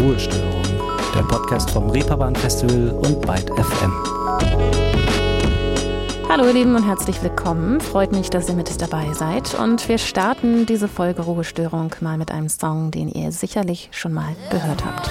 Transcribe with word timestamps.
Ruhestörung, 0.00 0.62
der 1.12 1.22
Podcast 1.22 1.70
vom 1.70 1.90
Reeperbahn 1.90 2.36
Festival 2.36 2.90
und 2.90 3.20
Byte 3.20 3.50
FM. 3.50 3.92
Hallo 6.28 6.46
ihr 6.46 6.52
Lieben 6.52 6.76
und 6.76 6.86
herzlich 6.86 7.20
willkommen. 7.20 7.80
Freut 7.80 8.12
mich, 8.12 8.30
dass 8.30 8.48
ihr 8.48 8.54
mit 8.54 8.80
dabei 8.80 9.12
seid. 9.12 9.58
Und 9.58 9.88
wir 9.88 9.98
starten 9.98 10.66
diese 10.66 10.86
Folge 10.86 11.22
Ruhestörung 11.22 11.92
mal 12.00 12.16
mit 12.16 12.30
einem 12.30 12.48
Song, 12.48 12.92
den 12.92 13.08
ihr 13.08 13.32
sicherlich 13.32 13.88
schon 13.90 14.12
mal 14.12 14.36
gehört 14.50 14.84
habt. 14.84 15.08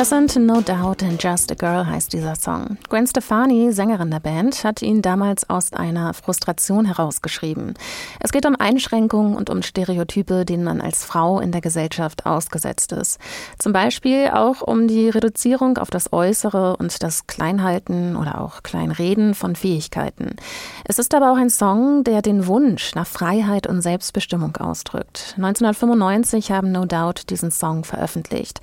Das 0.00 0.08
sind 0.08 0.34
No 0.36 0.62
Doubt 0.62 1.02
and 1.02 1.22
Just 1.22 1.52
a 1.52 1.54
Girl 1.54 1.86
heißt 1.86 2.14
dieser 2.14 2.34
Song. 2.34 2.78
Gwen 2.88 3.06
Stefani, 3.06 3.70
Sängerin 3.70 4.10
der 4.10 4.20
Band, 4.20 4.64
hat 4.64 4.80
ihn 4.80 5.02
damals 5.02 5.50
aus 5.50 5.74
einer 5.74 6.14
Frustration 6.14 6.86
herausgeschrieben. 6.86 7.74
Es 8.18 8.32
geht 8.32 8.46
um 8.46 8.56
Einschränkungen 8.58 9.36
und 9.36 9.50
um 9.50 9.60
Stereotype, 9.60 10.46
denen 10.46 10.64
man 10.64 10.80
als 10.80 11.04
Frau 11.04 11.38
in 11.38 11.52
der 11.52 11.60
Gesellschaft 11.60 12.24
ausgesetzt 12.24 12.92
ist. 12.92 13.18
Zum 13.58 13.74
Beispiel 13.74 14.30
auch 14.32 14.62
um 14.62 14.88
die 14.88 15.10
Reduzierung 15.10 15.76
auf 15.76 15.90
das 15.90 16.14
Äußere 16.14 16.78
und 16.78 17.02
das 17.02 17.26
Kleinhalten 17.26 18.16
oder 18.16 18.40
auch 18.40 18.62
Kleinreden 18.62 19.34
von 19.34 19.54
Fähigkeiten. 19.54 20.36
Es 20.86 20.98
ist 20.98 21.14
aber 21.14 21.30
auch 21.30 21.36
ein 21.36 21.50
Song, 21.50 22.04
der 22.04 22.22
den 22.22 22.46
Wunsch 22.46 22.94
nach 22.94 23.06
Freiheit 23.06 23.66
und 23.66 23.82
Selbstbestimmung 23.82 24.56
ausdrückt. 24.56 25.34
1995 25.36 26.52
haben 26.52 26.72
No 26.72 26.86
Doubt 26.86 27.28
diesen 27.28 27.50
Song 27.50 27.84
veröffentlicht. 27.84 28.62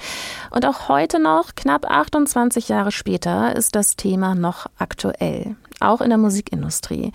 Und 0.50 0.66
auch 0.66 0.90
heute 0.90 1.27
noch, 1.28 1.56
knapp 1.56 1.86
28 1.86 2.70
Jahre 2.70 2.92
später, 2.92 3.54
ist 3.56 3.76
das 3.76 3.98
Thema 3.98 4.34
noch 4.34 4.68
aktuell, 4.78 5.58
auch 5.82 6.00
in 6.00 6.08
der 6.08 6.18
Musikindustrie. 6.18 7.12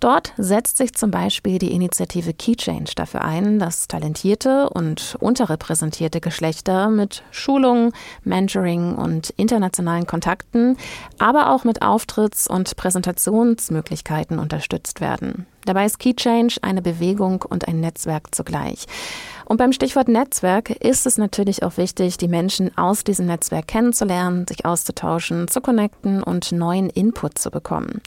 Dort 0.00 0.34
setzt 0.36 0.76
sich 0.76 0.94
zum 0.94 1.10
Beispiel 1.10 1.58
die 1.58 1.72
Initiative 1.72 2.34
Key 2.34 2.56
Change 2.56 2.92
dafür 2.94 3.22
ein, 3.24 3.58
dass 3.58 3.88
talentierte 3.88 4.68
und 4.68 5.16
unterrepräsentierte 5.18 6.20
Geschlechter 6.20 6.90
mit 6.90 7.22
Schulungen, 7.30 7.92
Mentoring 8.22 8.96
und 8.96 9.30
internationalen 9.30 10.06
Kontakten, 10.06 10.76
aber 11.18 11.50
auch 11.50 11.64
mit 11.64 11.80
Auftritts- 11.80 12.46
und 12.46 12.76
Präsentationsmöglichkeiten 12.76 14.38
unterstützt 14.38 15.00
werden. 15.00 15.46
Dabei 15.64 15.86
ist 15.86 15.98
Key 15.98 16.12
Change 16.12 16.56
eine 16.60 16.82
Bewegung 16.82 17.42
und 17.48 17.66
ein 17.66 17.80
Netzwerk 17.80 18.34
zugleich. 18.34 18.86
Und 19.46 19.58
beim 19.58 19.72
Stichwort 19.72 20.08
Netzwerk 20.08 20.70
ist 20.70 21.06
es 21.06 21.18
natürlich 21.18 21.62
auch 21.62 21.76
wichtig, 21.76 22.16
die 22.16 22.28
Menschen 22.28 22.76
aus 22.76 23.04
diesem 23.04 23.26
Netzwerk 23.26 23.68
kennenzulernen, 23.68 24.46
sich 24.48 24.64
auszutauschen, 24.64 25.48
zu 25.48 25.60
connecten 25.60 26.22
und 26.22 26.52
neuen 26.52 26.88
Input 26.90 27.38
zu 27.38 27.50
bekommen. 27.50 28.00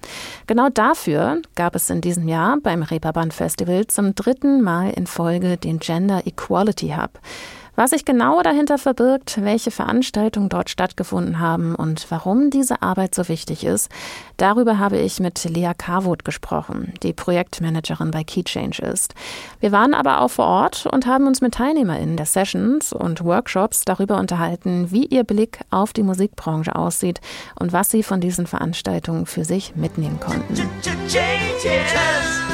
Genau 0.48 0.70
dafür 0.70 1.42
gab 1.56 1.76
es 1.76 1.90
in 1.90 2.02
diesem 2.02 2.28
Jahr 2.28 2.58
beim 2.62 2.84
Reeperbahn 2.84 3.32
Festival 3.32 3.88
zum 3.88 4.16
dritten 4.16 4.62
Mal 4.62 4.92
in 4.92 5.08
Folge 5.08 5.58
den 5.58 5.80
Gender 5.80 6.26
Equality 6.26 6.96
Hub. 6.98 7.20
Was 7.78 7.92
sich 7.92 8.06
genau 8.06 8.42
dahinter 8.42 8.80
verbirgt, 8.80 9.38
welche 9.44 9.70
Veranstaltungen 9.70 10.50
dort 10.50 10.72
stattgefunden 10.72 11.40
haben 11.40 11.76
und 11.76 12.08
warum 12.10 12.50
diese 12.50 12.82
Arbeit 12.82 13.14
so 13.14 13.30
wichtig 13.30 13.64
ist, 13.64 13.92
darüber 14.38 14.80
habe 14.80 14.98
ich 14.98 15.20
mit 15.20 15.44
Lea 15.44 15.74
Carwood 15.78 16.26
gesprochen, 16.26 16.92
die 17.04 17.14
Projektmanagerin 17.14 18.10
bei 18.10 18.24
KeyChange 18.24 18.80
ist. 18.80 19.14
Wir 19.60 19.72
waren 19.72 19.94
aber 19.94 20.22
auch 20.22 20.32
vor 20.32 20.48
Ort 20.48 20.88
und 20.88 21.06
haben 21.06 21.28
uns 21.28 21.40
mit 21.40 21.54
TeilnehmerInnen 21.54 22.18
der 22.18 22.26
Sessions 22.26 22.94
und 22.94 23.24
Workshops 23.24 23.86
darüber 23.86 24.18
unterhalten, 24.18 24.92
wie 24.92 25.06
ihr 25.06 25.24
Blick 25.24 25.60
auf 25.70 25.94
die 25.94 26.02
Musikbranche 26.02 26.76
aussieht 26.76 27.22
und 27.60 27.74
was 27.74 27.92
sie 27.92 28.02
von 28.02 28.20
diesen 28.20 28.48
Veranstaltungen 28.48 29.28
für 29.28 29.46
sich 29.46 29.76
mitnehmen 29.76 30.20
konnten. 30.20 30.56
tell 31.60 31.84
them 31.94 32.47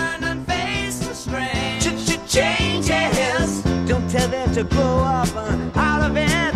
to 4.54 4.64
grow 4.66 5.00
up 5.00 5.28
out 5.76 6.04
of 6.04 6.16
it. 6.16 6.54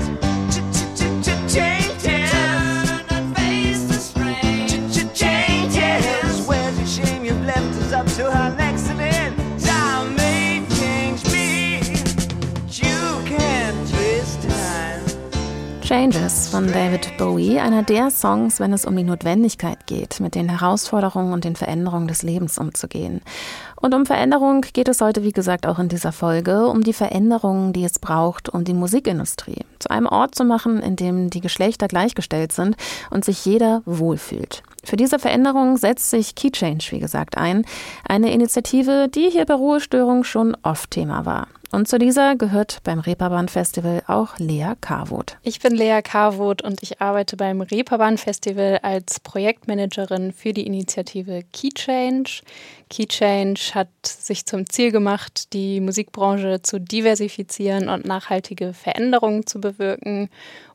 Changes. 5.16 6.48
Where's 6.48 6.78
the 6.78 6.86
shame 6.86 7.26
you've 7.26 7.44
left 7.44 7.76
us 7.82 7.94
up 7.94 8.06
to 8.18 8.32
her 8.32 8.56
accident? 8.60 9.36
Time 9.60 10.16
may 10.16 10.64
change 10.78 11.26
me. 11.32 11.80
You 12.70 13.24
can 13.26 13.74
twist 13.88 14.44
time. 14.44 15.02
Changes 15.82 16.50
von 16.50 16.68
David 16.68 17.18
Bowie, 17.18 17.60
einer 17.60 17.82
der 17.82 18.12
Songs, 18.12 18.60
wenn 18.60 18.74
es 18.74 18.86
um 18.86 18.96
die 18.96 19.04
Notwendigkeit 19.04 19.88
geht, 19.88 20.20
mit 20.20 20.36
den 20.36 20.50
Herausforderungen 20.50 21.34
und 21.34 21.46
den 21.46 21.56
Veränderungen 21.56 22.08
des 22.08 22.22
Lebens 22.22 22.60
umzugehen. 22.60 23.22
Und 23.80 23.94
um 23.94 24.06
Veränderung 24.06 24.62
geht 24.62 24.88
es 24.88 25.02
heute, 25.02 25.24
wie 25.24 25.32
gesagt, 25.32 25.68
auch 25.68 25.80
in 25.80 25.88
dieser 25.88 26.12
Folge, 26.12 26.68
um 26.68 26.84
die 26.84 26.94
Veränderungen, 26.94 27.74
die 27.74 27.86
es 27.86 28.00
braucht, 28.00 28.50
um 28.50 28.64
die 28.64 28.74
Musikindustrie 28.74 29.66
zu 29.80 29.90
einem 29.90 30.08
Ort 30.08 30.36
zu 30.36 30.44
machen, 30.44 30.80
in 30.82 30.96
dem 30.96 31.30
die 31.30 31.42
Geschlechter 31.42 31.88
gleichgestellt 31.88 32.52
sind 32.52 32.76
und 33.12 33.24
sich 33.24 33.46
jeder 33.46 33.84
wohlfühlt. 33.86 34.64
Für 34.84 34.96
diese 34.96 35.20
Veränderung 35.20 35.78
setzt 35.78 36.10
sich 36.10 36.34
Key 36.34 36.50
Change, 36.50 36.88
wie 36.92 37.00
gesagt, 37.00 37.38
ein. 37.38 37.66
Eine 38.08 38.32
Initiative, 38.32 39.10
die 39.10 39.30
hier 39.30 39.46
bei 39.46 39.54
Ruhestörung 39.54 40.24
schon 40.24 40.56
oft 40.64 40.92
Thema 40.92 41.26
war. 41.26 41.48
Und 41.70 41.88
zu 41.88 42.00
dieser 42.00 42.36
gehört 42.38 42.80
beim 42.84 43.00
Reeperbahn 43.00 43.50
Festival 43.50 44.02
auch 44.08 44.40
Lea 44.40 44.74
Carwood. 44.80 45.38
Ich 45.44 45.60
bin 45.60 45.76
Lea 45.76 46.00
Carwood 46.02 46.62
und 46.62 46.82
ich 46.82 47.02
arbeite 47.02 47.36
beim 47.36 47.60
Reeperbahn 47.60 48.18
Festival 48.18 48.80
als 48.84 49.20
Projektmanagerin 49.20 50.32
für 50.32 50.54
die 50.54 50.66
Initiative. 50.66 51.44
Key 51.52 51.70
Change 51.70 52.42
hat 53.74 53.90
sich 54.04 54.46
zum 54.46 54.70
Ziel 54.70 54.92
gemacht, 54.92 55.52
die 55.52 55.82
Musikbranche 55.82 56.62
zu 56.62 56.80
diversifizieren 56.80 57.90
und 57.90 58.06
nachhaltige 58.06 58.74
Veränderungen 58.74 59.46
zu 59.46 59.60
bewirken. 59.60 60.30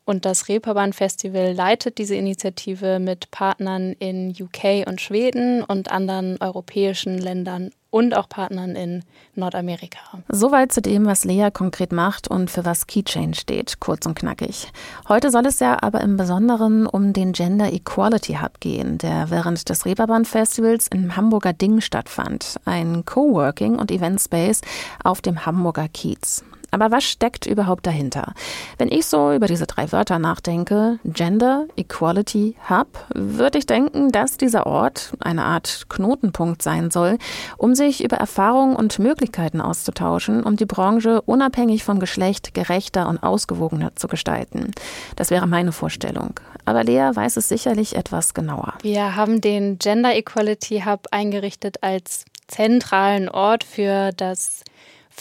Und 0.05 0.25
das 0.25 0.49
Reeperbahn 0.49 0.93
Festival 0.93 1.53
leitet 1.53 1.99
diese 1.99 2.17
Initiative 2.17 2.99
mit 2.99 3.31
Partnern 3.31 3.93
in 3.93 4.31
UK 4.31 4.87
und 4.87 5.01
Schweden 5.01 5.63
und 5.63 5.93
anderen 5.93 6.39
europäischen 6.41 7.19
Ländern 7.19 7.71
und 7.91 8.17
auch 8.17 8.29
Partnern 8.29 8.75
in 8.75 9.05
Nordamerika. 9.35 10.01
Soweit 10.29 10.73
zu 10.73 10.81
dem, 10.81 11.07
was 11.07 11.25
Lea 11.25 11.51
konkret 11.53 11.93
macht 11.93 12.27
und 12.27 12.51
für 12.51 12.65
was 12.65 12.87
Keychain 12.87 13.35
steht, 13.35 13.79
kurz 13.81 14.07
und 14.07 14.19
knackig. 14.19 14.73
Heute 15.09 15.31
soll 15.31 15.47
es 15.47 15.61
ja 15.61 15.81
aber 15.83 16.01
im 16.01 16.17
Besonderen 16.17 16.87
um 16.87 17.12
den 17.12 17.33
Gender 17.33 17.73
Equality 17.73 18.39
Hub 18.43 18.61
gehen, 18.61 18.99
der 18.99 19.31
während 19.31 19.69
des 19.69 19.85
Reeperbahn 19.85 20.25
Festivals 20.25 20.89
im 20.89 21.17
Hamburger 21.17 21.53
Ding 21.53 21.81
stattfand. 21.81 22.57
Ein 22.65 23.05
Coworking 23.05 23.79
und 23.79 23.91
Event 23.91 24.21
Space 24.21 24.62
auf 25.05 25.21
dem 25.21 25.45
Hamburger 25.47 25.89
Kiez. 25.89 26.43
Aber 26.75 26.91
was 26.91 27.05
steckt 27.05 27.44
überhaupt 27.44 27.87
dahinter? 27.87 28.33
Wenn 28.78 28.91
ich 28.91 29.05
so 29.05 29.34
über 29.34 29.47
diese 29.47 29.66
drei 29.66 29.93
Wörter 29.93 30.19
nachdenke, 30.19 30.99
Gender, 31.05 31.66
Equality, 31.77 32.56
Hub, 32.71 32.88
würde 33.15 33.59
ich 33.59 33.66
denken, 33.66 34.10
dass 34.10 34.38
dieser 34.38 34.66
Ort 34.66 35.12
eine 35.21 35.44
Art 35.44 35.84
Knotenpunkt 35.91 36.62
sein 36.62 36.91
soll, 36.91 37.19
um 37.59 37.75
sich 37.75 38.03
über 38.03 38.16
Erfahrungen 38.16 38.75
und 38.75 38.99
Möglichkeiten 38.99 39.61
auszutauschen, 39.61 40.43
um 40.43 40.56
die 40.56 40.65
Branche 40.65 41.21
unabhängig 41.21 41.84
vom 41.84 42.00
Geschlecht 42.00 42.55
gerechter 42.55 43.06
und 43.06 43.22
ausgewogener 43.22 43.94
zu 43.94 44.09
gestalten. 44.09 44.71
Das 45.17 45.31
wäre 45.31 45.47
meine 45.47 45.73
Vorstellung. 45.73 46.41
Aber 46.64 46.85
Lea 46.85 47.11
weiß 47.12 47.37
es 47.37 47.50
sicherlich 47.50 47.97
etwas 47.97 48.32
genauer. 48.32 48.73
Wir 48.81 49.14
haben 49.14 49.43
den 49.43 49.79
Gender 49.79 50.14
Equality 50.14 50.85
Hub 50.87 51.06
eingerichtet 51.11 51.82
als 51.82 52.25
zentralen 52.49 53.29
Ort 53.29 53.62
für 53.62 54.12
das 54.12 54.62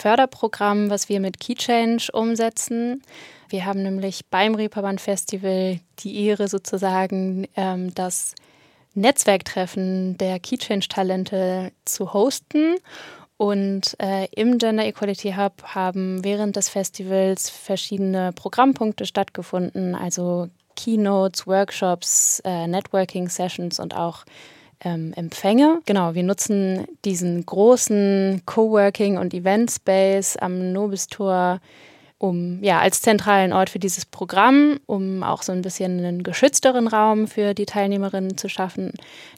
Förderprogramm, 0.02 0.90
was 0.90 1.08
wir 1.08 1.20
mit 1.20 1.38
KeyChange 1.38 2.08
umsetzen. 2.12 3.02
Wir 3.48 3.66
haben 3.66 3.84
nämlich 3.84 4.26
beim 4.26 4.56
Reeperbahn 4.56 4.98
Festival 4.98 5.78
die 6.00 6.26
Ehre 6.26 6.48
sozusagen, 6.48 7.46
ähm, 7.54 7.94
das 7.94 8.34
Netzwerktreffen 8.94 10.18
der 10.18 10.40
KeyChange-Talente 10.40 11.70
zu 11.84 12.12
hosten. 12.12 12.74
Und 13.36 13.94
äh, 14.00 14.26
im 14.34 14.58
Gender 14.58 14.84
Equality 14.84 15.34
Hub 15.36 15.62
haben 15.62 16.24
während 16.24 16.56
des 16.56 16.68
Festivals 16.68 17.48
verschiedene 17.48 18.32
Programmpunkte 18.32 19.06
stattgefunden, 19.06 19.94
also 19.94 20.48
Keynotes, 20.74 21.46
Workshops, 21.46 22.42
äh, 22.44 22.66
Networking-Sessions 22.66 23.78
und 23.78 23.94
auch 23.94 24.24
ähm, 24.84 25.12
Empfänge. 25.14 25.80
Genau, 25.86 26.14
wir 26.14 26.22
nutzen 26.22 26.86
diesen 27.04 27.44
großen 27.44 28.42
Coworking- 28.46 29.18
und 29.18 29.34
Event-Space 29.34 30.36
am 30.36 30.72
Nobistor 30.72 31.60
um 32.22 32.62
ja 32.62 32.78
als 32.78 33.02
zentralen 33.02 33.52
Ort 33.52 33.68
für 33.68 33.80
dieses 33.80 34.06
Programm, 34.06 34.78
um 34.86 35.24
auch 35.24 35.42
so 35.42 35.50
ein 35.50 35.60
bisschen 35.60 35.98
einen 35.98 36.22
geschützteren 36.22 36.86
Raum 36.86 37.26
für 37.26 37.52
die 37.52 37.66
Teilnehmerinnen 37.66 38.38
zu 38.38 38.48
schaffen. 38.48 38.92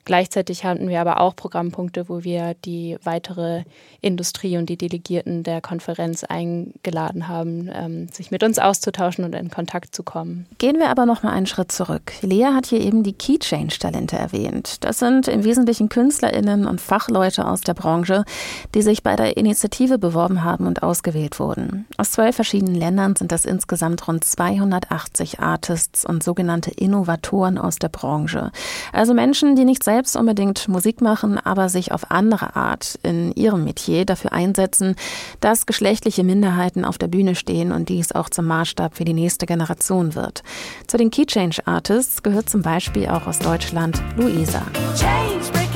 Gleichzeitig 0.05 0.65
hatten 0.65 0.91
wir 0.91 1.01
aber 1.01 1.19
auch 1.19 1.35
Programmpunkte, 1.35 2.11
wo 2.11 2.25
wir 2.25 2.55
die 2.67 2.99
weitere 3.03 3.65
Industrie 4.03 4.59
und 4.59 4.69
die 4.69 4.77
Delegierten 4.77 5.45
der 5.45 5.63
Konferenz 5.63 6.25
eingeladen 6.25 7.27
haben, 7.27 7.71
ähm, 7.73 8.09
sich 8.09 8.31
mit 8.31 8.43
uns 8.43 8.59
auszutauschen 8.59 9.25
und 9.25 9.35
in 9.35 9.49
Kontakt 9.49 9.95
zu 9.95 10.03
kommen. 10.03 10.45
Gehen 10.59 10.79
wir 10.79 10.91
aber 10.91 11.07
noch 11.07 11.23
mal 11.23 11.33
einen 11.33 11.47
Schritt 11.47 11.73
zurück. 11.73 12.13
Lea 12.21 12.49
hat 12.53 12.67
hier 12.67 12.81
eben 12.81 13.03
die 13.03 13.15
Key 13.15 13.39
Change 13.39 13.79
Talente 13.79 14.17
erwähnt. 14.17 14.85
Das 14.85 14.99
sind 14.99 15.27
im 15.27 15.45
Wesentlichen 15.45 15.89
KünstlerInnen 15.89 16.67
und 16.67 16.83
Fachleute 16.83 17.47
aus 17.47 17.63
der 17.63 17.73
Branche, 17.73 18.27
die 18.75 18.83
sich 18.83 19.03
bei 19.03 19.17
der 19.17 19.39
Initiative 19.39 19.97
beworben 19.97 20.45
haben 20.45 20.67
und 20.67 20.83
ausgewählt 20.83 21.41
wurden. 21.41 21.87
Aus 21.97 22.11
zwei 22.11 22.31
verschiedenen 22.31 22.74
verschiedenen 22.75 22.97
Ländern 22.97 23.17
sind 23.17 23.33
das 23.33 23.45
insgesamt 23.45 24.07
rund 24.09 24.25
280 24.25 25.41
Artists 25.41 26.05
und 26.05 26.23
sogenannte 26.23 26.71
Innovatoren 26.71 27.59
aus 27.59 27.77
der 27.77 27.89
Branche. 27.89 28.51
Also 28.93 29.15
Menschen, 29.15 29.57
die 29.57 29.65
nicht 29.65 29.85
selbst 29.85 30.17
unbedingt 30.17 30.69
Musik 30.69 31.01
machen, 31.01 31.39
aber 31.39 31.69
sich 31.69 31.93
auf 31.93 32.11
andere 32.11 32.57
Art 32.57 32.99
in 33.03 33.33
ihrem 33.33 33.65
Metier 33.65 34.05
dafür 34.05 34.33
einsetzen, 34.33 34.97
dass 35.41 35.67
geschlechtliche 35.67 36.25
Minderheiten 36.25 36.85
auf 36.85 36.99
der 36.99 37.09
Bühne 37.09 37.35
stehen 37.35 37.73
und 37.73 37.89
dies 37.89 38.13
auch 38.13 38.29
zum 38.29 38.47
Maßstab 38.47 38.97
für 38.97 39.05
die 39.05 39.15
nächste 39.15 39.47
Generation 39.47 40.15
wird. 40.15 40.43
Zu 40.87 40.97
den 40.97 41.11
Key 41.11 41.27
Change 41.27 41.63
Artists 41.67 42.23
gehört 42.23 42.51
zum 42.51 42.63
Beispiel 42.63 43.09
auch 43.09 43.27
aus 43.27 43.39
Deutschland 43.39 44.03
Luisa. 44.17 44.63
Change. 44.97 45.74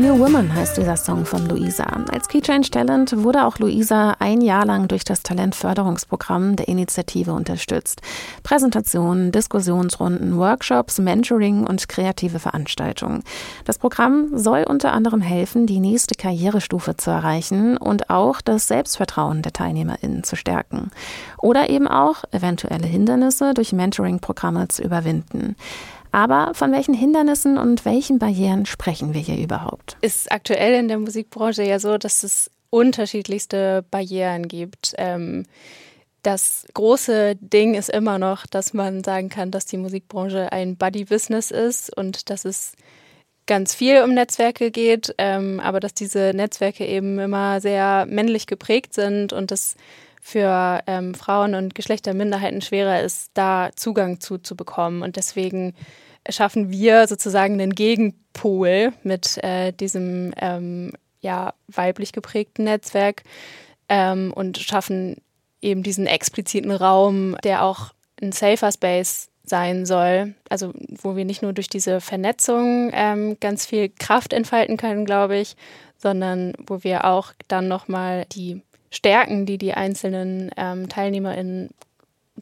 New 0.00 0.18
Woman 0.18 0.54
heißt 0.54 0.78
dieser 0.78 0.96
Song 0.96 1.26
von 1.26 1.46
Luisa. 1.46 1.84
Als 2.10 2.26
Key 2.26 2.40
Change 2.40 2.70
Talent 2.70 3.22
wurde 3.22 3.44
auch 3.44 3.58
Luisa 3.58 4.16
ein 4.18 4.40
Jahr 4.40 4.64
lang 4.64 4.88
durch 4.88 5.04
das 5.04 5.22
Talentförderungsprogramm 5.22 6.56
der 6.56 6.68
Initiative 6.68 7.34
unterstützt. 7.34 8.00
Präsentationen, 8.42 9.30
Diskussionsrunden, 9.30 10.38
Workshops, 10.38 10.98
Mentoring 11.00 11.66
und 11.66 11.90
kreative 11.90 12.38
Veranstaltungen. 12.38 13.24
Das 13.66 13.76
Programm 13.76 14.30
soll 14.32 14.64
unter 14.66 14.92
anderem 14.92 15.20
helfen, 15.20 15.66
die 15.66 15.80
nächste 15.80 16.14
Karrierestufe 16.14 16.96
zu 16.96 17.10
erreichen 17.10 17.76
und 17.76 18.08
auch 18.08 18.40
das 18.40 18.68
Selbstvertrauen 18.68 19.42
der 19.42 19.52
TeilnehmerInnen 19.52 20.24
zu 20.24 20.34
stärken. 20.34 20.90
Oder 21.36 21.68
eben 21.68 21.86
auch 21.86 22.24
eventuelle 22.30 22.86
Hindernisse 22.86 23.52
durch 23.52 23.74
Mentoring-Programme 23.74 24.68
zu 24.68 24.82
überwinden. 24.82 25.56
Aber 26.12 26.52
von 26.54 26.72
welchen 26.72 26.94
Hindernissen 26.94 27.58
und 27.58 27.84
welchen 27.84 28.18
Barrieren 28.18 28.66
sprechen 28.66 29.14
wir 29.14 29.20
hier 29.20 29.38
überhaupt? 29.38 29.96
Ist 30.00 30.30
aktuell 30.32 30.74
in 30.74 30.88
der 30.88 30.98
Musikbranche 30.98 31.62
ja 31.62 31.78
so, 31.78 31.98
dass 31.98 32.22
es 32.22 32.50
unterschiedlichste 32.70 33.84
Barrieren 33.90 34.48
gibt. 34.48 34.94
Ähm, 34.98 35.44
das 36.22 36.66
große 36.74 37.36
Ding 37.36 37.74
ist 37.74 37.88
immer 37.88 38.18
noch, 38.18 38.46
dass 38.46 38.74
man 38.74 39.02
sagen 39.02 39.28
kann, 39.28 39.50
dass 39.50 39.66
die 39.66 39.78
Musikbranche 39.78 40.52
ein 40.52 40.76
Buddy-Business 40.76 41.50
ist 41.50 41.96
und 41.96 42.30
dass 42.30 42.44
es 42.44 42.74
ganz 43.46 43.74
viel 43.74 44.02
um 44.02 44.14
Netzwerke 44.14 44.70
geht, 44.70 45.14
ähm, 45.18 45.60
aber 45.60 45.80
dass 45.80 45.94
diese 45.94 46.32
Netzwerke 46.34 46.86
eben 46.86 47.18
immer 47.18 47.60
sehr 47.60 48.06
männlich 48.06 48.46
geprägt 48.46 48.94
sind 48.94 49.32
und 49.32 49.50
das 49.50 49.76
für 50.20 50.82
ähm, 50.86 51.14
Frauen 51.14 51.54
und 51.54 51.74
Geschlechterminderheiten 51.74 52.60
schwerer 52.60 53.00
ist, 53.00 53.30
da 53.34 53.70
Zugang 53.74 54.20
zu, 54.20 54.38
zu 54.38 54.54
bekommen. 54.54 55.02
Und 55.02 55.16
deswegen 55.16 55.74
schaffen 56.28 56.70
wir 56.70 57.08
sozusagen 57.08 57.54
einen 57.54 57.74
Gegenpol 57.74 58.92
mit 59.02 59.42
äh, 59.42 59.72
diesem 59.72 60.32
ähm, 60.40 60.92
ja, 61.20 61.54
weiblich 61.68 62.12
geprägten 62.12 62.64
Netzwerk 62.64 63.22
ähm, 63.88 64.32
und 64.34 64.58
schaffen 64.58 65.16
eben 65.62 65.82
diesen 65.82 66.06
expliziten 66.06 66.70
Raum, 66.70 67.36
der 67.42 67.64
auch 67.64 67.92
ein 68.22 68.32
safer 68.32 68.72
Space 68.72 69.28
sein 69.44 69.86
soll. 69.86 70.34
Also 70.48 70.72
wo 71.02 71.16
wir 71.16 71.24
nicht 71.24 71.42
nur 71.42 71.52
durch 71.52 71.68
diese 71.68 72.00
Vernetzung 72.00 72.90
ähm, 72.92 73.36
ganz 73.40 73.66
viel 73.66 73.88
Kraft 73.88 74.32
entfalten 74.32 74.76
können, 74.76 75.04
glaube 75.04 75.38
ich, 75.38 75.56
sondern 75.98 76.54
wo 76.66 76.82
wir 76.84 77.04
auch 77.04 77.32
dann 77.48 77.68
nochmal 77.68 78.24
die 78.32 78.62
Stärken, 78.90 79.46
die 79.46 79.58
die 79.58 79.74
einzelnen 79.74 80.50
ähm, 80.56 80.88
TeilnehmerInnen, 80.88 81.70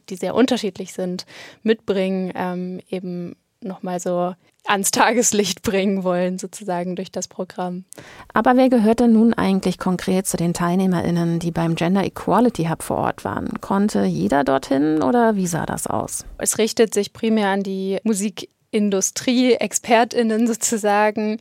die 0.09 0.15
sehr 0.15 0.35
unterschiedlich 0.35 0.93
sind, 0.93 1.25
mitbringen, 1.63 2.31
ähm, 2.35 2.81
eben 2.89 3.35
nochmal 3.61 3.99
so 3.99 4.33
ans 4.65 4.91
Tageslicht 4.91 5.61
bringen 5.61 6.03
wollen, 6.03 6.37
sozusagen 6.37 6.95
durch 6.95 7.11
das 7.11 7.27
Programm. 7.27 7.85
Aber 8.33 8.55
wer 8.55 8.69
gehört 8.69 8.99
denn 8.99 9.13
nun 9.13 9.33
eigentlich 9.33 9.79
konkret 9.79 10.27
zu 10.27 10.37
den 10.37 10.53
TeilnehmerInnen, 10.53 11.39
die 11.39 11.51
beim 11.51 11.75
Gender 11.75 12.03
Equality 12.03 12.65
Hub 12.65 12.83
vor 12.83 12.97
Ort 12.97 13.25
waren? 13.25 13.49
Konnte 13.61 14.03
jeder 14.03 14.43
dorthin 14.43 15.01
oder 15.01 15.35
wie 15.35 15.47
sah 15.47 15.65
das 15.65 15.87
aus? 15.87 16.25
Es 16.37 16.57
richtet 16.57 16.93
sich 16.93 17.13
primär 17.13 17.49
an 17.49 17.63
die 17.63 17.99
Musikindustrie, 18.03 18.49
ExpertInnen 18.71 20.47
sozusagen, 20.47 21.39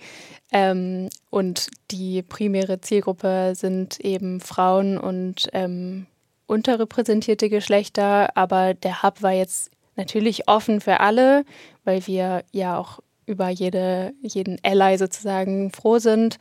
ähm, 0.52 1.08
und 1.30 1.68
die 1.90 2.22
primäre 2.22 2.80
Zielgruppe 2.80 3.52
sind 3.54 4.00
eben 4.00 4.40
Frauen 4.40 4.98
und 4.98 5.48
ähm, 5.52 6.06
unterrepräsentierte 6.46 7.50
Geschlechter. 7.50 8.36
Aber 8.36 8.74
der 8.74 9.02
Hub 9.02 9.22
war 9.22 9.32
jetzt 9.32 9.70
natürlich 9.96 10.48
offen 10.48 10.80
für 10.80 11.00
alle, 11.00 11.44
weil 11.84 12.06
wir 12.06 12.44
ja 12.52 12.78
auch 12.78 13.00
über 13.26 13.50
jede, 13.50 14.14
jeden 14.22 14.58
Ally 14.62 14.96
sozusagen 14.96 15.70
froh 15.70 15.98
sind. 15.98 16.38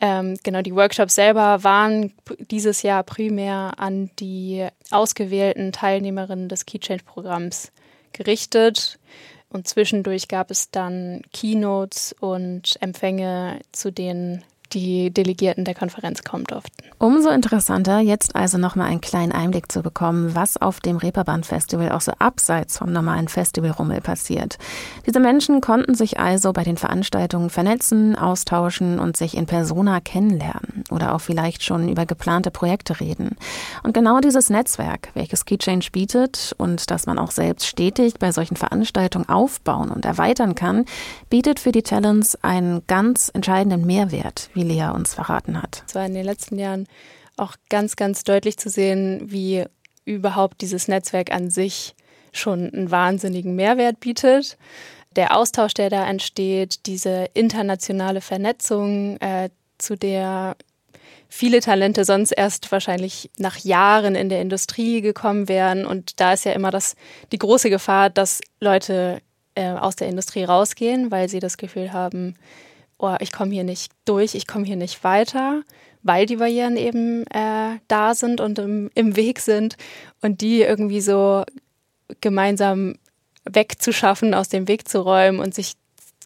Ähm, 0.00 0.38
genau, 0.44 0.62
die 0.62 0.74
Workshops 0.74 1.16
selber 1.16 1.64
waren 1.64 2.14
dieses 2.50 2.82
Jahr 2.82 3.02
primär 3.02 3.72
an 3.78 4.10
die 4.20 4.66
ausgewählten 4.90 5.72
Teilnehmerinnen 5.72 6.48
des 6.48 6.66
Key 6.66 6.78
Change 6.78 7.02
Programms 7.04 7.72
gerichtet. 8.12 8.98
Und 9.50 9.66
zwischendurch 9.66 10.28
gab 10.28 10.50
es 10.50 10.70
dann 10.70 11.22
Keynotes 11.32 12.14
und 12.20 12.76
Empfänge, 12.80 13.60
zu 13.72 13.90
denen 13.92 14.44
die 14.72 15.12
Delegierten 15.12 15.64
der 15.64 15.74
Konferenz 15.74 16.22
kommen 16.22 16.44
durften. 16.44 16.72
Umso 16.98 17.30
interessanter, 17.30 18.00
jetzt 18.00 18.36
also 18.36 18.58
nochmal 18.58 18.88
einen 18.88 19.00
kleinen 19.00 19.32
Einblick 19.32 19.72
zu 19.72 19.82
bekommen, 19.82 20.34
was 20.34 20.56
auf 20.56 20.80
dem 20.80 20.96
Reeperbahn-Festival 20.96 21.92
auch 21.92 22.00
so 22.00 22.12
abseits 22.18 22.78
vom 22.78 22.92
normalen 22.92 23.28
Festivalrummel 23.28 24.00
passiert. 24.00 24.58
Diese 25.06 25.20
Menschen 25.20 25.60
konnten 25.60 25.94
sich 25.94 26.20
also 26.20 26.52
bei 26.52 26.62
den 26.62 26.76
Veranstaltungen 26.76 27.50
vernetzen, 27.50 28.16
austauschen 28.16 28.98
und 28.98 29.16
sich 29.16 29.36
in 29.36 29.46
Persona 29.46 30.00
kennenlernen 30.00 30.84
oder 30.90 31.14
auch 31.14 31.20
vielleicht 31.20 31.64
schon 31.64 31.88
über 31.88 32.06
geplante 32.06 32.50
Projekte 32.50 33.00
reden. 33.00 33.36
Und 33.82 33.94
genau 33.94 34.20
dieses 34.20 34.50
Netzwerk, 34.50 35.08
welches 35.14 35.44
KeyChange 35.44 35.86
bietet 35.92 36.54
und 36.58 36.90
das 36.90 37.06
man 37.06 37.18
auch 37.18 37.30
selbst 37.30 37.66
stetig 37.66 38.14
bei 38.18 38.32
solchen 38.32 38.56
Veranstaltungen 38.56 39.28
aufbauen 39.28 39.90
und 39.90 40.04
erweitern 40.04 40.54
kann, 40.54 40.84
bietet 41.28 41.60
für 41.60 41.72
die 41.72 41.82
Talents 41.82 42.36
einen 42.42 42.82
ganz 42.86 43.30
entscheidenden 43.32 43.86
Mehrwert, 43.86 44.50
wie 44.60 44.74
Lea 44.74 44.90
uns 44.94 45.14
verraten 45.14 45.60
hat. 45.60 45.84
Es 45.86 45.94
war 45.94 46.04
in 46.04 46.14
den 46.14 46.24
letzten 46.24 46.58
Jahren 46.58 46.86
auch 47.36 47.56
ganz, 47.68 47.96
ganz 47.96 48.24
deutlich 48.24 48.58
zu 48.58 48.68
sehen, 48.68 49.22
wie 49.30 49.64
überhaupt 50.04 50.60
dieses 50.60 50.88
Netzwerk 50.88 51.32
an 51.32 51.50
sich 51.50 51.94
schon 52.32 52.70
einen 52.72 52.90
wahnsinnigen 52.90 53.56
Mehrwert 53.56 54.00
bietet. 54.00 54.56
Der 55.16 55.36
Austausch, 55.36 55.74
der 55.74 55.90
da 55.90 56.06
entsteht, 56.06 56.86
diese 56.86 57.26
internationale 57.34 58.20
Vernetzung, 58.20 59.16
äh, 59.20 59.50
zu 59.78 59.96
der 59.96 60.56
viele 61.28 61.60
Talente 61.60 62.04
sonst 62.04 62.32
erst 62.32 62.70
wahrscheinlich 62.72 63.30
nach 63.38 63.56
Jahren 63.58 64.14
in 64.14 64.28
der 64.28 64.42
Industrie 64.42 65.00
gekommen 65.00 65.48
wären. 65.48 65.86
Und 65.86 66.20
da 66.20 66.32
ist 66.32 66.44
ja 66.44 66.52
immer 66.52 66.70
das, 66.70 66.96
die 67.32 67.38
große 67.38 67.70
Gefahr, 67.70 68.10
dass 68.10 68.40
Leute 68.60 69.22
äh, 69.54 69.70
aus 69.70 69.96
der 69.96 70.08
Industrie 70.08 70.44
rausgehen, 70.44 71.10
weil 71.10 71.28
sie 71.28 71.40
das 71.40 71.56
Gefühl 71.56 71.92
haben, 71.92 72.34
oh, 73.00 73.16
ich 73.20 73.32
komme 73.32 73.52
hier 73.52 73.64
nicht 73.64 73.92
durch, 74.04 74.34
ich 74.34 74.46
komme 74.46 74.64
hier 74.64 74.76
nicht 74.76 75.02
weiter, 75.04 75.62
weil 76.02 76.26
die 76.26 76.36
Barrieren 76.36 76.76
eben 76.76 77.26
äh, 77.26 77.78
da 77.88 78.14
sind 78.14 78.40
und 78.40 78.58
im, 78.58 78.90
im 78.94 79.16
Weg 79.16 79.40
sind 79.40 79.76
und 80.22 80.40
die 80.40 80.62
irgendwie 80.62 81.00
so 81.00 81.44
gemeinsam 82.20 82.96
wegzuschaffen, 83.44 84.34
aus 84.34 84.48
dem 84.48 84.68
Weg 84.68 84.88
zu 84.88 85.00
räumen 85.00 85.40
und 85.40 85.54
sich 85.54 85.74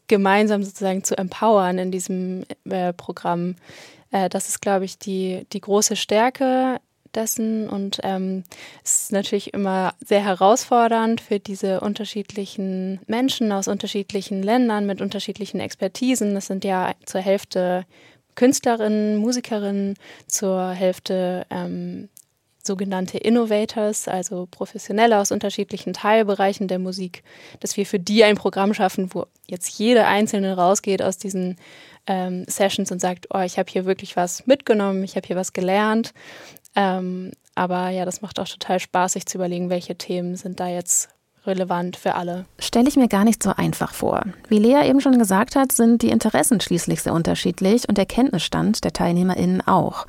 gemeinsam 0.07 0.63
sozusagen 0.63 1.05
zu 1.05 1.17
empowern 1.17 1.79
in 1.79 1.91
diesem 1.91 2.45
äh, 2.69 2.93
Programm. 2.93 3.57
Äh, 4.11 4.29
das 4.29 4.49
ist, 4.49 4.61
glaube 4.61 4.85
ich, 4.85 4.99
die, 4.99 5.47
die 5.53 5.61
große 5.61 5.97
Stärke 5.97 6.81
dessen. 7.17 7.69
Und 7.69 8.01
ähm, 8.03 8.45
es 8.83 9.03
ist 9.03 9.13
natürlich 9.13 9.55
immer 9.55 9.95
sehr 10.05 10.25
herausfordernd 10.25 11.21
für 11.21 11.39
diese 11.39 11.81
unterschiedlichen 11.81 13.01
Menschen 13.07 13.53
aus 13.53 13.69
unterschiedlichen 13.69 14.43
Ländern 14.43 14.87
mit 14.87 15.01
unterschiedlichen 15.01 15.61
Expertisen. 15.61 16.35
Das 16.35 16.47
sind 16.47 16.65
ja 16.65 16.95
zur 17.07 17.21
Hälfte 17.21 17.85
Künstlerinnen, 18.35 19.17
Musikerinnen, 19.17 19.95
zur 20.27 20.71
Hälfte 20.71 21.47
ähm, 21.51 22.09
sogenannte 22.67 23.19
Innovators, 23.19 24.09
also 24.09 24.49
Professionelle 24.51 25.19
aus 25.19 25.31
unterschiedlichen 25.31 25.93
Teilbereichen 25.93 26.67
der 26.67 26.79
Musik, 26.79 27.23
dass 27.61 27.77
wir 27.77 27.85
für 27.85 27.99
die 27.99 28.25
ein 28.25 28.37
Programm 28.37 28.73
schaffen, 28.73 29.11
wo 29.13 29.27
jetzt 29.47 29.79
jede 29.79 30.07
Einzelne 30.07 30.57
rausgeht 30.57 31.03
aus 31.03 31.19
diesen 31.19 31.59
ähm, 32.07 32.45
Sessions 32.49 32.91
und 32.91 33.01
sagt, 33.01 33.27
oh, 33.33 33.41
ich 33.41 33.59
habe 33.59 33.71
hier 33.71 33.85
wirklich 33.85 34.17
was 34.17 34.47
mitgenommen, 34.47 35.05
ich 35.05 35.17
habe 35.17 35.27
hier 35.27 35.37
was 35.37 35.53
gelernt. 35.53 36.13
Ähm, 36.77 37.33
aber 37.55 37.91
ja, 37.91 38.05
das 38.05 38.21
macht 38.21 38.39
auch 38.41 38.49
total 38.49 38.81
Spaß, 38.81 39.13
sich 39.13 39.27
zu 39.27 39.39
überlegen, 39.39 39.71
welche 39.71 39.97
Themen 39.97 40.37
sind 40.37 40.61
da 40.61 40.69
jetzt 40.69 41.14
relevant 41.47 41.97
für 41.97 42.15
alle. 42.15 42.47
Stelle 42.59 42.89
ich 42.89 42.97
mir 42.97 43.09
gar 43.09 43.25
nicht 43.25 43.43
so 43.43 43.53
einfach 43.57 43.93
vor. 43.93 44.23
Wie 44.49 44.59
Lea 44.59 44.89
eben 44.89 45.01
schon 45.01 45.19
gesagt 45.19 45.57
hat, 45.57 45.73
sind 45.73 46.03
die 46.03 46.11
Interessen 46.11 46.61
schließlich 46.61 47.03
sehr 47.03 47.13
unterschiedlich 47.13 47.89
und 47.89 47.99
der 47.99 48.07
Kenntnisstand 48.07 48.85
der 48.85 48.93
TeilnehmerInnen 48.93 49.67
auch. 49.67 50.07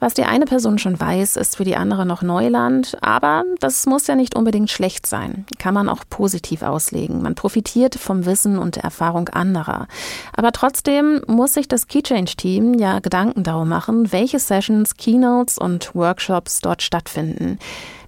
Was 0.00 0.14
die 0.14 0.24
eine 0.24 0.46
Person 0.46 0.78
schon 0.78 0.98
weiß, 0.98 1.36
ist 1.36 1.56
für 1.56 1.64
die 1.64 1.76
andere 1.76 2.06
noch 2.06 2.22
Neuland, 2.22 2.96
aber 3.02 3.44
das 3.60 3.84
muss 3.84 4.06
ja 4.06 4.14
nicht 4.14 4.34
unbedingt 4.34 4.70
schlecht 4.70 5.06
sein. 5.06 5.44
Kann 5.58 5.74
man 5.74 5.90
auch 5.90 6.04
positiv 6.08 6.62
auslegen. 6.62 7.20
Man 7.20 7.34
profitiert 7.34 7.96
vom 7.96 8.24
Wissen 8.24 8.56
und 8.56 8.76
der 8.76 8.84
Erfahrung 8.84 9.28
anderer. 9.28 9.88
Aber 10.34 10.52
trotzdem 10.52 11.20
muss 11.26 11.52
sich 11.52 11.68
das 11.68 11.86
Keychange-Team 11.86 12.74
ja 12.74 13.00
Gedanken 13.00 13.42
darum 13.42 13.68
machen, 13.68 14.10
welche 14.10 14.38
Sessions, 14.38 14.96
Keynotes 14.96 15.58
und 15.58 15.94
Workshops 15.94 16.60
dort 16.62 16.80
stattfinden. 16.80 17.58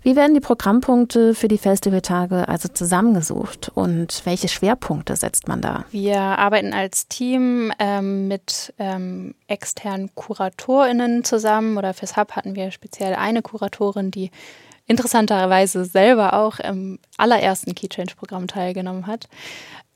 Wie 0.04 0.16
werden 0.16 0.34
die 0.34 0.40
Programmpunkte 0.40 1.32
für 1.32 1.46
die 1.46 1.58
Festivaltage 1.58 2.48
also 2.48 2.68
zusammengesucht 2.68 3.70
und 3.72 4.22
welche 4.24 4.48
Schwerpunkte 4.48 5.14
setzt 5.14 5.46
man 5.46 5.60
da? 5.60 5.84
Wir 5.92 6.18
arbeiten 6.18 6.72
als 6.72 7.06
Team 7.06 7.72
ähm, 7.78 8.26
mit 8.26 8.74
ähm, 8.80 9.36
externen 9.46 10.12
KuratorInnen 10.16 11.22
zusammen 11.22 11.78
oder 11.78 11.94
fürs 11.94 12.16
Hub 12.16 12.32
hatten 12.32 12.56
wir 12.56 12.72
speziell 12.72 13.14
eine 13.14 13.42
Kuratorin, 13.42 14.10
die 14.10 14.32
interessanterweise 14.88 15.84
selber 15.84 16.32
auch 16.34 16.58
im 16.58 16.98
allerersten 17.16 17.76
Keychange-Programm 17.76 18.48
teilgenommen 18.48 19.06
hat. 19.06 19.28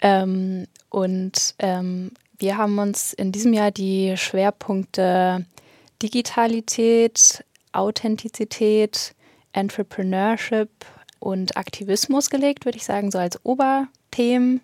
Ähm, 0.00 0.68
und 0.88 1.56
ähm, 1.58 2.12
wir 2.38 2.56
haben 2.56 2.78
uns 2.78 3.12
in 3.12 3.32
diesem 3.32 3.52
Jahr 3.52 3.72
die 3.72 4.16
Schwerpunkte 4.16 5.44
Digitalität, 6.00 7.44
Authentizität, 7.72 9.15
Entrepreneurship 9.56 10.70
und 11.18 11.56
Aktivismus 11.56 12.30
gelegt, 12.30 12.64
würde 12.64 12.78
ich 12.78 12.84
sagen, 12.84 13.10
so 13.10 13.18
als 13.18 13.44
Oberthemen. 13.44 14.60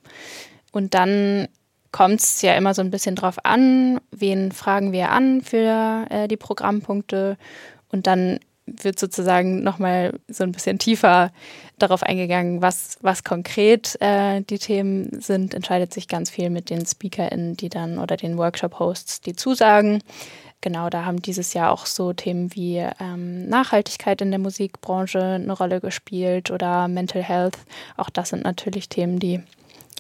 Und 0.71 0.95
dann 0.95 1.49
kommt 1.91 2.21
es 2.21 2.43
ja 2.43 2.55
immer 2.55 2.75
so 2.75 2.83
ein 2.83 2.91
bisschen 2.91 3.17
drauf 3.17 3.45
an, 3.45 4.01
wen 4.11 4.53
fragen 4.53 4.93
wir 4.93 5.11
an 5.11 5.43
für 5.43 6.07
äh, 6.11 6.29
die 6.29 6.37
Programmpunkte. 6.37 7.37
Und 7.91 8.07
dann 8.07 8.39
wird 8.67 8.99
sozusagen 8.99 9.63
nochmal 9.63 10.19
so 10.29 10.45
ein 10.45 10.53
bisschen 10.53 10.79
tiefer 10.79 11.33
darauf 11.79 12.03
eingegangen, 12.03 12.63
was, 12.63 12.97
was 13.03 13.25
konkret 13.25 14.01
äh, 14.01 14.41
die 14.43 14.59
Themen 14.59 15.21
sind, 15.21 15.53
entscheidet 15.53 15.93
sich 15.93 16.09
ganz 16.09 16.31
viel 16.31 16.49
mit 16.49 16.71
den 16.71 16.87
SpeakerInnen, 16.87 17.57
die 17.57 17.69
dann 17.69 17.99
oder 17.99 18.17
den 18.17 18.39
Workshop-Hosts, 18.39 19.21
die 19.21 19.35
zusagen 19.35 20.03
genau, 20.63 20.89
da 20.89 21.05
haben 21.05 21.21
dieses 21.21 21.53
Jahr 21.53 21.71
auch 21.71 21.85
so 21.85 22.13
Themen 22.15 22.55
wie 22.55 22.79
ähm, 23.01 23.49
Nachhaltigkeit 23.49 24.23
in 24.23 24.31
der 24.31 24.41
Musikbranche 24.41 25.21
eine 25.21 25.53
Rolle 25.53 25.81
gespielt 25.81 26.51
oder 26.51 26.89
Mental 26.89 27.23
Health. 27.23 27.59
Auch 27.99 28.09
das 28.09 28.31
sind 28.31 28.45
natürlich 28.45 28.89
Themen, 28.89 29.19
die 29.19 29.43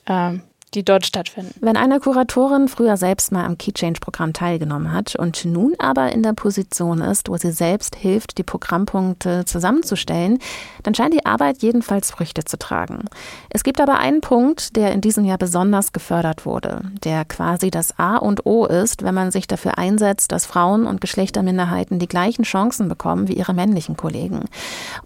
ähm, 0.06 0.42
die 0.74 0.84
dort 0.84 1.06
stattfinden. 1.06 1.54
Wenn 1.60 1.76
eine 1.76 2.00
Kuratorin 2.00 2.68
früher 2.68 2.96
selbst 2.96 3.32
mal 3.32 3.44
am 3.44 3.58
Keychange-Programm 3.58 4.32
teilgenommen 4.32 4.92
hat 4.92 5.16
und 5.16 5.44
nun 5.44 5.74
aber 5.78 6.12
in 6.12 6.22
der 6.22 6.32
Position 6.32 7.00
ist, 7.00 7.28
wo 7.28 7.36
sie 7.36 7.52
selbst 7.52 7.96
hilft, 7.96 8.38
die 8.38 8.42
Programmpunkte 8.42 9.44
zusammenzustellen, 9.44 10.38
dann 10.82 10.94
scheint 10.94 11.14
die 11.14 11.26
Arbeit 11.26 11.62
jedenfalls 11.62 12.10
Früchte 12.10 12.44
zu 12.44 12.58
tragen. 12.58 13.04
Es 13.50 13.64
gibt 13.64 13.80
aber 13.80 13.98
einen 13.98 14.20
Punkt, 14.20 14.76
der 14.76 14.92
in 14.92 15.00
diesem 15.00 15.24
Jahr 15.24 15.38
besonders 15.38 15.92
gefördert 15.92 16.46
wurde, 16.46 16.82
der 17.04 17.24
quasi 17.24 17.70
das 17.70 17.98
A 17.98 18.16
und 18.16 18.46
O 18.46 18.66
ist, 18.66 19.02
wenn 19.02 19.14
man 19.14 19.30
sich 19.30 19.46
dafür 19.46 19.78
einsetzt, 19.78 20.32
dass 20.32 20.46
Frauen 20.46 20.86
und 20.86 21.00
Geschlechterminderheiten 21.00 21.98
die 21.98 22.08
gleichen 22.08 22.44
Chancen 22.44 22.88
bekommen 22.88 23.28
wie 23.28 23.34
ihre 23.34 23.54
männlichen 23.54 23.96
Kollegen. 23.96 24.46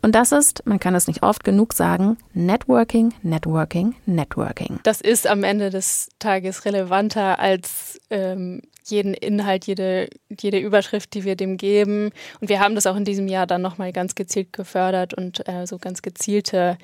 Und 0.03 0.15
das 0.15 0.33
ist, 0.33 0.65
man 0.67 0.81
kann 0.81 0.95
es 0.95 1.09
nicht 1.09 1.23
oft 1.23 1.45
genug 1.45 1.73
sagen, 1.73 2.17
Networking, 2.35 3.13
Networking, 3.23 3.95
Networking. 4.07 4.79
Das 4.83 5.01
ist 5.01 5.27
am 5.27 5.43
Ende 5.43 5.56
Ende 5.57 5.71
des 5.71 6.11
Tages 6.19 6.67
relevanter 6.67 7.39
als 7.39 7.99
ähm, 8.11 8.61
jeden 8.85 9.15
Inhalt, 9.15 9.67
jede, 9.67 10.11
jede 10.29 10.59
Überschrift, 10.59 11.15
die 11.15 11.25
wir 11.25 11.35
dem 11.35 11.57
geben. 11.57 12.11
Und 12.41 12.51
wir 12.51 12.61
haben 12.61 12.75
das 12.75 12.87
auch 12.87 12.95
in 12.95 13.07
diesem 13.07 13.27
Jahr 13.27 13.47
dann 13.47 13.63
nochmal 13.63 13.91
ganz 13.91 14.15
gezielt 14.15 14.53
gefördert 14.53 15.15
und 15.15 15.49
äh, 15.49 15.67
so 15.67 15.79
ganz 15.79 16.03
gezielte 16.03 16.77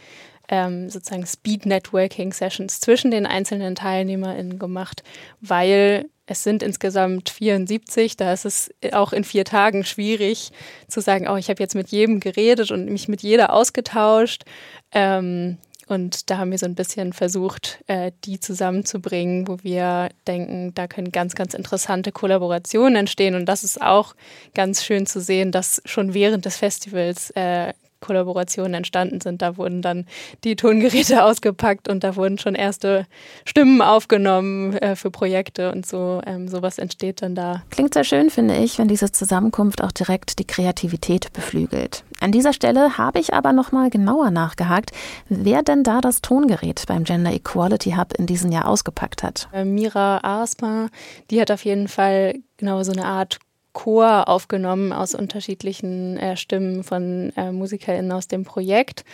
ähm, 0.48 0.88
sozusagen 0.88 1.26
Speed 1.26 1.66
Networking 1.66 2.32
Sessions 2.32 2.80
zwischen 2.80 3.10
den 3.10 3.26
einzelnen 3.26 3.74
TeilnehmerInnen 3.74 4.58
gemacht, 4.58 5.02
weil 5.42 6.06
es 6.24 6.42
sind 6.42 6.62
insgesamt 6.62 7.28
74, 7.28 8.16
da 8.16 8.32
ist 8.32 8.46
es 8.46 8.70
auch 8.92 9.12
in 9.12 9.22
vier 9.22 9.44
Tagen 9.44 9.84
schwierig 9.84 10.50
zu 10.88 11.00
sagen, 11.00 11.28
oh, 11.28 11.36
ich 11.36 11.50
habe 11.50 11.62
jetzt 11.62 11.74
mit 11.74 11.88
jedem 11.88 12.20
geredet 12.20 12.70
und 12.70 12.86
mich 12.86 13.06
mit 13.06 13.22
jeder 13.22 13.52
ausgetauscht. 13.52 14.44
Ähm, 14.92 15.58
und 15.92 16.30
da 16.30 16.38
haben 16.38 16.50
wir 16.50 16.58
so 16.58 16.66
ein 16.66 16.74
bisschen 16.74 17.12
versucht, 17.12 17.82
äh, 17.86 18.12
die 18.24 18.40
zusammenzubringen, 18.40 19.46
wo 19.46 19.58
wir 19.62 20.08
denken, 20.26 20.72
da 20.74 20.86
können 20.86 21.12
ganz, 21.12 21.34
ganz 21.34 21.54
interessante 21.54 22.12
Kollaborationen 22.12 22.96
entstehen. 22.96 23.34
Und 23.34 23.46
das 23.46 23.62
ist 23.62 23.80
auch 23.80 24.14
ganz 24.54 24.84
schön 24.84 25.06
zu 25.06 25.20
sehen, 25.20 25.52
dass 25.52 25.82
schon 25.84 26.14
während 26.14 26.44
des 26.46 26.56
Festivals 26.56 27.30
äh, 27.30 27.74
Kollaborationen 28.02 28.74
entstanden 28.74 29.22
sind. 29.22 29.40
Da 29.40 29.56
wurden 29.56 29.80
dann 29.80 30.04
die 30.44 30.56
Tongeräte 30.56 31.24
ausgepackt 31.24 31.88
und 31.88 32.04
da 32.04 32.16
wurden 32.16 32.36
schon 32.36 32.54
erste 32.54 33.06
Stimmen 33.46 33.80
aufgenommen 33.80 34.74
äh, 34.74 34.94
für 34.94 35.10
Projekte 35.10 35.72
und 35.72 35.86
so. 35.86 36.20
Ähm, 36.26 36.48
sowas 36.48 36.78
entsteht 36.78 37.22
dann 37.22 37.34
da. 37.34 37.62
Klingt 37.70 37.94
sehr 37.94 38.04
schön, 38.04 38.28
finde 38.28 38.56
ich, 38.56 38.78
wenn 38.78 38.88
diese 38.88 39.10
Zusammenkunft 39.10 39.82
auch 39.82 39.92
direkt 39.92 40.38
die 40.38 40.46
Kreativität 40.46 41.32
beflügelt. 41.32 42.04
An 42.20 42.30
dieser 42.30 42.52
Stelle 42.52 42.98
habe 42.98 43.18
ich 43.18 43.34
aber 43.34 43.52
noch 43.52 43.72
mal 43.72 43.90
genauer 43.90 44.30
nachgehakt, 44.30 44.92
wer 45.28 45.62
denn 45.62 45.82
da 45.82 46.00
das 46.00 46.20
Tongerät 46.20 46.84
beim 46.86 47.04
Gender 47.04 47.32
Equality 47.32 47.92
Hub 47.92 48.12
in 48.18 48.26
diesem 48.26 48.52
Jahr 48.52 48.68
ausgepackt 48.68 49.22
hat. 49.22 49.48
Äh, 49.52 49.64
Mira 49.64 50.18
Arsma, 50.22 50.88
die 51.30 51.40
hat 51.40 51.50
auf 51.50 51.64
jeden 51.64 51.88
Fall 51.88 52.34
genau 52.58 52.82
so 52.82 52.92
eine 52.92 53.06
Art 53.06 53.38
Chor 53.72 54.28
aufgenommen 54.28 54.92
aus 54.92 55.14
unterschiedlichen 55.14 56.16
äh, 56.18 56.36
Stimmen 56.36 56.84
von 56.84 57.32
äh, 57.36 57.52
MusikerInnen 57.52 58.12
aus 58.12 58.28
dem 58.28 58.44
Projekt. 58.44 59.04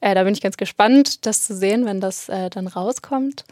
Äh, 0.00 0.14
da 0.14 0.24
bin 0.24 0.34
ich 0.34 0.40
ganz 0.40 0.56
gespannt, 0.56 1.26
das 1.26 1.46
zu 1.46 1.54
sehen, 1.54 1.84
wenn 1.86 2.00
das 2.00 2.28
äh, 2.28 2.50
dann 2.50 2.66
rauskommt. 2.66 3.44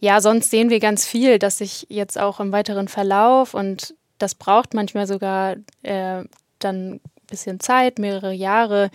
Ja, 0.00 0.20
sonst 0.20 0.50
sehen 0.50 0.70
wir 0.70 0.80
ganz 0.80 1.06
viel, 1.06 1.38
dass 1.38 1.58
sich 1.58 1.86
jetzt 1.90 2.18
auch 2.18 2.40
im 2.40 2.52
weiteren 2.52 2.88
Verlauf 2.88 3.54
und 3.54 3.94
das 4.18 4.34
braucht 4.34 4.74
manchmal 4.74 5.06
sogar 5.06 5.56
äh, 5.82 6.24
dann 6.58 6.94
ein 6.94 7.00
bisschen 7.26 7.60
Zeit, 7.60 7.98
mehrere 7.98 8.32
Jahre, 8.32 8.90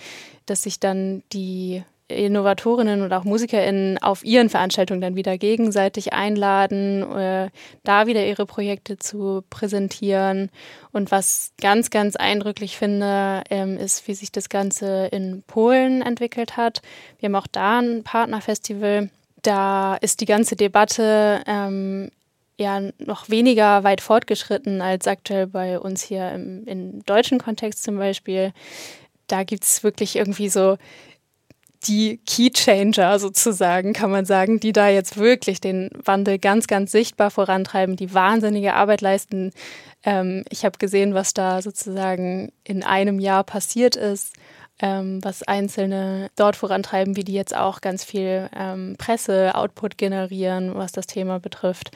dass 0.45 0.63
sich 0.63 0.79
dann 0.79 1.23
die 1.33 1.83
Innovatorinnen 2.09 3.01
und 3.01 3.13
auch 3.13 3.23
MusikerInnen 3.23 3.97
auf 3.99 4.25
ihren 4.25 4.49
Veranstaltungen 4.49 5.01
dann 5.01 5.15
wieder 5.15 5.37
gegenseitig 5.37 6.11
einladen, 6.13 7.03
äh, 7.15 7.49
da 7.83 8.07
wieder 8.07 8.25
ihre 8.25 8.45
Projekte 8.45 8.97
zu 8.97 9.43
präsentieren. 9.49 10.49
Und 10.91 11.11
was 11.11 11.51
ganz, 11.61 11.89
ganz 11.89 12.15
eindrücklich 12.15 12.77
finde, 12.77 13.43
ähm, 13.49 13.77
ist, 13.77 14.07
wie 14.07 14.15
sich 14.15 14.31
das 14.31 14.49
Ganze 14.49 15.07
in 15.11 15.43
Polen 15.45 16.01
entwickelt 16.01 16.57
hat. 16.57 16.81
Wir 17.19 17.27
haben 17.27 17.35
auch 17.35 17.47
da 17.47 17.79
ein 17.79 18.03
Partnerfestival. 18.03 19.09
Da 19.43 19.95
ist 19.95 20.19
die 20.19 20.25
ganze 20.25 20.55
Debatte 20.55 21.41
ähm, 21.45 22.09
ja 22.57 22.81
noch 22.97 23.29
weniger 23.29 23.83
weit 23.83 24.01
fortgeschritten 24.01 24.81
als 24.81 25.07
aktuell 25.07 25.47
bei 25.47 25.79
uns 25.79 26.03
hier 26.03 26.31
im, 26.31 26.65
im 26.65 27.05
deutschen 27.05 27.39
Kontext 27.39 27.83
zum 27.83 27.97
Beispiel. 27.97 28.51
Da 29.27 29.43
gibt 29.43 29.63
es 29.63 29.83
wirklich 29.83 30.15
irgendwie 30.15 30.49
so 30.49 30.77
die 31.87 32.19
Keychanger 32.25 33.19
sozusagen, 33.19 33.93
kann 33.93 34.11
man 34.11 34.25
sagen, 34.25 34.59
die 34.59 34.73
da 34.73 34.89
jetzt 34.89 35.17
wirklich 35.17 35.61
den 35.61 35.89
Wandel 36.03 36.37
ganz, 36.37 36.67
ganz 36.67 36.91
sichtbar 36.91 37.31
vorantreiben, 37.31 37.95
die 37.95 38.13
wahnsinnige 38.13 38.73
Arbeit 38.73 39.01
leisten. 39.01 39.51
Ähm, 40.03 40.43
ich 40.49 40.65
habe 40.65 40.77
gesehen, 40.77 41.13
was 41.13 41.33
da 41.33 41.61
sozusagen 41.61 42.51
in 42.63 42.83
einem 42.83 43.19
Jahr 43.19 43.43
passiert 43.43 43.95
ist, 43.95 44.33
ähm, 44.81 45.23
was 45.23 45.43
Einzelne 45.43 46.29
dort 46.35 46.55
vorantreiben, 46.55 47.15
wie 47.15 47.23
die 47.23 47.33
jetzt 47.33 47.55
auch 47.55 47.81
ganz 47.81 48.03
viel 48.03 48.49
ähm, 48.57 48.95
Presse-Output 48.97 49.97
generieren, 49.97 50.75
was 50.75 50.91
das 50.91 51.07
Thema 51.07 51.39
betrifft 51.39 51.91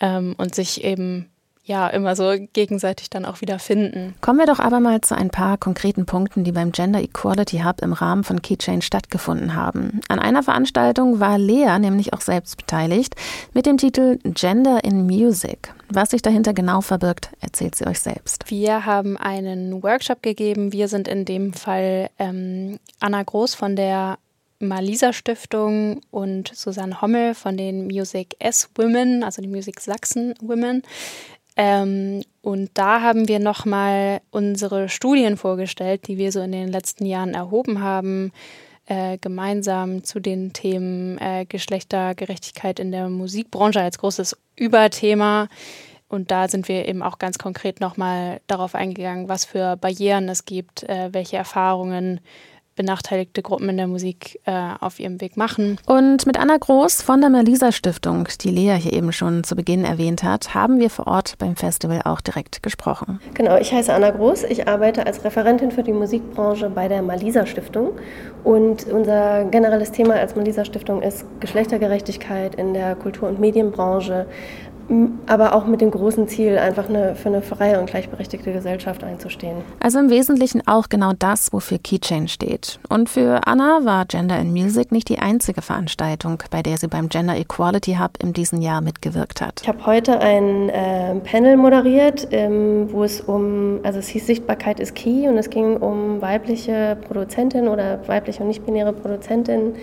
ähm, 0.00 0.34
und 0.38 0.54
sich 0.54 0.84
eben 0.84 1.30
ja 1.64 1.88
immer 1.88 2.14
so 2.14 2.34
gegenseitig 2.52 3.10
dann 3.10 3.24
auch 3.24 3.40
wieder 3.40 3.58
finden. 3.58 4.14
Kommen 4.20 4.38
wir 4.38 4.46
doch 4.46 4.58
aber 4.58 4.80
mal 4.80 5.00
zu 5.00 5.16
ein 5.16 5.30
paar 5.30 5.56
konkreten 5.56 6.04
Punkten, 6.04 6.44
die 6.44 6.52
beim 6.52 6.72
Gender 6.72 7.00
Equality 7.00 7.62
Hub 7.64 7.80
im 7.82 7.94
Rahmen 7.94 8.22
von 8.22 8.42
Keychain 8.42 8.82
stattgefunden 8.82 9.54
haben. 9.54 10.00
An 10.08 10.18
einer 10.18 10.42
Veranstaltung 10.42 11.20
war 11.20 11.38
Lea 11.38 11.78
nämlich 11.78 12.12
auch 12.12 12.20
selbst 12.20 12.56
beteiligt 12.56 13.14
mit 13.54 13.64
dem 13.64 13.78
Titel 13.78 14.18
Gender 14.24 14.84
in 14.84 15.06
Music. 15.06 15.72
Was 15.88 16.10
sich 16.10 16.22
dahinter 16.22 16.52
genau 16.52 16.82
verbirgt, 16.82 17.30
erzählt 17.40 17.74
sie 17.76 17.86
euch 17.86 18.00
selbst. 18.00 18.50
Wir 18.50 18.84
haben 18.84 19.16
einen 19.16 19.82
Workshop 19.82 20.22
gegeben. 20.22 20.72
Wir 20.72 20.88
sind 20.88 21.08
in 21.08 21.24
dem 21.24 21.54
Fall 21.54 22.10
ähm, 22.18 22.78
Anna 23.00 23.22
Groß 23.22 23.54
von 23.54 23.74
der 23.76 24.18
Malisa 24.60 25.12
Stiftung 25.12 26.00
und 26.10 26.50
Susanne 26.54 27.00
Hommel 27.02 27.34
von 27.34 27.56
den 27.56 27.86
Music 27.86 28.36
S 28.38 28.70
Women, 28.76 29.22
also 29.22 29.42
die 29.42 29.48
Music 29.48 29.80
Sachsen 29.80 30.34
Women. 30.40 30.82
Ähm, 31.56 32.22
und 32.42 32.70
da 32.74 33.00
haben 33.00 33.28
wir 33.28 33.38
nochmal 33.38 34.20
unsere 34.30 34.88
Studien 34.88 35.36
vorgestellt, 35.36 36.08
die 36.08 36.18
wir 36.18 36.32
so 36.32 36.40
in 36.40 36.52
den 36.52 36.68
letzten 36.68 37.06
Jahren 37.06 37.34
erhoben 37.34 37.80
haben, 37.80 38.32
äh, 38.86 39.18
gemeinsam 39.18 40.04
zu 40.04 40.20
den 40.20 40.52
Themen 40.52 41.16
äh, 41.18 41.46
Geschlechtergerechtigkeit 41.48 42.80
in 42.80 42.92
der 42.92 43.08
Musikbranche 43.08 43.80
als 43.80 43.98
großes 43.98 44.36
Überthema. 44.56 45.48
Und 46.08 46.30
da 46.30 46.48
sind 46.48 46.68
wir 46.68 46.86
eben 46.86 47.02
auch 47.02 47.18
ganz 47.18 47.38
konkret 47.38 47.80
nochmal 47.80 48.40
darauf 48.46 48.74
eingegangen, 48.74 49.28
was 49.28 49.44
für 49.44 49.76
Barrieren 49.76 50.28
es 50.28 50.44
gibt, 50.44 50.82
äh, 50.82 51.08
welche 51.12 51.36
Erfahrungen 51.36 52.20
benachteiligte 52.74 53.42
Gruppen 53.42 53.68
in 53.68 53.76
der 53.76 53.86
Musik 53.86 54.40
äh, 54.44 54.70
auf 54.80 55.00
ihrem 55.00 55.20
Weg 55.20 55.36
machen. 55.36 55.78
Und 55.86 56.26
mit 56.26 56.38
Anna 56.38 56.56
Groß 56.56 57.02
von 57.02 57.20
der 57.20 57.30
Malisa 57.30 57.72
Stiftung, 57.72 58.28
die 58.40 58.50
Lea 58.50 58.76
hier 58.76 58.92
eben 58.92 59.12
schon 59.12 59.44
zu 59.44 59.56
Beginn 59.56 59.84
erwähnt 59.84 60.22
hat, 60.22 60.54
haben 60.54 60.78
wir 60.80 60.90
vor 60.90 61.06
Ort 61.06 61.36
beim 61.38 61.56
Festival 61.56 62.02
auch 62.04 62.20
direkt 62.20 62.62
gesprochen. 62.62 63.20
Genau, 63.34 63.56
ich 63.56 63.72
heiße 63.72 63.92
Anna 63.92 64.10
Groß. 64.10 64.44
Ich 64.44 64.68
arbeite 64.68 65.06
als 65.06 65.24
Referentin 65.24 65.70
für 65.70 65.82
die 65.82 65.92
Musikbranche 65.92 66.70
bei 66.70 66.88
der 66.88 67.02
Malisa 67.02 67.46
Stiftung. 67.46 67.92
Und 68.42 68.86
unser 68.86 69.44
generelles 69.44 69.92
Thema 69.92 70.14
als 70.14 70.36
Malisa 70.36 70.64
Stiftung 70.64 71.02
ist 71.02 71.24
Geschlechtergerechtigkeit 71.40 72.54
in 72.56 72.74
der 72.74 72.94
Kultur- 72.94 73.28
und 73.28 73.40
Medienbranche 73.40 74.26
aber 75.26 75.54
auch 75.54 75.66
mit 75.66 75.80
dem 75.80 75.90
großen 75.90 76.28
Ziel, 76.28 76.58
einfach 76.58 76.88
eine, 76.88 77.14
für 77.14 77.28
eine 77.28 77.42
freie 77.42 77.80
und 77.80 77.86
gleichberechtigte 77.86 78.52
Gesellschaft 78.52 79.02
einzustehen. 79.02 79.56
Also 79.80 79.98
im 79.98 80.10
Wesentlichen 80.10 80.66
auch 80.66 80.88
genau 80.88 81.12
das, 81.18 81.52
wofür 81.52 81.78
Keychain 81.78 82.28
steht. 82.28 82.78
Und 82.88 83.08
für 83.08 83.46
Anna 83.46 83.80
war 83.84 84.04
Gender 84.04 84.38
in 84.38 84.52
Music 84.52 84.92
nicht 84.92 85.08
die 85.08 85.18
einzige 85.18 85.62
Veranstaltung, 85.62 86.42
bei 86.50 86.62
der 86.62 86.76
sie 86.76 86.88
beim 86.88 87.08
Gender 87.08 87.36
Equality 87.36 87.96
Hub 88.00 88.18
in 88.22 88.32
diesem 88.32 88.60
Jahr 88.60 88.80
mitgewirkt 88.80 89.40
hat. 89.40 89.62
Ich 89.62 89.68
habe 89.68 89.84
heute 89.86 90.20
ein 90.20 90.68
äh, 90.68 91.14
Panel 91.20 91.56
moderiert, 91.56 92.28
ähm, 92.30 92.88
wo 92.90 93.04
es 93.04 93.20
um, 93.20 93.80
also 93.82 93.98
es 93.98 94.08
hieß 94.08 94.26
Sichtbarkeit 94.26 94.80
ist 94.80 94.94
Key 94.94 95.28
und 95.28 95.38
es 95.38 95.50
ging 95.50 95.76
um 95.76 96.20
weibliche 96.20 96.96
Produzentinnen 97.06 97.68
oder 97.68 98.00
weibliche 98.06 98.42
und 98.42 98.48
nicht-binäre 98.48 98.92
Produzentinnen. 98.92 99.74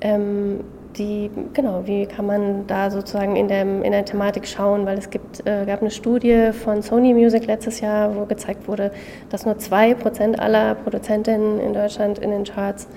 Ähm, 0.00 0.60
die, 0.98 1.30
genau, 1.52 1.82
wie 1.86 2.06
kann 2.06 2.26
man 2.26 2.66
da 2.66 2.90
sozusagen 2.90 3.36
in 3.36 3.48
der, 3.48 3.62
in 3.62 3.92
der 3.92 4.04
Thematik 4.04 4.46
schauen, 4.46 4.86
weil 4.86 4.98
es 4.98 5.10
gibt, 5.10 5.46
äh, 5.46 5.64
gab 5.64 5.80
eine 5.80 5.90
Studie 5.90 6.50
von 6.52 6.82
Sony 6.82 7.14
Music 7.14 7.46
letztes 7.46 7.80
Jahr, 7.80 8.16
wo 8.16 8.24
gezeigt 8.24 8.68
wurde, 8.68 8.90
dass 9.30 9.46
nur 9.46 9.54
2% 9.54 10.38
aller 10.38 10.74
Produzentinnen 10.74 11.60
in 11.60 11.72
Deutschland 11.72 12.18
in 12.18 12.30
den 12.30 12.44
Charts 12.44 12.88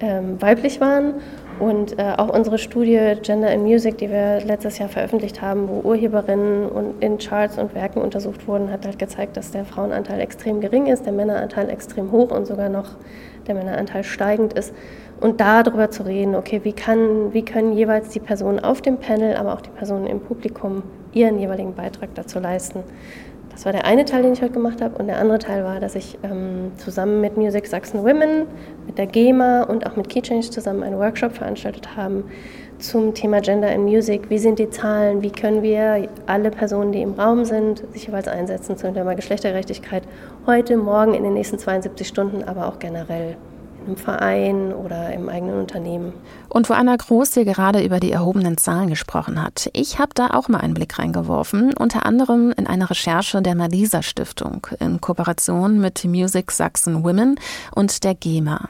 ähm, 0.00 0.40
weiblich 0.40 0.80
waren. 0.80 1.14
Und 1.60 1.98
äh, 1.98 2.14
auch 2.16 2.28
unsere 2.28 2.58
Studie 2.58 3.14
Gender 3.22 3.52
in 3.52 3.62
Music, 3.62 3.98
die 3.98 4.10
wir 4.10 4.40
letztes 4.40 4.78
Jahr 4.78 4.88
veröffentlicht 4.88 5.40
haben, 5.42 5.68
wo 5.68 5.88
Urheberinnen 5.88 6.68
und 6.68 7.02
in 7.02 7.18
Charts 7.18 7.58
und 7.58 7.74
Werken 7.74 8.00
untersucht 8.00 8.48
wurden, 8.48 8.72
hat 8.72 8.84
halt 8.84 8.98
gezeigt, 8.98 9.36
dass 9.36 9.52
der 9.52 9.64
Frauenanteil 9.64 10.20
extrem 10.20 10.60
gering 10.60 10.86
ist, 10.86 11.06
der 11.06 11.12
Männeranteil 11.12 11.68
extrem 11.70 12.10
hoch 12.10 12.30
und 12.32 12.46
sogar 12.46 12.68
noch 12.68 12.96
der 13.46 13.54
Männeranteil 13.54 14.04
steigend 14.04 14.52
ist 14.52 14.74
und 15.20 15.40
darüber 15.40 15.90
zu 15.90 16.04
reden, 16.04 16.34
okay, 16.34 16.60
wie, 16.64 16.72
kann, 16.72 17.32
wie 17.32 17.44
können 17.44 17.72
jeweils 17.72 18.08
die 18.08 18.20
Personen 18.20 18.60
auf 18.60 18.82
dem 18.82 18.98
Panel, 18.98 19.36
aber 19.36 19.54
auch 19.54 19.60
die 19.60 19.70
Personen 19.70 20.06
im 20.06 20.20
Publikum 20.20 20.82
ihren 21.12 21.38
jeweiligen 21.38 21.74
Beitrag 21.74 22.14
dazu 22.14 22.40
leisten. 22.40 22.82
Das 23.52 23.66
war 23.66 23.72
der 23.72 23.84
eine 23.84 24.04
Teil, 24.04 24.22
den 24.22 24.32
ich 24.32 24.42
heute 24.42 24.52
gemacht 24.52 24.80
habe. 24.80 24.98
Und 24.98 25.06
der 25.06 25.18
andere 25.18 25.38
Teil 25.38 25.62
war, 25.62 25.78
dass 25.78 25.94
ich 25.94 26.18
ähm, 26.22 26.72
zusammen 26.78 27.20
mit 27.20 27.36
Music 27.36 27.66
Sachsen 27.66 28.02
Women, 28.02 28.46
mit 28.86 28.98
der 28.98 29.06
GEMA 29.06 29.64
und 29.64 29.86
auch 29.86 29.96
mit 29.96 30.08
Keychange 30.08 30.40
zusammen 30.42 30.82
einen 30.82 30.98
Workshop 30.98 31.32
veranstaltet 31.32 31.96
haben 31.96 32.24
zum 32.78 33.14
Thema 33.14 33.40
Gender 33.40 33.72
in 33.72 33.84
Music. 33.84 34.28
Wie 34.28 34.38
sind 34.38 34.58
die 34.58 34.70
Zahlen? 34.70 35.22
Wie 35.22 35.30
können 35.30 35.62
wir 35.62 36.08
alle 36.26 36.50
Personen, 36.50 36.92
die 36.92 37.02
im 37.02 37.12
Raum 37.12 37.44
sind, 37.44 37.84
sich 37.92 38.06
jeweils 38.06 38.26
einsetzen 38.26 38.76
zum 38.76 38.94
Thema 38.94 39.14
Geschlechtergerechtigkeit 39.14 40.02
heute, 40.46 40.76
morgen, 40.76 41.14
in 41.14 41.22
den 41.22 41.34
nächsten 41.34 41.58
72 41.58 42.08
Stunden, 42.08 42.42
aber 42.42 42.66
auch 42.66 42.78
generell 42.78 43.36
im 43.86 43.96
Verein 43.96 44.72
oder 44.72 45.12
im 45.12 45.28
eigenen 45.28 45.58
Unternehmen. 45.58 46.12
Und 46.48 46.68
wo 46.68 46.74
Anna 46.74 46.96
Groß 46.96 47.34
hier 47.34 47.44
gerade 47.44 47.82
über 47.82 48.00
die 48.00 48.12
erhobenen 48.12 48.58
Zahlen 48.58 48.90
gesprochen 48.90 49.42
hat, 49.42 49.70
ich 49.72 49.98
habe 49.98 50.12
da 50.14 50.28
auch 50.28 50.48
mal 50.48 50.58
einen 50.58 50.74
Blick 50.74 50.98
reingeworfen, 50.98 51.74
unter 51.74 52.06
anderem 52.06 52.52
in 52.56 52.66
eine 52.66 52.90
Recherche 52.90 53.42
der 53.42 53.54
Malisa 53.54 54.02
Stiftung 54.02 54.66
in 54.80 55.00
Kooperation 55.00 55.80
mit 55.80 56.04
Music 56.04 56.50
Sachsen 56.50 57.04
Women 57.04 57.36
und 57.74 58.04
der 58.04 58.14
GEMA. 58.14 58.68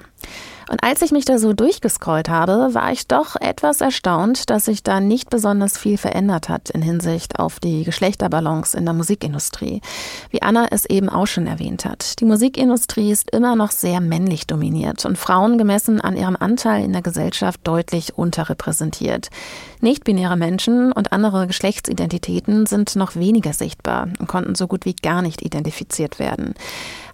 Und 0.73 0.83
als 0.83 1.03
ich 1.03 1.13
mich 1.13 1.27
da 1.27 1.39
so 1.39 1.53
durchgescrollt 1.53 2.31
habe, 2.31 2.71
war 2.73 2.93
ich 2.93 3.07
doch 3.07 3.37
etwas 3.37 3.83
erstaunt, 3.83 4.49
dass 4.49 4.65
sich 4.65 4.83
da 4.83 5.01
nicht 5.01 5.29
besonders 5.29 5.77
viel 5.77 5.99
verändert 5.99 6.49
hat 6.49 6.71
in 6.71 6.81
Hinsicht 6.81 7.39
auf 7.39 7.61
die 7.61 7.85
Geschlechterbalance 7.85 8.75
in 8.79 8.87
der 8.87 8.95
Musikindustrie. 8.95 9.83
Wie 10.31 10.41
Anna 10.41 10.69
es 10.71 10.87
eben 10.87 11.11
auch 11.11 11.27
schon 11.27 11.47
erwähnt 11.47 11.85
hat. 11.85 12.21
Die 12.21 12.25
Musikindustrie 12.25 13.13
ist 13.13 13.31
immer 13.33 13.55
noch 13.55 13.71
sehr 13.71 14.01
männlich 14.01 14.47
dominiert 14.47 15.05
und 15.05 15.19
Frauen 15.19 15.59
gemessen 15.59 16.01
an 16.01 16.17
ihrem 16.17 16.37
Anteil 16.37 16.83
in 16.83 16.95
der 16.95 17.03
Gesellschaft 17.03 17.61
deutlich 17.65 18.17
unterrepräsentiert. 18.17 19.29
Nicht-binäre 19.83 20.37
Menschen 20.37 20.93
und 20.93 21.13
andere 21.13 21.49
Geschlechtsidentitäten 21.49 22.67
sind 22.67 22.95
noch 22.95 23.17
weniger 23.17 23.53
sichtbar 23.53 24.09
und 24.21 24.29
konnten 24.29 24.55
so 24.55 24.69
gut 24.69 24.85
wie 24.85 24.95
gar 24.95 25.23
nicht 25.23 25.43
identifiziert 25.43 26.21
werden. 26.21 26.55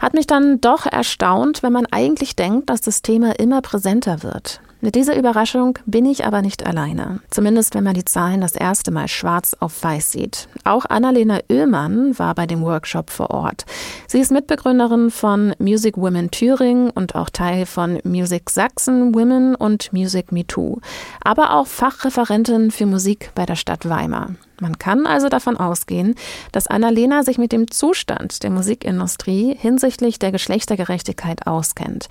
Hat 0.00 0.12
mich 0.12 0.26
dann 0.26 0.60
doch 0.60 0.84
erstaunt, 0.84 1.62
wenn 1.62 1.72
man 1.72 1.86
eigentlich 1.86 2.36
denkt, 2.36 2.68
dass 2.68 2.82
das 2.82 3.00
Thema 3.00 3.38
immer 3.38 3.62
präsenter 3.62 4.22
wird. 4.22 4.60
Mit 4.80 4.94
dieser 4.94 5.16
Überraschung 5.16 5.76
bin 5.86 6.06
ich 6.06 6.24
aber 6.24 6.40
nicht 6.40 6.64
alleine. 6.64 7.18
Zumindest 7.30 7.74
wenn 7.74 7.82
man 7.82 7.94
die 7.94 8.04
Zahlen 8.04 8.40
das 8.40 8.54
erste 8.54 8.92
Mal 8.92 9.08
schwarz 9.08 9.56
auf 9.58 9.82
weiß 9.82 10.12
sieht. 10.12 10.48
Auch 10.62 10.84
Annalena 10.84 11.40
Oehlmann 11.50 12.16
war 12.16 12.32
bei 12.36 12.46
dem 12.46 12.62
Workshop 12.62 13.10
vor 13.10 13.30
Ort. 13.30 13.64
Sie 14.06 14.20
ist 14.20 14.30
Mitbegründerin 14.30 15.10
von 15.10 15.52
Music 15.58 15.96
Women 15.96 16.30
Thüringen 16.30 16.90
und 16.90 17.16
auch 17.16 17.28
Teil 17.28 17.66
von 17.66 17.98
Music 18.04 18.50
Sachsen 18.50 19.16
Women 19.16 19.56
und 19.56 19.92
Music 19.92 20.30
Me 20.30 20.46
Too. 20.46 20.78
Aber 21.22 21.54
auch 21.54 21.66
Fachreferentin 21.66 22.70
für 22.70 22.86
Musik 22.86 23.32
bei 23.34 23.46
der 23.46 23.56
Stadt 23.56 23.88
Weimar. 23.88 24.36
Man 24.60 24.78
kann 24.78 25.06
also 25.06 25.28
davon 25.28 25.56
ausgehen, 25.56 26.14
dass 26.50 26.66
Annalena 26.66 27.22
sich 27.22 27.38
mit 27.38 27.52
dem 27.52 27.70
Zustand 27.70 28.42
der 28.42 28.50
Musikindustrie 28.50 29.56
hinsichtlich 29.56 30.18
der 30.18 30.32
Geschlechtergerechtigkeit 30.32 31.46
auskennt. 31.46 32.08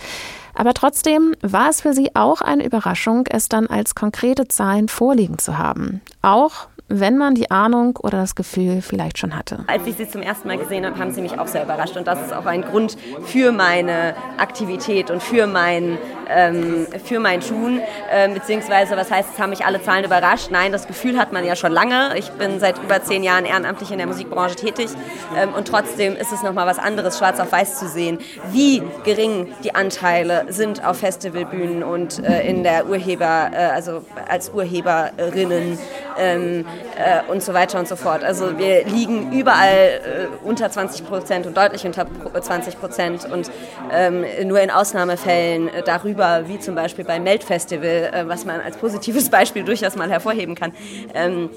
Aber 0.57 0.73
trotzdem 0.73 1.35
war 1.41 1.69
es 1.69 1.81
für 1.81 1.93
sie 1.93 2.15
auch 2.15 2.41
eine 2.41 2.65
Überraschung, 2.65 3.27
es 3.27 3.47
dann 3.47 3.67
als 3.67 3.93
konkrete 3.93 4.47
Zahlen 4.47 4.87
vorliegen 4.87 5.37
zu 5.37 5.59
haben. 5.59 6.01
Auch 6.23 6.67
wenn 6.89 7.17
man 7.17 7.35
die 7.35 7.51
Ahnung 7.51 7.97
oder 8.01 8.19
das 8.19 8.35
Gefühl 8.35 8.81
vielleicht 8.81 9.17
schon 9.17 9.35
hatte. 9.35 9.65
Als 9.67 9.85
ich 9.85 9.95
sie 9.95 10.07
zum 10.07 10.21
ersten 10.21 10.47
Mal 10.47 10.57
gesehen 10.57 10.85
habe, 10.85 10.97
haben 10.97 11.11
sie 11.11 11.21
mich 11.21 11.37
auch 11.37 11.47
sehr 11.47 11.63
überrascht. 11.63 11.97
Und 11.97 12.07
das 12.07 12.21
ist 12.21 12.33
auch 12.33 12.45
ein 12.45 12.61
Grund 12.61 12.97
für 13.25 13.51
meine 13.51 14.15
Aktivität 14.37 15.11
und 15.11 15.21
für 15.21 15.47
mein, 15.47 15.97
ähm, 16.29 16.87
für 17.03 17.19
mein 17.19 17.41
Tun. 17.41 17.81
Ähm, 18.09 18.33
beziehungsweise, 18.33 18.95
was 18.95 19.11
heißt, 19.11 19.29
es 19.33 19.39
haben 19.39 19.49
mich 19.49 19.65
alle 19.65 19.81
Zahlen 19.81 20.05
überrascht? 20.05 20.49
Nein, 20.49 20.71
das 20.71 20.87
Gefühl 20.87 21.17
hat 21.17 21.33
man 21.33 21.43
ja 21.43 21.55
schon 21.55 21.71
lange. 21.71 22.17
Ich 22.17 22.29
bin 22.31 22.59
seit 22.59 22.81
über 22.81 23.03
zehn 23.03 23.23
Jahren 23.23 23.45
ehrenamtlich 23.45 23.91
in 23.91 23.97
der 23.97 24.07
Musikbranche 24.07 24.55
tätig. 24.55 24.87
Ähm, 25.35 25.53
und 25.53 25.67
trotzdem 25.67 26.15
ist 26.15 26.31
es 26.31 26.41
nochmal 26.41 26.67
was 26.67 26.79
anderes, 26.79 27.17
schwarz 27.17 27.39
auf 27.39 27.51
weiß 27.51 27.79
zu 27.79 27.87
sehen, 27.87 28.19
wie 28.51 28.81
gering 29.03 29.47
die 29.63 29.75
Anteile 29.75 30.45
sind 30.49 30.85
auf 30.85 30.99
Festivalbühnen 30.99 31.83
und 31.83 32.23
äh, 32.23 32.47
in 32.47 32.63
der 32.63 32.87
Urheber, 32.87 33.51
äh, 33.51 33.57
also 33.73 34.05
als 34.29 34.49
Urheberinnen. 34.49 35.77
Ähm, 36.19 36.65
äh, 36.97 37.31
und 37.31 37.43
so 37.43 37.53
weiter 37.53 37.79
und 37.79 37.87
so 37.87 37.95
fort. 37.95 38.23
Also 38.23 38.57
wir 38.57 38.85
liegen 38.85 39.31
überall 39.31 40.29
äh, 40.43 40.47
unter 40.47 40.69
20 40.69 41.05
Prozent 41.07 41.45
und 41.45 41.55
deutlich 41.55 41.85
unter 41.85 42.07
20 42.39 42.79
Prozent 42.79 43.25
und 43.31 43.51
ähm, 43.91 44.25
nur 44.45 44.59
in 44.59 44.71
Ausnahmefällen 44.71 45.69
äh, 45.69 45.83
darüber, 45.83 46.47
wie 46.47 46.59
zum 46.59 46.75
Beispiel 46.75 47.05
beim 47.05 47.23
Melt-Festival, 47.23 47.87
äh, 47.87 48.27
was 48.27 48.45
man 48.45 48.61
als 48.61 48.77
positives 48.77 49.29
Beispiel 49.37 49.63
durchaus 49.63 49.95
mal 49.95 50.09
hervorheben 50.09 50.55
kann. 50.55 50.73
Ähm, 51.13 51.49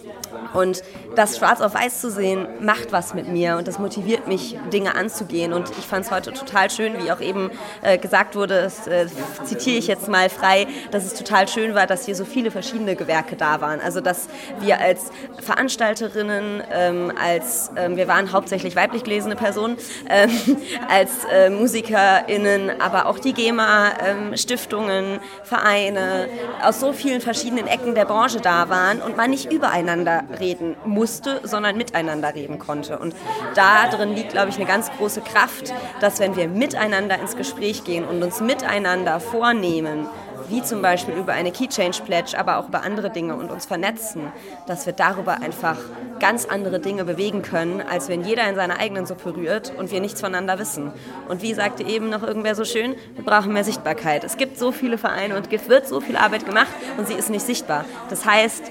und 0.54 0.82
das 1.16 1.38
schwarz 1.38 1.60
auf 1.60 1.74
weiß 1.74 2.00
zu 2.00 2.10
sehen, 2.10 2.46
macht 2.60 2.92
was 2.92 3.14
mit 3.14 3.28
mir 3.28 3.56
und 3.56 3.68
das 3.68 3.78
motiviert 3.78 4.26
mich, 4.26 4.58
Dinge 4.72 4.94
anzugehen. 4.94 5.52
Und 5.52 5.70
ich 5.70 5.84
fand 5.84 6.04
es 6.04 6.10
heute 6.10 6.32
total 6.32 6.70
schön, 6.70 6.94
wie 7.02 7.12
auch 7.12 7.20
eben 7.20 7.50
äh, 7.82 7.98
gesagt 7.98 8.36
wurde, 8.36 8.62
das 8.62 8.86
äh, 8.86 9.06
zitiere 9.44 9.76
ich 9.76 9.86
jetzt 9.86 10.08
mal 10.08 10.28
frei, 10.28 10.66
dass 10.90 11.04
es 11.04 11.14
total 11.14 11.48
schön 11.48 11.74
war, 11.74 11.86
dass 11.86 12.04
hier 12.04 12.14
so 12.14 12.24
viele 12.24 12.50
verschiedene 12.50 12.96
Gewerke 12.96 13.36
da 13.36 13.60
waren. 13.60 13.80
Also 13.80 14.00
dass 14.00 14.28
wir 14.60 14.80
als 14.80 15.09
Veranstalterinnen, 15.40 16.62
ähm, 16.72 17.12
als 17.20 17.70
ähm, 17.76 17.96
wir 17.96 18.08
waren 18.08 18.32
hauptsächlich 18.32 18.76
weiblich 18.76 19.04
gelesene 19.04 19.36
Personen, 19.36 19.76
ähm, 20.08 20.30
als 20.88 21.24
äh, 21.32 21.50
MusikerInnen, 21.50 22.80
aber 22.80 23.06
auch 23.06 23.18
die 23.18 23.32
GEMA, 23.32 23.92
ähm, 24.06 24.36
Stiftungen, 24.36 25.20
Vereine 25.42 26.28
aus 26.62 26.80
so 26.80 26.92
vielen 26.92 27.20
verschiedenen 27.20 27.66
Ecken 27.66 27.94
der 27.94 28.04
Branche 28.04 28.40
da 28.40 28.68
waren 28.68 29.00
und 29.00 29.16
man 29.16 29.30
nicht 29.30 29.52
übereinander 29.52 30.24
reden 30.38 30.76
musste, 30.84 31.40
sondern 31.44 31.76
miteinander 31.76 32.34
reden 32.34 32.58
konnte. 32.58 32.98
Und 32.98 33.14
da 33.54 33.88
drin 33.88 34.14
liegt, 34.14 34.30
glaube 34.32 34.50
ich, 34.50 34.56
eine 34.56 34.66
ganz 34.66 34.90
große 34.98 35.20
Kraft, 35.20 35.72
dass 36.00 36.20
wenn 36.20 36.36
wir 36.36 36.48
miteinander 36.48 37.18
ins 37.18 37.36
Gespräch 37.36 37.84
gehen 37.84 38.04
und 38.04 38.22
uns 38.22 38.40
miteinander 38.40 39.20
vornehmen, 39.20 40.08
wie 40.50 40.62
zum 40.62 40.82
Beispiel 40.82 41.14
über 41.14 41.32
eine 41.32 41.52
Key 41.52 41.68
Change 41.68 42.02
Pledge, 42.04 42.38
aber 42.38 42.58
auch 42.58 42.68
über 42.68 42.82
andere 42.82 43.10
Dinge 43.10 43.36
und 43.36 43.50
uns 43.50 43.66
vernetzen, 43.66 44.32
dass 44.66 44.86
wir 44.86 44.92
darüber 44.92 45.40
einfach 45.40 45.76
ganz 46.18 46.44
andere 46.44 46.80
Dinge 46.80 47.04
bewegen 47.04 47.42
können, 47.42 47.80
als 47.80 48.08
wenn 48.08 48.22
jeder 48.22 48.48
in 48.48 48.56
seiner 48.56 48.78
eigenen 48.78 49.06
Suppe 49.06 49.34
rührt 49.34 49.72
und 49.76 49.90
wir 49.90 50.00
nichts 50.00 50.20
voneinander 50.20 50.58
wissen. 50.58 50.92
Und 51.28 51.42
wie 51.42 51.54
sagte 51.54 51.84
eben 51.84 52.10
noch 52.10 52.22
irgendwer 52.22 52.54
so 52.54 52.64
schön, 52.64 52.94
wir 53.14 53.24
brauchen 53.24 53.52
mehr 53.52 53.64
Sichtbarkeit. 53.64 54.24
Es 54.24 54.36
gibt 54.36 54.58
so 54.58 54.72
viele 54.72 54.98
Vereine 54.98 55.36
und 55.36 55.52
es 55.52 55.68
wird 55.68 55.86
so 55.86 56.00
viel 56.00 56.16
Arbeit 56.16 56.44
gemacht 56.44 56.70
und 56.98 57.06
sie 57.06 57.14
ist 57.14 57.30
nicht 57.30 57.46
sichtbar. 57.46 57.84
Das 58.10 58.26
heißt, 58.26 58.70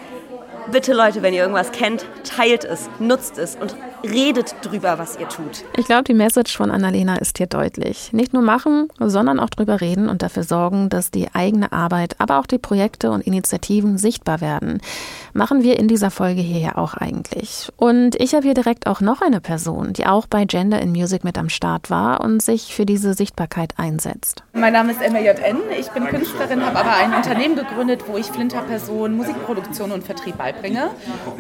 bitte 0.72 0.94
Leute, 0.94 1.22
wenn 1.22 1.34
ihr 1.34 1.42
irgendwas 1.42 1.72
kennt, 1.72 2.06
teilt 2.24 2.64
es, 2.64 2.90
nutzt 3.00 3.38
es 3.38 3.56
und 3.56 3.76
redet 4.04 4.56
drüber, 4.62 4.98
was 4.98 5.18
ihr 5.20 5.28
tut. 5.28 5.64
Ich 5.78 5.86
glaube, 5.86 6.04
die 6.04 6.14
Message 6.14 6.56
von 6.56 6.72
Annalena 6.72 7.18
ist 7.18 7.38
hier 7.38 7.48
deutlich. 7.48 8.14
Nicht 8.14 8.34
nur 8.34 8.42
machen, 8.42 8.88
sondern 9.00 9.40
auch 9.40 9.50
drüber 9.50 9.82
reden 9.82 10.10
und 10.10 10.22
dafür 10.22 10.44
sorgen, 10.44 10.90
dass 10.90 11.12
die 11.12 11.28
eigene 11.34 11.72
Arbeit, 11.72 12.16
aber 12.20 12.40
auch 12.40 12.46
die 12.46 12.58
Projekte 12.58 13.12
und 13.12 13.22
Initiativen 13.22 13.98
sichtbar 13.98 14.42
werden. 14.42 14.82
Machen 15.34 15.64
wir 15.64 15.80
in 15.80 15.88
dieser 15.88 16.12
Folge 16.12 16.42
hier 16.42 16.60
ja 16.60 16.78
auch 16.78 16.94
eigentlich. 16.94 17.70
Und 17.78 18.16
ich 18.16 18.34
habe 18.34 18.44
hier 18.44 18.54
direkt 18.54 18.88
auch 18.88 19.02
noch 19.02 19.22
eine 19.22 19.42
Person, 19.42 19.94
die 19.94 20.06
auch 20.06 20.28
bei 20.28 20.46
Gender 20.46 20.82
in 20.82 20.92
Music 20.92 21.24
mit 21.24 21.38
am 21.38 21.50
Start 21.50 21.90
war 21.90 22.22
und 22.22 22.42
sich 22.42 22.74
für 22.74 22.86
diese 22.86 23.14
Sichtbarkeit 23.14 23.74
einsetzt. 23.78 24.44
Mein 24.54 24.74
Name 24.74 24.92
ist 24.92 25.02
MJN, 25.02 25.58
ich 25.80 25.90
bin 25.90 26.06
Künstlerin, 26.06 26.66
habe 26.66 26.80
aber 26.80 26.96
ein 26.96 27.14
Unternehmen 27.14 27.56
gegründet, 27.56 28.04
wo 28.08 28.18
ich 28.18 28.28
Flinterpersonen 28.28 29.18
Musikproduktion 29.18 29.92
und 29.92 30.04
Vertrieb 30.04 30.38
beibringe 30.38 30.90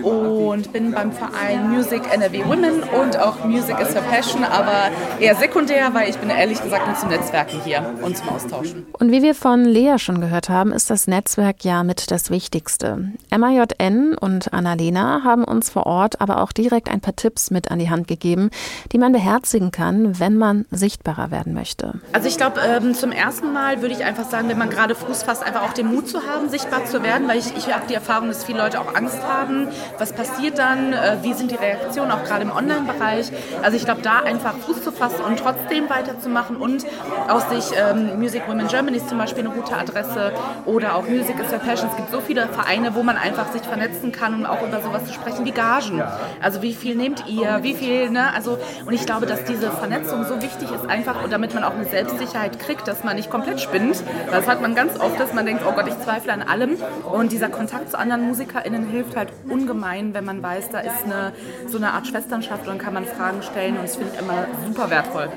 und 0.02 0.72
bin 0.74 0.91
beim 0.91 1.12
Verein 1.12 1.69
Music 1.69 2.02
NRW 2.12 2.43
Women 2.50 2.82
und 2.82 3.16
auch 3.20 3.46
Music 3.46 3.80
is 3.80 3.94
her 3.94 4.02
Passion, 4.02 4.44
aber 4.44 4.90
eher 5.20 5.36
sekundär, 5.36 5.94
weil 5.94 6.10
ich 6.10 6.18
bin 6.18 6.32
ehrlich 6.32 6.60
gesagt 6.60 6.88
nur 6.88 6.96
zum 6.96 7.10
Netzwerken 7.10 7.62
hier 7.64 7.94
und 8.02 8.18
zum 8.18 8.30
Austauschen. 8.30 8.88
Und 8.94 9.12
wie 9.12 9.22
wir 9.22 9.36
von 9.36 9.66
Lea 9.66 10.00
schon 10.00 10.20
gehört 10.20 10.50
haben, 10.50 10.72
ist 10.72 10.90
das 10.90 11.06
Netzwerk 11.06 11.64
ja 11.64 11.84
mit 11.84 12.10
das 12.10 12.32
Wichtigste. 12.32 13.12
MAJN 13.30 14.16
und 14.20 14.52
Annalena 14.52 15.22
haben 15.24 15.44
uns 15.44 15.70
vor 15.70 15.86
Ort 15.86 16.22
aber 16.22 16.42
auch 16.42 16.52
direkt 16.52 16.90
ein 16.90 17.02
paar 17.02 17.16
Tipps 17.16 17.52
mit 17.52 17.70
an 17.70 17.78
die 17.78 17.92
Hand 17.92 18.08
gegeben, 18.08 18.50
die 18.92 18.98
man 18.98 19.12
beherzigen 19.12 19.70
kann, 19.70 20.20
wenn 20.20 20.36
man 20.36 20.66
sichtbarer 20.72 21.30
werden 21.30 21.54
möchte. 21.54 22.00
Also 22.14 22.28
ich 22.28 22.38
glaube, 22.38 22.62
ähm, 22.66 22.96
zum 22.96 23.12
ersten 23.12 23.54
Mal 23.54 23.84
würde 23.84 23.94
ich 23.94 24.04
einfach 24.04 24.28
sagen, 24.28 24.50
wenn 24.50 24.58
man 24.58 24.72
gerade 24.72 24.96
Fuß 24.96 25.22
fasst, 25.22 25.44
einfach 25.44 25.70
auch 25.70 25.74
den 25.74 25.86
Mut 25.86 26.08
zu 26.08 26.26
haben, 26.26 26.50
sichtbar 26.50 26.86
zu 26.86 27.04
werden, 27.04 27.28
weil 27.28 27.38
ich, 27.38 27.56
ich 27.56 27.72
habe 27.72 27.86
die 27.88 27.94
Erfahrung, 27.94 28.30
dass 28.30 28.44
viele 28.44 28.58
Leute 28.58 28.82
auch 28.82 28.96
Angst 28.96 29.22
haben. 29.22 29.68
Was 30.00 30.14
passiert 30.14 30.58
dann? 30.58 30.94
Äh, 30.94 31.18
wie 31.22 31.34
sind 31.34 31.52
die 31.52 31.56
Reaktionen, 31.56 32.10
auch 32.10 32.24
gerade 32.24 32.38
gerade 32.39 32.49
im 32.49 32.52
Online-Bereich. 32.52 33.32
Also 33.62 33.78
ich 33.78 33.86
glaube, 33.86 34.02
da 34.02 34.19
einfach 34.19 34.54
Fuß 34.54 34.84
zu 34.84 34.91
fassen 34.91 35.21
und 35.25 35.39
trotzdem 35.39 35.89
weiterzumachen 35.89 36.58
und 36.58 36.86
aus 37.28 37.49
sich 37.49 37.78
ähm, 37.78 38.19
Music 38.19 38.47
Women 38.47 38.67
Germany 38.67 38.97
ist 38.97 39.10
zum 39.10 39.17
Beispiel 39.17 39.45
eine 39.45 39.54
gute 39.54 39.75
Adresse 39.75 40.32
oder 40.65 40.95
auch 40.95 41.08
Music 41.08 41.36
is 41.39 41.52
your 41.52 41.60
Passion. 41.60 41.89
Es 41.89 41.95
gibt 41.97 42.12
so 42.12 42.21
viele 42.21 42.47
Vereine, 42.47 42.95
wo 42.95 43.04
man 43.04 43.17
einfach 43.17 43.52
sich 43.52 43.62
vernetzen 43.62 44.12
kann 44.12 44.34
und 44.34 44.45
auch 44.45 44.62
über 44.65 44.82
sowas 44.82 45.06
zu 45.06 45.13
sprechen 45.13 45.45
wie 45.45 45.52
Gagen. 45.52 46.02
Also 46.41 46.62
wie 46.62 46.73
viel 46.73 46.95
nehmt 46.95 47.25
ihr, 47.28 47.60
wie 47.62 47.73
viel, 47.73 48.10
ne? 48.10 48.34
Also 48.34 48.58
und 48.86 48.93
ich 48.93 49.06
glaube, 49.06 49.25
dass 49.25 49.43
diese 49.43 49.71
Vernetzung 49.71 50.25
so 50.25 50.41
wichtig 50.41 50.71
ist 50.71 50.89
einfach 50.89 51.30
damit 51.30 51.54
man 51.54 51.63
auch 51.63 51.73
eine 51.73 51.86
Selbstsicherheit 51.86 52.60
kriegt, 52.60 52.88
dass 52.88 53.04
man 53.04 53.15
nicht 53.15 53.30
komplett 53.30 53.60
spinnt. 53.60 54.04
Das 54.32 54.47
hat 54.47 54.62
man 54.62 54.75
ganz 54.75 54.99
oft, 54.99 55.19
dass 55.19 55.34
man 55.34 55.45
denkt, 55.45 55.63
oh 55.67 55.71
Gott, 55.71 55.88
ich 55.88 55.97
zweifle 55.99 56.34
an 56.34 56.41
allem. 56.41 56.78
Und 57.12 57.32
dieser 57.32 57.49
Kontakt 57.49 57.91
zu 57.91 57.99
anderen 57.99 58.28
MusikerInnen 58.28 58.88
hilft 58.88 59.15
halt 59.15 59.30
ungemein, 59.47 60.13
wenn 60.13 60.25
man 60.25 60.41
weiß, 60.41 60.69
da 60.69 60.80
ist 60.80 61.04
eine, 61.06 61.34
so 61.67 61.78
eine 61.78 61.93
Art 61.93 62.08
Schwester 62.08 62.29
Schwesternschaft 62.30 62.62
und 62.62 62.68
dann 62.68 62.78
kann 62.78 62.94
man 62.94 63.06
Fragen 63.06 63.42
stellen 63.42 63.78
und 63.78 63.84
das 63.84 63.96
finde 63.96 64.13
ich 64.13 64.20
immer 64.20 64.46
super 64.65 64.89
wertvoll. 64.89 65.30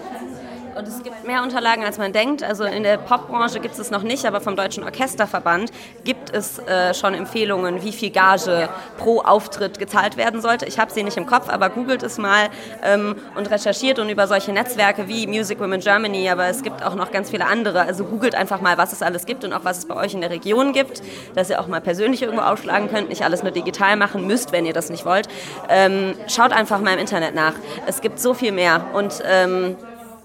Und 0.76 0.88
es 0.88 1.02
gibt 1.02 1.26
mehr 1.26 1.42
Unterlagen, 1.42 1.84
als 1.84 1.98
man 1.98 2.12
denkt. 2.12 2.42
Also 2.42 2.64
in 2.64 2.82
der 2.82 2.96
Popbranche 2.96 3.60
gibt 3.60 3.74
es 3.74 3.82
es 3.82 3.90
noch 3.90 4.02
nicht, 4.02 4.24
aber 4.24 4.40
vom 4.40 4.56
Deutschen 4.56 4.84
Orchesterverband 4.84 5.70
gibt 6.04 6.30
es 6.34 6.58
äh, 6.60 6.94
schon 6.94 7.14
Empfehlungen, 7.14 7.82
wie 7.82 7.92
viel 7.92 8.10
Gage 8.10 8.68
pro 8.96 9.20
Auftritt 9.20 9.78
gezahlt 9.78 10.16
werden 10.16 10.40
sollte. 10.40 10.64
Ich 10.66 10.78
habe 10.78 10.90
sie 10.90 11.02
nicht 11.02 11.16
im 11.16 11.26
Kopf, 11.26 11.48
aber 11.50 11.68
googelt 11.68 12.02
es 12.02 12.16
mal 12.16 12.48
ähm, 12.82 13.16
und 13.36 13.50
recherchiert 13.50 13.98
und 13.98 14.08
über 14.08 14.26
solche 14.26 14.52
Netzwerke 14.52 15.08
wie 15.08 15.26
Music 15.26 15.60
Women 15.60 15.80
Germany, 15.80 16.30
aber 16.30 16.46
es 16.46 16.62
gibt 16.62 16.82
auch 16.82 16.94
noch 16.94 17.10
ganz 17.10 17.30
viele 17.30 17.46
andere. 17.46 17.82
Also 17.82 18.04
googelt 18.04 18.34
einfach 18.34 18.60
mal, 18.60 18.78
was 18.78 18.92
es 18.92 19.02
alles 19.02 19.26
gibt 19.26 19.44
und 19.44 19.52
auch 19.52 19.64
was 19.64 19.78
es 19.78 19.86
bei 19.86 19.96
euch 19.96 20.14
in 20.14 20.22
der 20.22 20.30
Region 20.30 20.72
gibt, 20.72 21.02
dass 21.34 21.50
ihr 21.50 21.60
auch 21.60 21.66
mal 21.66 21.80
persönlich 21.80 22.22
irgendwo 22.22 22.42
aufschlagen 22.42 22.88
könnt, 22.88 23.08
nicht 23.10 23.22
alles 23.22 23.42
nur 23.42 23.52
digital 23.52 23.96
machen 23.96 24.26
müsst, 24.26 24.52
wenn 24.52 24.64
ihr 24.64 24.72
das 24.72 24.88
nicht 24.88 25.04
wollt. 25.04 25.28
Ähm, 25.68 26.14
schaut 26.28 26.52
einfach 26.52 26.80
mal 26.80 26.94
im 26.94 26.98
Internet 26.98 27.34
nach. 27.34 27.54
Es 27.86 28.00
gibt 28.00 28.20
so 28.20 28.32
viel 28.32 28.52
mehr 28.52 28.86
und 28.94 29.22
ähm, 29.26 29.76